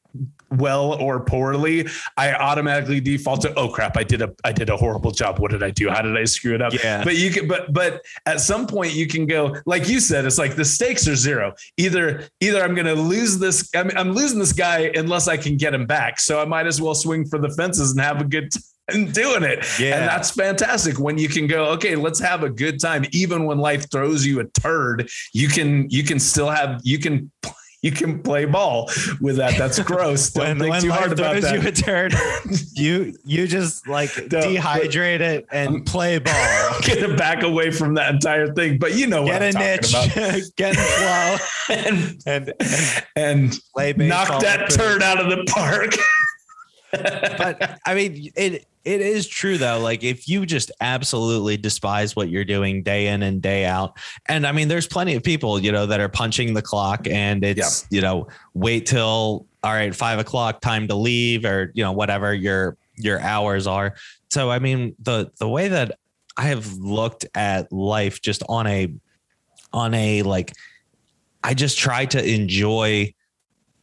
well 0.51 0.93
or 0.93 1.19
poorly, 1.19 1.87
I 2.17 2.33
automatically 2.33 2.99
default 2.99 3.41
to, 3.41 3.53
oh 3.55 3.69
crap, 3.69 3.97
I 3.97 4.03
did 4.03 4.21
a 4.21 4.33
I 4.43 4.51
did 4.51 4.69
a 4.69 4.77
horrible 4.77 5.11
job. 5.11 5.39
What 5.39 5.51
did 5.51 5.63
I 5.63 5.71
do? 5.71 5.89
How 5.89 6.01
did 6.01 6.17
I 6.17 6.25
screw 6.25 6.53
it 6.55 6.61
up? 6.61 6.73
Yeah. 6.73 7.03
But 7.03 7.17
you 7.17 7.31
can 7.31 7.47
but 7.47 7.73
but 7.73 8.03
at 8.25 8.39
some 8.41 8.67
point 8.67 8.93
you 8.93 9.07
can 9.07 9.25
go, 9.25 9.55
like 9.65 9.87
you 9.87 9.99
said, 9.99 10.25
it's 10.25 10.37
like 10.37 10.55
the 10.55 10.65
stakes 10.65 11.07
are 11.07 11.15
zero. 11.15 11.53
Either 11.77 12.27
either 12.39 12.63
I'm 12.63 12.75
gonna 12.75 12.95
lose 12.95 13.37
this, 13.39 13.69
I'm, 13.75 13.91
I'm 13.97 14.11
losing 14.11 14.39
this 14.39 14.53
guy 14.53 14.91
unless 14.95 15.27
I 15.27 15.37
can 15.37 15.57
get 15.57 15.73
him 15.73 15.85
back. 15.85 16.19
So 16.19 16.41
I 16.41 16.45
might 16.45 16.67
as 16.67 16.81
well 16.81 16.95
swing 16.95 17.25
for 17.25 17.39
the 17.39 17.49
fences 17.49 17.91
and 17.91 18.01
have 18.01 18.21
a 18.21 18.25
good 18.25 18.51
time 18.51 18.61
doing 19.11 19.43
it. 19.43 19.65
Yeah. 19.79 19.99
And 19.99 20.09
that's 20.09 20.31
fantastic 20.31 20.99
when 20.99 21.17
you 21.17 21.29
can 21.29 21.47
go, 21.47 21.65
okay, 21.71 21.95
let's 21.95 22.19
have 22.19 22.43
a 22.43 22.49
good 22.49 22.79
time. 22.79 23.05
Even 23.11 23.45
when 23.45 23.57
life 23.57 23.89
throws 23.91 24.25
you 24.25 24.39
a 24.39 24.45
turd, 24.45 25.09
you 25.33 25.47
can 25.47 25.89
you 25.89 26.03
can 26.03 26.19
still 26.19 26.49
have 26.49 26.81
you 26.83 26.99
can 26.99 27.31
you 27.91 27.91
can 27.91 28.21
play 28.21 28.45
ball 28.45 28.89
with 29.19 29.37
that. 29.37 29.57
That's 29.57 29.79
gross. 29.79 30.29
Don't 30.31 30.45
when, 30.45 30.59
think 30.59 30.71
when 30.71 30.81
too 30.81 30.91
hard 30.91 31.11
about 31.11 31.31
throws 31.31 31.43
that. 31.43 31.61
you 31.61 31.67
a 31.67 31.71
turn, 31.71 32.11
you 32.73 33.17
you 33.23 33.47
just 33.47 33.87
like 33.87 34.09
dehydrate 34.09 35.21
it 35.21 35.47
and 35.51 35.85
play 35.85 36.19
ball. 36.19 36.33
Get 36.81 36.99
to 36.99 37.15
back 37.15 37.43
away 37.43 37.71
from 37.71 37.95
that 37.95 38.13
entire 38.13 38.53
thing. 38.53 38.77
But 38.77 38.95
you 38.95 39.07
know 39.07 39.23
what 39.23 39.39
Get 39.39 39.55
I'm 39.55 39.61
a 39.61 39.77
niche, 39.77 39.89
about. 39.91 40.41
get 40.55 40.75
flow, 40.75 41.37
and, 41.75 42.23
and, 42.25 42.53
and 43.15 43.59
and 43.75 44.07
knock 44.09 44.41
that 44.41 44.69
turd 44.69 45.01
out 45.01 45.19
of 45.19 45.29
the 45.29 45.43
park. 45.51 45.95
but 46.91 47.79
I 47.85 47.93
mean, 47.95 48.31
it 48.35 48.65
it 48.83 49.01
is 49.01 49.27
true 49.27 49.57
though. 49.57 49.79
Like 49.79 50.03
if 50.03 50.27
you 50.27 50.45
just 50.45 50.71
absolutely 50.81 51.57
despise 51.57 52.15
what 52.15 52.29
you're 52.29 52.45
doing 52.45 52.83
day 52.83 53.07
in 53.07 53.23
and 53.23 53.41
day 53.41 53.65
out, 53.65 53.97
and 54.27 54.45
I 54.45 54.51
mean, 54.51 54.67
there's 54.67 54.87
plenty 54.87 55.15
of 55.15 55.23
people 55.23 55.59
you 55.59 55.71
know 55.71 55.85
that 55.85 55.99
are 55.99 56.09
punching 56.09 56.53
the 56.53 56.61
clock, 56.61 57.07
and 57.07 57.43
it's 57.43 57.87
you 57.89 58.01
know 58.01 58.27
wait 58.53 58.85
till 58.85 59.45
all 59.63 59.71
right 59.71 59.95
five 59.95 60.19
o'clock 60.19 60.61
time 60.61 60.87
to 60.87 60.95
leave 60.95 61.45
or 61.45 61.71
you 61.73 61.83
know 61.83 61.91
whatever 61.91 62.33
your 62.33 62.77
your 62.97 63.19
hours 63.21 63.67
are. 63.67 63.95
So 64.29 64.49
I 64.49 64.59
mean, 64.59 64.95
the 64.99 65.31
the 65.39 65.47
way 65.47 65.67
that 65.67 65.97
I 66.37 66.43
have 66.43 66.73
looked 66.73 67.25
at 67.35 67.71
life 67.71 68.21
just 68.21 68.43
on 68.47 68.67
a 68.67 68.93
on 69.73 69.93
a 69.93 70.23
like, 70.23 70.53
I 71.43 71.53
just 71.53 71.77
try 71.77 72.05
to 72.05 72.23
enjoy. 72.23 73.13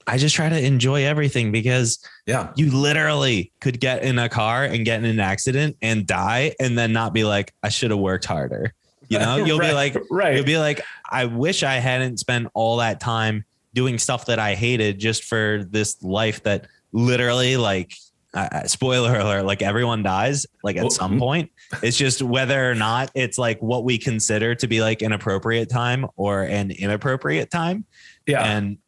I 0.08 0.16
just 0.16 0.34
try 0.34 0.48
to 0.48 0.58
enjoy 0.58 1.04
everything 1.04 1.52
because 1.52 1.98
Yeah. 2.26 2.50
you 2.56 2.70
literally 2.70 3.52
could 3.60 3.78
get 3.78 4.02
in 4.02 4.18
a 4.18 4.28
car 4.28 4.64
and 4.64 4.84
get 4.84 4.98
in 5.00 5.04
an 5.04 5.20
accident 5.20 5.76
and 5.82 6.06
die 6.06 6.54
and 6.58 6.78
then 6.78 6.92
not 6.92 7.12
be 7.12 7.24
like 7.24 7.52
i 7.62 7.68
should 7.68 7.90
have 7.90 8.00
worked 8.00 8.24
harder 8.24 8.72
you 9.08 9.18
know 9.18 9.36
you'll 9.44 9.58
be 9.58 9.72
like 9.72 9.96
right. 10.10 10.34
you'll 10.34 10.44
be 10.44 10.58
like 10.58 10.80
i 11.10 11.26
wish 11.26 11.62
i 11.62 11.74
hadn't 11.74 12.18
spent 12.18 12.48
all 12.54 12.78
that 12.78 13.00
time 13.00 13.44
doing 13.74 13.98
stuff 13.98 14.26
that 14.26 14.38
i 14.38 14.54
hated 14.54 14.98
just 14.98 15.24
for 15.24 15.64
this 15.68 16.02
life 16.02 16.42
that 16.42 16.66
literally 16.92 17.56
like 17.56 17.92
uh, 18.34 18.64
spoiler 18.64 19.18
alert 19.18 19.44
like 19.44 19.62
everyone 19.62 20.02
dies 20.02 20.46
like 20.62 20.76
at 20.76 20.92
some 20.92 21.16
mm. 21.16 21.18
point 21.18 21.50
it's 21.82 21.96
just 21.96 22.22
whether 22.22 22.70
or 22.70 22.74
not 22.74 23.10
it's 23.14 23.38
like 23.38 23.60
what 23.62 23.84
we 23.84 23.98
consider 23.98 24.54
to 24.54 24.66
be 24.66 24.80
like 24.80 25.02
an 25.02 25.12
appropriate 25.12 25.68
time 25.68 26.06
or 26.16 26.42
an 26.42 26.70
inappropriate 26.70 27.50
time 27.50 27.84
yeah. 28.26 28.44
and 28.44 28.78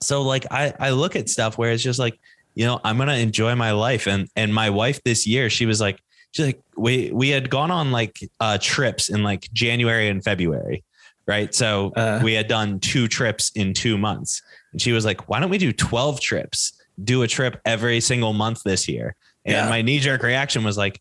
so 0.00 0.22
like 0.22 0.46
I, 0.50 0.72
I 0.78 0.90
look 0.90 1.16
at 1.16 1.28
stuff 1.28 1.58
where 1.58 1.70
it's 1.70 1.82
just 1.82 1.98
like, 1.98 2.18
you 2.54 2.64
know, 2.66 2.80
I'm 2.84 2.98
gonna 2.98 3.14
enjoy 3.14 3.54
my 3.54 3.72
life. 3.72 4.06
And 4.06 4.28
and 4.36 4.52
my 4.54 4.70
wife 4.70 5.02
this 5.04 5.26
year, 5.26 5.50
she 5.50 5.66
was 5.66 5.80
like, 5.80 6.00
she's 6.32 6.46
like, 6.46 6.60
we 6.76 7.10
we 7.12 7.28
had 7.30 7.50
gone 7.50 7.70
on 7.70 7.92
like 7.92 8.18
uh 8.40 8.58
trips 8.60 9.08
in 9.08 9.22
like 9.22 9.48
January 9.52 10.08
and 10.08 10.22
February. 10.24 10.84
Right. 11.26 11.54
So 11.54 11.92
Uh. 11.96 12.20
we 12.22 12.34
had 12.34 12.46
done 12.48 12.78
two 12.80 13.08
trips 13.08 13.50
in 13.54 13.72
two 13.74 13.98
months. 13.98 14.42
And 14.72 14.80
she 14.80 14.92
was 14.92 15.04
like, 15.04 15.28
why 15.28 15.40
don't 15.40 15.50
we 15.50 15.58
do 15.58 15.72
12 15.72 16.20
trips? 16.20 16.72
Do 17.02 17.22
a 17.22 17.28
trip 17.28 17.60
every 17.64 18.00
single 18.00 18.32
month 18.32 18.62
this 18.64 18.88
year. 18.88 19.16
And 19.44 19.54
Yeah. 19.54 19.68
my 19.68 19.82
knee-jerk 19.82 20.22
reaction 20.22 20.62
was 20.64 20.76
like, 20.78 21.00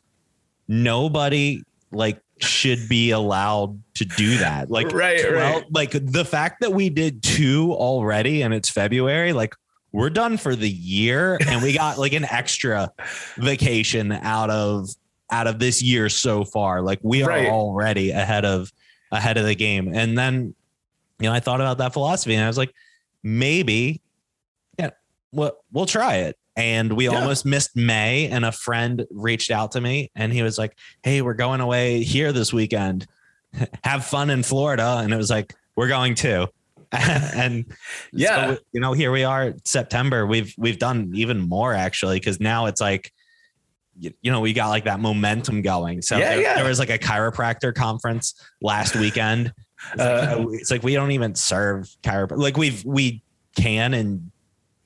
nobody 0.67 1.61
like 1.91 2.19
should 2.39 2.89
be 2.89 3.11
allowed 3.11 3.81
to 3.95 4.05
do 4.05 4.37
that. 4.39 4.69
Like 4.69 4.91
Right, 4.91 5.21
12 5.21 5.33
right. 5.33 5.65
like 5.71 5.91
the 5.91 6.25
fact 6.25 6.61
that 6.61 6.73
we 6.73 6.89
did 6.89 7.23
two 7.23 7.71
already 7.73 8.41
and 8.43 8.53
it's 8.53 8.69
February, 8.69 9.31
like 9.33 9.55
we're 9.91 10.09
done 10.09 10.35
for 10.37 10.55
the 10.55 10.69
year 10.69 11.37
and 11.47 11.63
we 11.63 11.73
got 11.73 11.97
like 11.97 12.11
an 12.13 12.25
extra 12.25 12.91
vacation 13.37 14.11
out 14.11 14.49
of 14.49 14.89
out 15.31 15.47
of 15.47 15.59
this 15.59 15.81
year 15.81 16.09
so 16.09 16.43
far. 16.43 16.81
Like 16.81 16.99
we 17.01 17.23
are 17.23 17.29
Right. 17.29 17.47
already 17.47 18.11
ahead 18.11 18.43
of 18.45 18.71
ahead 19.11 19.37
of 19.37 19.45
the 19.45 19.55
game. 19.55 19.91
And 19.93 20.17
then 20.17 20.53
you 21.19 21.29
know, 21.29 21.33
I 21.33 21.39
thought 21.39 21.61
about 21.61 21.77
that 21.77 21.93
philosophy 21.93 22.35
and 22.35 22.43
I 22.43 22.47
was 22.47 22.57
like, 22.57 22.73
maybe 23.23 24.01
yeah, 24.77 24.89
we'll, 25.31 25.53
we'll 25.71 25.85
try 25.85 26.15
it. 26.17 26.37
And 26.55 26.93
we 26.93 27.05
Yeah. 27.05 27.15
almost 27.19 27.45
missed 27.45 27.75
May, 27.75 28.27
and 28.27 28.45
a 28.45 28.51
friend 28.51 29.05
reached 29.11 29.51
out 29.51 29.73
to 29.73 29.81
me 29.81 30.09
and 30.15 30.31
he 30.31 30.41
was 30.41 30.57
like, 30.57 30.77
Hey, 31.03 31.21
we're 31.21 31.33
going 31.33 31.59
away 31.61 32.03
here 32.03 32.31
this 32.31 32.53
weekend. 32.53 33.07
Have 33.83 34.05
fun 34.05 34.29
in 34.29 34.41
Florida. 34.43 34.99
And 35.03 35.13
it 35.13 35.17
was 35.17 35.29
like, 35.29 35.53
We're 35.75 35.87
going 35.89 36.15
to. 36.15 36.47
and 36.91 37.65
Yeah. 38.13 38.53
so, 38.55 38.57
you 38.71 38.79
know, 38.79 38.93
here 38.93 39.11
we 39.11 39.23
are, 39.25 39.53
September. 39.65 40.25
We've 40.25 40.53
we've 40.57 40.79
done 40.79 41.11
even 41.13 41.41
more 41.41 41.73
actually, 41.73 42.19
because 42.19 42.39
now 42.39 42.67
it's 42.67 42.79
like 42.79 43.11
you, 43.97 44.11
you 44.21 44.29
know, 44.31 44.41
we 44.41 44.51
got 44.53 44.69
like 44.69 44.83
that 44.85 44.99
momentum 44.99 45.61
going. 45.61 46.01
So 46.01 46.17
Yeah, 46.17 46.29
there, 46.35 46.41
yeah. 46.41 46.55
there 46.55 46.65
was 46.65 46.79
like 46.79 46.89
a 46.89 46.97
chiropractor 46.97 47.73
conference 47.73 48.33
last 48.61 48.95
weekend. 48.97 49.53
It's, 49.93 50.01
Uh, 50.01 50.35
like, 50.39 50.59
it's 50.61 50.71
like 50.71 50.83
we 50.83 50.93
don't 50.93 51.11
even 51.11 51.35
serve 51.35 51.89
chiropractor. 52.03 52.37
Like 52.37 52.55
we've 52.57 52.83
we 52.85 53.23
can 53.57 53.93
and 53.93 54.31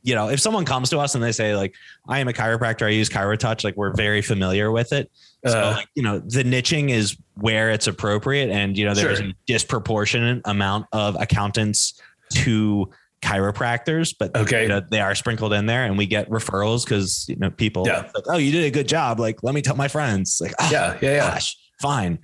you 0.03 0.15
know, 0.15 0.29
if 0.29 0.39
someone 0.39 0.65
comes 0.65 0.89
to 0.91 0.99
us 0.99 1.13
and 1.15 1.23
they 1.23 1.31
say 1.31 1.55
like, 1.55 1.73
I 2.07 2.19
am 2.19 2.27
a 2.27 2.33
chiropractor, 2.33 2.85
I 2.85 2.89
use 2.89 3.09
ChiroTouch, 3.09 3.63
like 3.63 3.75
we're 3.75 3.93
very 3.93 4.21
familiar 4.21 4.71
with 4.71 4.93
it. 4.93 5.11
So 5.45 5.59
Uh. 5.59 5.71
like, 5.77 5.87
you 5.95 6.03
know, 6.03 6.19
the 6.19 6.43
niching 6.43 6.89
is 6.89 7.17
where 7.35 7.69
it's 7.71 7.87
appropriate. 7.87 8.49
And, 8.49 8.77
you 8.77 8.85
know, 8.85 8.93
there's 8.93 9.19
Sure. 9.19 9.27
a 9.27 9.33
disproportionate 9.47 10.41
amount 10.45 10.85
of 10.93 11.15
accountants 11.19 11.99
to 12.35 12.89
chiropractors, 13.21 14.15
but 14.17 14.35
Okay. 14.35 14.63
you 14.63 14.69
know, 14.69 14.81
they 14.89 15.01
are 15.01 15.13
sprinkled 15.15 15.51
in 15.53 15.65
there 15.65 15.83
and 15.85 15.97
we 15.97 16.05
get 16.05 16.29
referrals 16.29 16.85
because, 16.85 17.25
you 17.27 17.35
know, 17.35 17.49
people 17.49 17.83
Yeah. 17.85 18.03
like, 18.15 18.23
oh, 18.27 18.37
you 18.37 18.51
did 18.51 18.63
a 18.65 18.71
good 18.71 18.87
job. 18.87 19.19
Like, 19.19 19.43
let 19.43 19.53
me 19.53 19.61
tell 19.61 19.75
my 19.75 19.87
friends. 19.89 20.39
Like, 20.41 20.53
oh, 20.59 20.69
yeah. 20.71 20.97
Yeah. 21.01 21.17
gosh, 21.31 21.57
fine. 21.79 22.19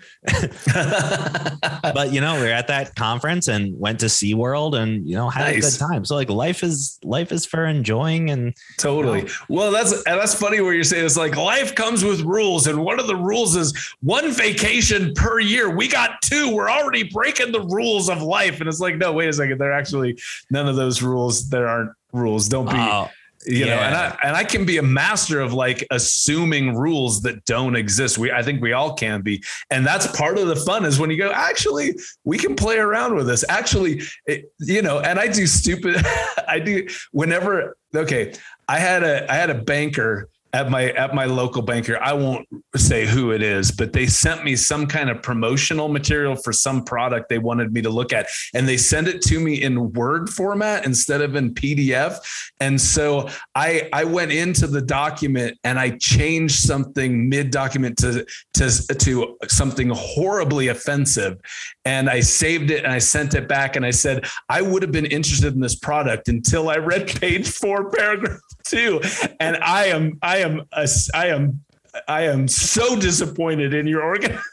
But 1.94 2.12
you 2.12 2.22
know, 2.22 2.40
we 2.42 2.48
are 2.48 2.52
at 2.54 2.68
that 2.68 2.96
conference 2.96 3.48
and 3.48 3.78
went 3.80 4.00
to 4.02 4.08
SeaWorld 4.08 4.78
and 4.78 5.08
you 5.08 5.16
know 5.16 5.30
had 5.30 5.54
Nice. 5.56 5.76
a 5.76 5.80
good 5.80 5.86
time. 5.88 6.06
So 6.06 6.16
like 6.16 6.30
life 6.30 6.64
is 6.64 7.00
life 7.04 7.32
is 7.32 7.46
for 7.46 7.66
enjoying 7.66 8.30
and 8.30 8.54
Totally. 8.78 9.28
Well, 9.50 9.72
that's 9.72 9.92
and 9.92 10.20
that's 10.20 10.34
funny 10.36 10.62
where 10.62 10.74
you're 10.74 10.84
saying 10.84 11.06
it's 11.06 11.18
like 11.18 11.36
life 11.36 11.76
comes 11.76 12.04
with 12.04 12.22
rules, 12.22 12.68
and 12.68 12.84
one 12.84 13.00
of 13.00 13.08
the 13.08 13.16
rules 13.16 13.56
is 13.56 13.74
one 14.02 14.32
vacation 14.32 15.14
per 15.16 15.40
year. 15.40 15.70
We 15.76 15.88
got 15.88 16.22
two. 16.22 16.54
We're 16.54 16.70
already 16.70 17.04
breaking 17.04 17.52
the 17.52 17.62
rules 17.62 18.10
of 18.10 18.22
life, 18.22 18.60
and 18.60 18.68
it's 18.70 18.80
like, 18.80 18.98
no, 18.98 19.14
wait 19.14 19.30
a 19.30 19.34
second. 19.34 19.60
There 19.60 19.70
are 19.72 19.74
actually 19.78 20.20
none 20.50 20.68
of 20.68 20.76
those 20.76 21.02
rules. 21.02 21.50
There 21.50 21.68
aren't 21.68 21.92
rules. 22.14 22.48
Don't 22.50 22.66
be. 22.66 22.76
oh, 22.76 23.10
you 23.46 23.66
know, 23.66 23.78
and. 23.78 23.96
I 23.96 24.18
and 24.24 24.36
I 24.36 24.44
can 24.44 24.66
be 24.66 24.78
a 24.78 24.84
master 24.84 25.40
of 25.40 25.54
like 25.54 25.86
assuming 25.92 26.76
rules 26.76 27.22
that 27.22 27.46
don't 27.46 27.76
exist. 27.76 28.18
We 28.18 28.32
I 28.32 28.44
think 28.44 28.62
we 28.62 28.74
all 28.74 28.94
can 28.94 29.22
be, 29.22 29.44
and 29.70 29.86
that's 29.86 30.08
part 30.16 30.38
of 30.38 30.48
the 30.48 30.56
fun 30.56 30.86
is 30.86 31.00
when 31.00 31.10
you 31.10 31.18
go, 31.18 31.32
actually, 31.32 31.98
we 32.24 32.38
can 32.38 32.56
play 32.56 32.78
around 32.78 33.16
with 33.16 33.28
this. 33.28 33.46
Actually, 33.50 34.02
it, 34.26 34.52
you 34.60 34.82
know, 34.82 35.00
and 35.00 35.20
I 35.20 35.28
do 35.28 35.48
stupid. 35.48 35.98
I 36.48 36.60
do 36.60 36.88
whenever. 37.12 37.78
Okay, 37.96 38.34
I 38.68 38.80
had 38.80 39.04
a 39.04 39.32
I 39.32 39.36
had 39.36 39.50
a 39.50 39.56
banker 39.56 40.30
at 40.56 40.70
my 40.70 40.92
at 40.92 41.14
my 41.14 41.26
local 41.26 41.62
banker. 41.62 42.02
I 42.02 42.14
won't 42.14 42.48
say 42.78 43.06
who 43.06 43.32
it 43.32 43.42
is, 43.42 43.72
but 43.72 43.92
they 43.92 44.08
sent 44.08 44.46
me 44.46 44.56
some 44.56 44.88
kind 44.88 45.10
of 45.10 45.22
promotional 45.22 45.90
material 45.90 46.38
for 46.38 46.54
some 46.54 46.86
product 46.86 47.28
they 47.28 47.40
wanted 47.40 47.74
me 47.74 47.82
to 47.82 47.90
look 47.90 48.14
at, 48.14 48.28
and 48.54 48.66
they 48.66 48.78
sent 48.78 49.10
it 49.10 49.22
to 49.24 49.40
me 49.42 49.62
in 49.62 49.92
Word 49.92 50.30
format 50.30 50.86
instead 50.86 51.20
of 51.20 51.36
in 51.36 51.54
PDF. 51.54 52.20
And 52.62 52.80
so 52.80 53.28
I 53.54 53.90
I 53.92 54.06
went 54.06 54.32
into 54.32 54.66
the 54.68 54.82
document 54.82 55.58
and 55.66 55.78
I 55.78 55.98
changed 55.98 56.56
something 56.56 57.28
mid 57.28 57.52
document 57.52 57.98
to 57.98 58.26
to 58.54 58.96
to 59.00 59.38
something 59.50 59.90
horribly 59.90 60.70
offensive, 60.70 61.38
and 61.84 62.10
I 62.10 62.22
saved 62.22 62.72
it 62.72 62.86
and 62.86 62.94
I 62.94 63.00
sent 63.00 63.34
it 63.34 63.50
back 63.50 63.76
and 63.76 63.86
I 63.86 63.92
said 63.92 64.26
I 64.48 64.62
would 64.62 64.84
have 64.84 64.94
been 64.94 65.06
interested 65.06 65.54
in 65.54 65.60
this 65.60 65.76
product 65.76 66.30
until 66.30 66.70
I 66.70 66.78
read 66.78 67.08
page 67.08 67.50
four, 67.50 67.92
paragraph 67.92 68.40
two, 68.66 69.02
and 69.40 69.58
I 69.58 69.86
am 69.86 70.18
I 70.22 70.38
am 70.38 70.64
a, 70.72 70.88
I 71.14 71.28
am 71.28 71.64
I 72.08 72.24
am 72.24 72.48
so 72.48 73.00
disappointed 73.00 73.74
in 73.74 73.88
your 73.88 74.04
organ 74.04 74.38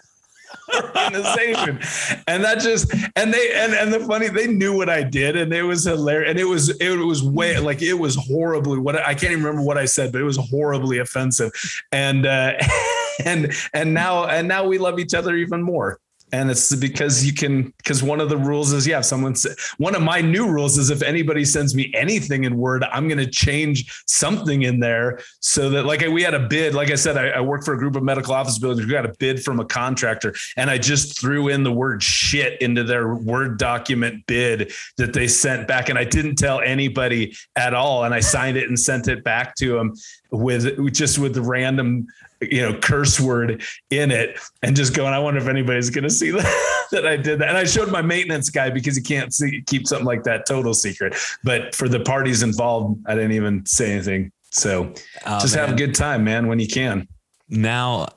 organization. 0.74 1.80
And 2.26 2.44
that 2.44 2.60
just 2.60 2.92
and 3.16 3.32
they 3.32 3.52
and 3.54 3.72
and 3.72 3.92
the 3.92 4.00
funny 4.00 4.28
they 4.28 4.46
knew 4.46 4.76
what 4.76 4.88
i 4.88 5.02
did 5.02 5.36
and 5.36 5.52
it 5.52 5.62
was 5.62 5.84
hilarious 5.84 6.30
and 6.30 6.38
it 6.38 6.44
was 6.44 6.70
it 6.80 6.96
was 6.96 7.22
way 7.22 7.58
like 7.58 7.82
it 7.82 7.94
was 7.94 8.16
horribly 8.16 8.78
what 8.78 8.96
i 8.96 9.14
can't 9.14 9.32
even 9.32 9.44
remember 9.44 9.62
what 9.62 9.78
i 9.78 9.84
said 9.84 10.12
but 10.12 10.20
it 10.20 10.24
was 10.24 10.36
horribly 10.36 10.98
offensive. 10.98 11.50
And 11.90 12.26
uh 12.26 12.54
and 13.24 13.52
and 13.74 13.92
now 13.94 14.26
and 14.26 14.48
now 14.48 14.64
we 14.64 14.78
love 14.78 14.98
each 14.98 15.14
other 15.14 15.34
even 15.36 15.62
more 15.62 15.98
and 16.32 16.50
it's 16.50 16.74
because 16.76 17.24
you 17.24 17.32
can 17.32 17.72
because 17.76 18.02
one 18.02 18.20
of 18.20 18.28
the 18.28 18.36
rules 18.36 18.72
is 18.72 18.86
yeah 18.86 18.98
if 18.98 19.04
someone 19.04 19.34
one 19.76 19.94
of 19.94 20.02
my 20.02 20.20
new 20.20 20.48
rules 20.48 20.78
is 20.78 20.90
if 20.90 21.02
anybody 21.02 21.44
sends 21.44 21.74
me 21.74 21.92
anything 21.94 22.44
in 22.44 22.56
word 22.56 22.84
i'm 22.92 23.06
going 23.06 23.18
to 23.18 23.30
change 23.30 24.02
something 24.06 24.62
in 24.62 24.80
there 24.80 25.20
so 25.40 25.68
that 25.70 25.84
like 25.84 26.00
we 26.00 26.22
had 26.22 26.34
a 26.34 26.48
bid 26.48 26.74
like 26.74 26.90
i 26.90 26.94
said 26.94 27.16
I, 27.16 27.28
I 27.28 27.40
work 27.40 27.64
for 27.64 27.74
a 27.74 27.78
group 27.78 27.96
of 27.96 28.02
medical 28.02 28.34
office 28.34 28.58
buildings 28.58 28.86
we 28.86 28.92
got 28.92 29.06
a 29.06 29.14
bid 29.18 29.42
from 29.42 29.60
a 29.60 29.64
contractor 29.64 30.34
and 30.56 30.70
i 30.70 30.78
just 30.78 31.20
threw 31.20 31.48
in 31.48 31.62
the 31.62 31.72
word 31.72 32.02
shit 32.02 32.60
into 32.60 32.82
their 32.82 33.14
word 33.14 33.58
document 33.58 34.26
bid 34.26 34.72
that 34.96 35.12
they 35.12 35.28
sent 35.28 35.68
back 35.68 35.88
and 35.88 35.98
i 35.98 36.04
didn't 36.04 36.36
tell 36.36 36.60
anybody 36.60 37.34
at 37.56 37.74
all 37.74 38.04
and 38.04 38.14
i 38.14 38.20
signed 38.20 38.56
it 38.56 38.68
and 38.68 38.78
sent 38.78 39.08
it 39.08 39.22
back 39.22 39.54
to 39.56 39.76
them 39.76 39.92
with 40.30 40.92
just 40.94 41.18
with 41.18 41.34
the 41.34 41.42
random 41.42 42.06
you 42.50 42.60
know 42.60 42.78
curse 42.78 43.20
word 43.20 43.62
in 43.90 44.10
it 44.10 44.38
and 44.62 44.74
just 44.74 44.94
going 44.94 45.12
i 45.12 45.18
wonder 45.18 45.40
if 45.40 45.48
anybody's 45.48 45.90
going 45.90 46.04
to 46.04 46.10
see 46.10 46.30
that, 46.32 46.86
that 46.90 47.06
i 47.06 47.16
did 47.16 47.38
that. 47.38 47.48
And 47.48 47.58
i 47.58 47.64
showed 47.64 47.90
my 47.90 48.02
maintenance 48.02 48.50
guy 48.50 48.70
because 48.70 48.96
he 48.96 49.02
can't 49.02 49.32
see, 49.32 49.62
keep 49.66 49.86
something 49.86 50.06
like 50.06 50.24
that 50.24 50.46
total 50.46 50.74
secret. 50.74 51.14
But 51.44 51.74
for 51.74 51.88
the 51.88 52.00
parties 52.00 52.42
involved 52.42 53.00
i 53.06 53.14
didn't 53.14 53.32
even 53.32 53.64
say 53.66 53.92
anything. 53.92 54.32
So 54.50 54.92
oh, 55.26 55.40
just 55.40 55.56
man. 55.56 55.66
have 55.66 55.74
a 55.74 55.78
good 55.78 55.94
time 55.94 56.24
man 56.24 56.46
when 56.46 56.58
you 56.58 56.68
can. 56.68 57.08
Now 57.48 58.08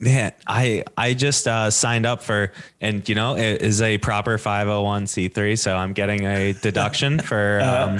man 0.00 0.32
i 0.46 0.82
i 0.96 1.14
just 1.14 1.46
uh, 1.46 1.70
signed 1.70 2.04
up 2.04 2.22
for 2.22 2.52
and 2.80 3.08
you 3.08 3.14
know 3.14 3.36
it 3.36 3.62
is 3.62 3.80
a 3.80 3.96
proper 3.98 4.36
501c3 4.38 5.58
so 5.58 5.76
i'm 5.76 5.92
getting 5.92 6.26
a 6.26 6.52
deduction 6.52 7.18
for 7.30 7.60
uh-huh. 7.60 7.92
um, 7.92 7.98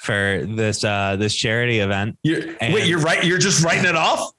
for 0.00 0.46
this 0.46 0.84
uh 0.84 1.16
this 1.16 1.34
charity 1.34 1.80
event. 1.80 2.16
You're, 2.22 2.56
wait 2.60 2.86
you're 2.86 3.00
right 3.00 3.24
you're 3.24 3.38
just 3.38 3.64
writing 3.64 3.86
it 3.86 3.96
off 3.96 4.32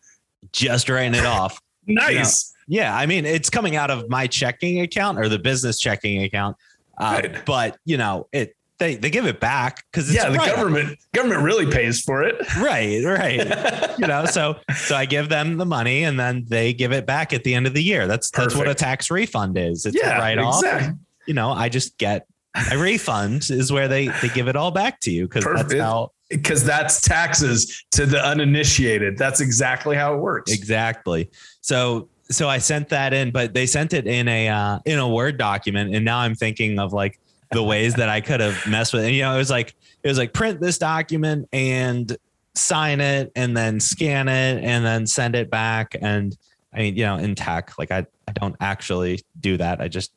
just 0.51 0.89
writing 0.89 1.15
it 1.15 1.25
off. 1.25 1.59
nice. 1.85 2.53
You 2.69 2.79
know, 2.79 2.83
yeah, 2.83 2.97
I 2.97 3.05
mean, 3.05 3.25
it's 3.25 3.49
coming 3.49 3.77
out 3.77 3.89
of 3.89 4.09
my 4.09 4.27
checking 4.27 4.81
account 4.81 5.17
or 5.19 5.29
the 5.29 5.39
business 5.39 5.79
checking 5.79 6.23
account. 6.23 6.57
Uh, 6.97 7.21
right. 7.23 7.45
But 7.45 7.77
you 7.85 7.95
know, 7.95 8.27
it 8.33 8.57
they 8.79 8.95
they 8.95 9.09
give 9.09 9.25
it 9.25 9.39
back 9.39 9.83
because 9.91 10.13
yeah, 10.13 10.29
the 10.29 10.37
government 10.37 10.99
government 11.13 11.43
really 11.43 11.69
pays 11.71 12.01
for 12.01 12.23
it. 12.23 12.35
Right, 12.57 13.03
right. 13.03 13.95
you 13.99 14.05
know, 14.05 14.25
so 14.25 14.57
so 14.75 14.95
I 14.95 15.05
give 15.05 15.29
them 15.29 15.57
the 15.57 15.65
money 15.65 16.03
and 16.03 16.19
then 16.19 16.45
they 16.47 16.73
give 16.73 16.91
it 16.91 17.05
back 17.05 17.33
at 17.33 17.43
the 17.43 17.53
end 17.53 17.67
of 17.67 17.73
the 17.73 17.81
year. 17.81 18.05
That's 18.05 18.29
Perfect. 18.29 18.49
that's 18.49 18.59
what 18.59 18.67
a 18.67 18.75
tax 18.75 19.09
refund 19.09 19.57
is. 19.57 19.85
It's 19.85 19.95
yeah, 19.95 20.17
right 20.17 20.37
exactly. 20.37 20.89
off. 20.89 20.95
You 21.25 21.33
know, 21.33 21.51
I 21.51 21.69
just 21.69 21.97
get 21.97 22.27
a 22.71 22.77
refund 22.77 23.49
is 23.49 23.71
where 23.71 23.87
they 23.87 24.07
they 24.07 24.29
give 24.29 24.47
it 24.47 24.55
all 24.55 24.71
back 24.71 24.99
to 25.01 25.11
you 25.11 25.27
because 25.27 25.45
that's 25.45 25.73
how 25.73 26.11
because 26.30 26.63
that's 26.63 27.01
taxes 27.01 27.86
to 27.91 28.05
the 28.05 28.23
uninitiated. 28.23 29.17
That's 29.17 29.39
exactly 29.39 29.95
how 29.95 30.13
it 30.13 30.17
works. 30.17 30.51
Exactly. 30.51 31.30
So 31.61 32.09
so 32.30 32.49
I 32.49 32.57
sent 32.57 32.89
that 32.89 33.13
in, 33.13 33.32
but 33.32 33.53
they 33.53 33.65
sent 33.65 33.93
it 33.93 34.05
in 34.05 34.28
a 34.28 34.49
uh, 34.49 34.80
in 34.86 34.99
a 34.99 35.07
Word 35.07 35.38
document, 35.38 35.95
and 35.95 36.03
now 36.03 36.19
I'm 36.19 36.36
thinking 36.36 36.80
of 36.80 36.93
like 36.93 37.19
the 37.51 37.63
ways 37.63 37.93
that 37.95 38.09
I 38.09 38.19
could 38.19 38.41
have 38.41 38.67
messed 38.67 38.93
with. 38.93 39.03
It. 39.03 39.07
And 39.07 39.15
you 39.15 39.21
know, 39.21 39.34
it 39.34 39.38
was 39.38 39.49
like 39.49 39.75
it 40.03 40.07
was 40.07 40.17
like 40.17 40.34
print 40.34 40.59
this 40.59 40.78
document 40.78 41.47
and 41.53 42.15
sign 42.55 42.99
it, 42.99 43.32
and 43.36 43.55
then 43.55 43.80
scan 43.80 44.28
it, 44.28 44.63
and 44.63 44.86
then 44.86 45.07
send 45.07 45.36
it 45.36 45.49
back. 45.49 45.95
And 46.01 46.36
I 46.73 46.80
mean, 46.80 46.97
you 46.97 47.05
know, 47.05 47.15
in 47.15 47.36
tech, 47.36 47.78
like 47.80 47.91
I 47.91 48.05
I 48.28 48.34
don't 48.34 48.55
actually 48.59 49.21
do 49.39 49.55
that. 49.57 49.80
I 49.80 49.88
just 49.88 50.11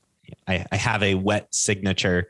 I, 0.49 0.67
I 0.73 0.77
have 0.77 1.03
a 1.03 1.15
wet 1.15 1.55
signature 1.55 2.29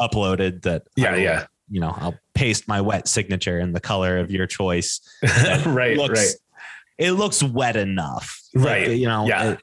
uploaded 0.00 0.62
that 0.62 0.82
yeah 0.96 1.14
yeah 1.14 1.46
you 1.70 1.80
know, 1.80 1.94
I'll 1.96 2.14
paste 2.34 2.68
my 2.68 2.80
wet 2.80 3.08
signature 3.08 3.58
in 3.58 3.72
the 3.72 3.80
color 3.80 4.18
of 4.18 4.30
your 4.30 4.46
choice. 4.46 5.00
right, 5.66 5.96
looks, 5.96 6.20
right. 6.20 6.34
It 6.98 7.12
looks 7.12 7.42
wet 7.42 7.76
enough. 7.76 8.40
Right. 8.54 8.88
Like, 8.88 8.98
you 8.98 9.06
know, 9.06 9.26
yeah. 9.26 9.52
It, 9.52 9.60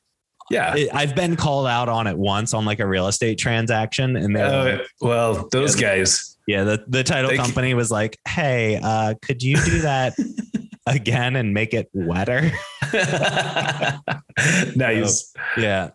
yeah. 0.50 0.76
It, 0.76 0.90
I've 0.94 1.16
been 1.16 1.36
called 1.36 1.68
out 1.68 1.88
on 1.90 2.08
it 2.08 2.18
once 2.18 2.54
on 2.54 2.66
like 2.66 2.80
a 2.80 2.88
real 2.88 3.08
estate 3.08 3.38
transaction. 3.38 4.16
And 4.16 4.36
then, 4.36 4.54
uh, 4.54 4.64
like, 4.64 4.88
well, 5.00 5.48
those 5.52 5.80
yeah, 5.80 5.96
guys. 5.96 6.38
Yeah. 6.48 6.64
The, 6.64 6.84
the 6.88 7.04
title 7.04 7.32
company 7.36 7.70
can... 7.70 7.78
was 7.78 7.92
like, 7.92 8.18
Hey, 8.28 8.80
uh, 8.82 9.14
could 9.22 9.42
you 9.44 9.56
do 9.58 9.80
that 9.82 10.14
again 10.86 11.36
and 11.38 11.54
make 11.54 11.74
it 11.74 11.90
wetter? 11.94 12.52
nice. 14.76 15.32
So, 15.32 15.40
yeah 15.58 15.92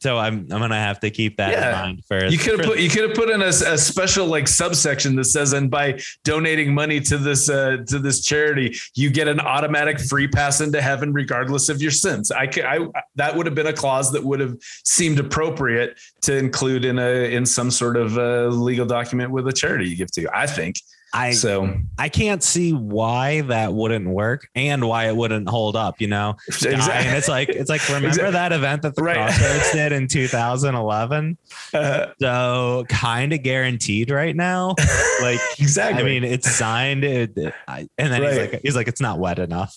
so 0.00 0.18
I'm 0.18 0.40
I'm 0.50 0.60
gonna 0.60 0.74
have 0.74 1.00
to 1.00 1.10
keep 1.10 1.36
that 1.36 1.52
yeah. 1.52 1.68
in 1.68 1.86
mind 1.86 2.04
for 2.04 2.26
you 2.26 2.38
could 2.38 2.58
have 2.58 2.66
put 2.66 2.78
you 2.78 2.88
could 2.94 3.08
have 3.08 3.14
put 3.14 3.30
in 3.30 3.42
a, 3.42 3.46
a, 3.46 3.78
special 3.78 4.26
like 4.26 4.48
subsection 4.48 5.16
that 5.16 5.24
says 5.24 5.52
and 5.52 5.70
by 5.70 6.00
donating 6.24 6.74
money 6.74 7.00
to 7.00 7.18
this 7.18 7.48
uh, 7.48 7.78
to 7.86 7.98
this 7.98 8.22
charity 8.24 8.76
you 8.94 9.10
get 9.10 9.28
an 9.28 9.40
automatic 9.40 10.00
free 10.00 10.28
pass 10.28 10.60
into 10.60 10.80
heaven 10.80 11.12
regardless 11.12 11.68
of 11.68 11.80
your 11.80 11.90
sins. 11.90 12.30
I 12.30 12.46
could 12.46 12.64
I 12.64 12.78
that 13.16 13.36
would 13.36 13.46
have 13.46 13.54
been 13.54 13.66
a 13.66 13.72
clause 13.72 14.12
that 14.12 14.22
would 14.22 14.40
have 14.40 14.56
seemed 14.84 15.18
appropriate 15.18 15.98
to 16.22 16.36
include 16.36 16.84
in 16.84 16.98
a 16.98 17.34
in 17.34 17.46
some 17.46 17.70
sort 17.70 17.96
of 17.96 18.18
uh, 18.18 18.46
legal 18.46 18.86
document 18.86 19.30
with 19.30 19.46
a 19.48 19.52
charity 19.52 19.88
you 19.88 19.96
give 19.96 20.10
to. 20.12 20.28
I 20.36 20.46
think. 20.46 20.76
I 21.14 21.32
so 21.32 21.74
I 21.98 22.08
can't 22.08 22.42
see 22.42 22.72
why 22.72 23.42
that 23.42 23.74
wouldn't 23.74 24.08
work 24.08 24.48
and 24.54 24.88
why 24.88 25.08
it 25.08 25.16
wouldn't 25.16 25.48
hold 25.48 25.76
up, 25.76 26.00
you 26.00 26.06
know. 26.06 26.36
Exactly. 26.72 27.08
And 27.08 27.16
it's 27.16 27.28
like 27.28 27.48
it's 27.48 27.68
like 27.68 27.86
remember 27.88 28.08
exactly. 28.08 28.32
that 28.32 28.52
event 28.52 28.82
that 28.82 28.94
the 28.94 29.02
right. 29.02 29.16
Crossroads 29.16 29.72
did 29.72 29.92
in 29.92 30.06
2011? 30.06 31.36
Uh, 31.74 32.06
so 32.20 32.86
kind 32.88 33.32
of 33.32 33.42
guaranteed 33.42 34.10
right 34.10 34.34
now. 34.34 34.74
Like 35.20 35.40
exactly. 35.58 36.02
I 36.02 36.04
mean, 36.04 36.24
it's 36.24 36.50
signed, 36.50 37.04
it, 37.04 37.36
I, 37.68 37.88
and 37.98 38.12
then 38.12 38.22
right. 38.22 38.30
he's 38.30 38.38
like 38.38 38.60
he's 38.62 38.76
like 38.76 38.88
it's 38.88 39.00
not 39.00 39.18
wet 39.18 39.38
enough. 39.38 39.76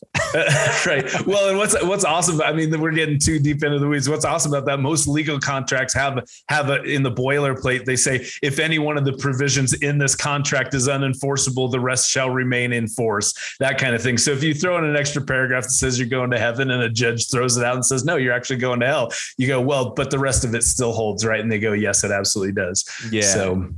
right. 0.86 1.26
Well, 1.26 1.50
and 1.50 1.58
what's 1.58 1.82
what's 1.84 2.06
awesome? 2.06 2.42
I 2.42 2.54
mean, 2.54 2.80
we're 2.80 2.92
getting 2.92 3.20
too 3.20 3.40
deep 3.40 3.64
into 3.64 3.80
the 3.80 3.88
weeds. 3.88 4.08
What's 4.08 4.26
awesome 4.26 4.54
about 4.54 4.66
that? 4.68 4.80
Most 4.80 5.08
legal 5.08 5.40
contracts 5.40 5.94
have 5.96 6.24
have 6.50 6.70
a, 6.70 6.84
in 6.84 7.04
the 7.04 7.12
boilerplate. 7.12 7.84
They 7.86 7.96
say 7.96 8.26
if 8.42 8.60
any 8.60 8.80
one 8.80 8.98
of 8.98 9.06
the 9.06 9.14
provisions 9.14 9.74
in 9.74 9.98
this 9.98 10.16
contract 10.16 10.74
is 10.74 10.88
unenforceable 10.88 11.25
enforceable, 11.26 11.68
the 11.68 11.80
rest 11.80 12.10
shall 12.10 12.30
remain 12.30 12.72
in 12.72 12.88
force, 12.88 13.34
that 13.60 13.78
kind 13.78 13.96
of 13.96 14.02
thing. 14.02 14.18
So 14.18 14.32
if 14.32 14.44
you 14.44 14.54
throw 14.54 14.78
in 14.78 14.84
an 14.84 14.96
extra 14.96 15.22
paragraph 15.22 15.64
that 15.64 15.72
says 15.72 16.00
you're 16.00 16.08
going 16.08 16.32
to 16.32 16.40
heaven 16.40 16.72
and 16.72 16.84
a 16.84 16.90
judge 16.90 17.30
throws 17.30 17.58
it 17.58 17.64
out 17.64 17.76
and 17.76 17.86
says, 17.86 18.06
no, 18.06 18.16
you're 18.18 18.34
actually 18.34 18.58
going 18.58 18.80
to 18.82 18.88
hell, 18.88 19.12
you 19.38 19.48
go, 19.48 19.60
well, 19.60 19.94
but 19.96 20.12
the 20.12 20.20
rest 20.20 20.46
of 20.46 20.54
it 20.54 20.64
still 20.64 20.94
holds, 20.94 21.26
right? 21.26 21.40
And 21.40 21.52
they 21.52 21.60
go, 21.60 21.74
yes, 21.74 22.04
it 22.04 22.12
absolutely 22.12 22.54
does. 22.54 22.86
Yeah. 23.12 23.24
So 23.24 23.70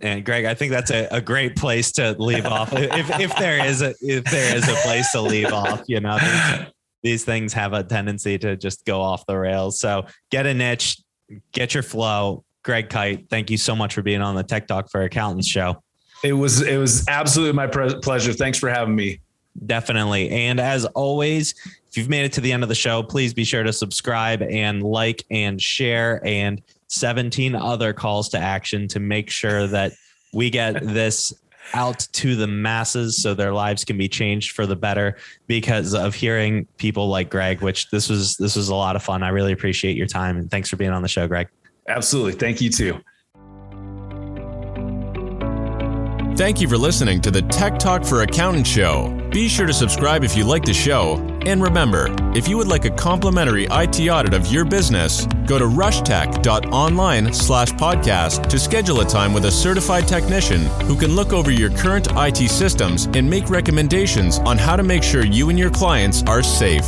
and 0.00 0.24
Greg, 0.24 0.44
I 0.44 0.54
think 0.54 0.70
that's 0.70 0.92
a, 0.92 1.08
a 1.10 1.20
great 1.20 1.56
place 1.56 1.90
to 1.92 2.14
leave 2.18 2.46
off. 2.46 2.72
If, 2.72 3.18
if 3.18 3.36
there 3.36 3.64
is 3.64 3.82
a 3.82 3.94
if 4.00 4.24
there 4.24 4.56
is 4.56 4.68
a 4.68 4.74
place 4.86 5.10
to 5.10 5.20
leave 5.20 5.52
off, 5.52 5.82
you 5.88 5.98
know, 5.98 6.18
these, 6.18 6.66
these 7.02 7.24
things 7.24 7.52
have 7.54 7.72
a 7.72 7.82
tendency 7.82 8.38
to 8.38 8.56
just 8.56 8.84
go 8.84 9.00
off 9.00 9.26
the 9.26 9.36
rails. 9.36 9.80
So 9.80 10.06
get 10.30 10.46
a 10.46 10.54
niche, 10.54 11.02
get 11.52 11.74
your 11.74 11.82
flow. 11.82 12.44
Greg 12.64 12.90
Kyte, 12.90 13.28
thank 13.30 13.50
you 13.50 13.56
so 13.56 13.74
much 13.74 13.94
for 13.94 14.02
being 14.02 14.20
on 14.20 14.34
the 14.34 14.42
Tech 14.42 14.66
Talk 14.66 14.90
for 14.90 15.02
Accountants 15.02 15.48
show. 15.48 15.82
It 16.22 16.32
was 16.32 16.62
it 16.62 16.78
was 16.78 17.06
absolutely 17.08 17.54
my 17.54 17.66
pre- 17.66 17.98
pleasure. 18.00 18.32
Thanks 18.32 18.58
for 18.58 18.68
having 18.68 18.94
me. 18.94 19.20
Definitely. 19.66 20.30
And 20.30 20.60
as 20.60 20.84
always, 20.86 21.54
if 21.88 21.96
you've 21.96 22.08
made 22.08 22.24
it 22.24 22.32
to 22.34 22.40
the 22.40 22.52
end 22.52 22.62
of 22.62 22.68
the 22.68 22.74
show, 22.74 23.02
please 23.02 23.34
be 23.34 23.44
sure 23.44 23.62
to 23.62 23.72
subscribe 23.72 24.42
and 24.42 24.82
like 24.82 25.24
and 25.30 25.60
share 25.60 26.20
and 26.24 26.62
17 26.88 27.54
other 27.54 27.92
calls 27.92 28.28
to 28.30 28.38
action 28.38 28.88
to 28.88 29.00
make 29.00 29.30
sure 29.30 29.66
that 29.66 29.92
we 30.32 30.50
get 30.50 30.82
this 30.82 31.32
out 31.74 32.06
to 32.12 32.34
the 32.34 32.46
masses 32.46 33.20
so 33.20 33.34
their 33.34 33.52
lives 33.52 33.84
can 33.84 33.98
be 33.98 34.08
changed 34.08 34.52
for 34.52 34.66
the 34.66 34.76
better 34.76 35.16
because 35.46 35.94
of 35.94 36.14
hearing 36.14 36.66
people 36.78 37.08
like 37.08 37.28
Greg, 37.30 37.60
which 37.60 37.90
this 37.90 38.08
was 38.08 38.36
this 38.36 38.56
was 38.56 38.68
a 38.68 38.74
lot 38.74 38.96
of 38.96 39.02
fun. 39.02 39.22
I 39.22 39.28
really 39.28 39.52
appreciate 39.52 39.96
your 39.96 40.06
time 40.06 40.38
and 40.38 40.50
thanks 40.50 40.68
for 40.70 40.76
being 40.76 40.92
on 40.92 41.02
the 41.02 41.08
show, 41.08 41.28
Greg. 41.28 41.48
Absolutely. 41.88 42.32
Thank 42.32 42.60
you 42.60 42.70
too. 42.70 43.00
Thank 46.38 46.60
you 46.60 46.68
for 46.68 46.78
listening 46.78 47.20
to 47.22 47.32
the 47.32 47.42
Tech 47.42 47.80
Talk 47.80 48.04
for 48.04 48.22
Accountant 48.22 48.64
show. 48.64 49.08
Be 49.32 49.48
sure 49.48 49.66
to 49.66 49.72
subscribe 49.72 50.22
if 50.22 50.36
you 50.36 50.44
like 50.44 50.64
the 50.64 50.72
show. 50.72 51.16
And 51.44 51.60
remember, 51.60 52.14
if 52.32 52.46
you 52.46 52.56
would 52.58 52.68
like 52.68 52.84
a 52.84 52.90
complimentary 52.90 53.66
IT 53.72 54.08
audit 54.08 54.34
of 54.34 54.46
your 54.46 54.64
business, 54.64 55.26
go 55.46 55.58
to 55.58 55.64
rushtech.online 55.64 57.32
slash 57.32 57.70
podcast 57.72 58.48
to 58.50 58.56
schedule 58.56 59.00
a 59.00 59.04
time 59.04 59.32
with 59.32 59.46
a 59.46 59.50
certified 59.50 60.06
technician 60.06 60.66
who 60.86 60.94
can 60.94 61.16
look 61.16 61.32
over 61.32 61.50
your 61.50 61.70
current 61.70 62.06
IT 62.12 62.48
systems 62.48 63.06
and 63.14 63.28
make 63.28 63.50
recommendations 63.50 64.38
on 64.38 64.56
how 64.56 64.76
to 64.76 64.84
make 64.84 65.02
sure 65.02 65.26
you 65.26 65.50
and 65.50 65.58
your 65.58 65.70
clients 65.70 66.22
are 66.22 66.44
safe. 66.44 66.86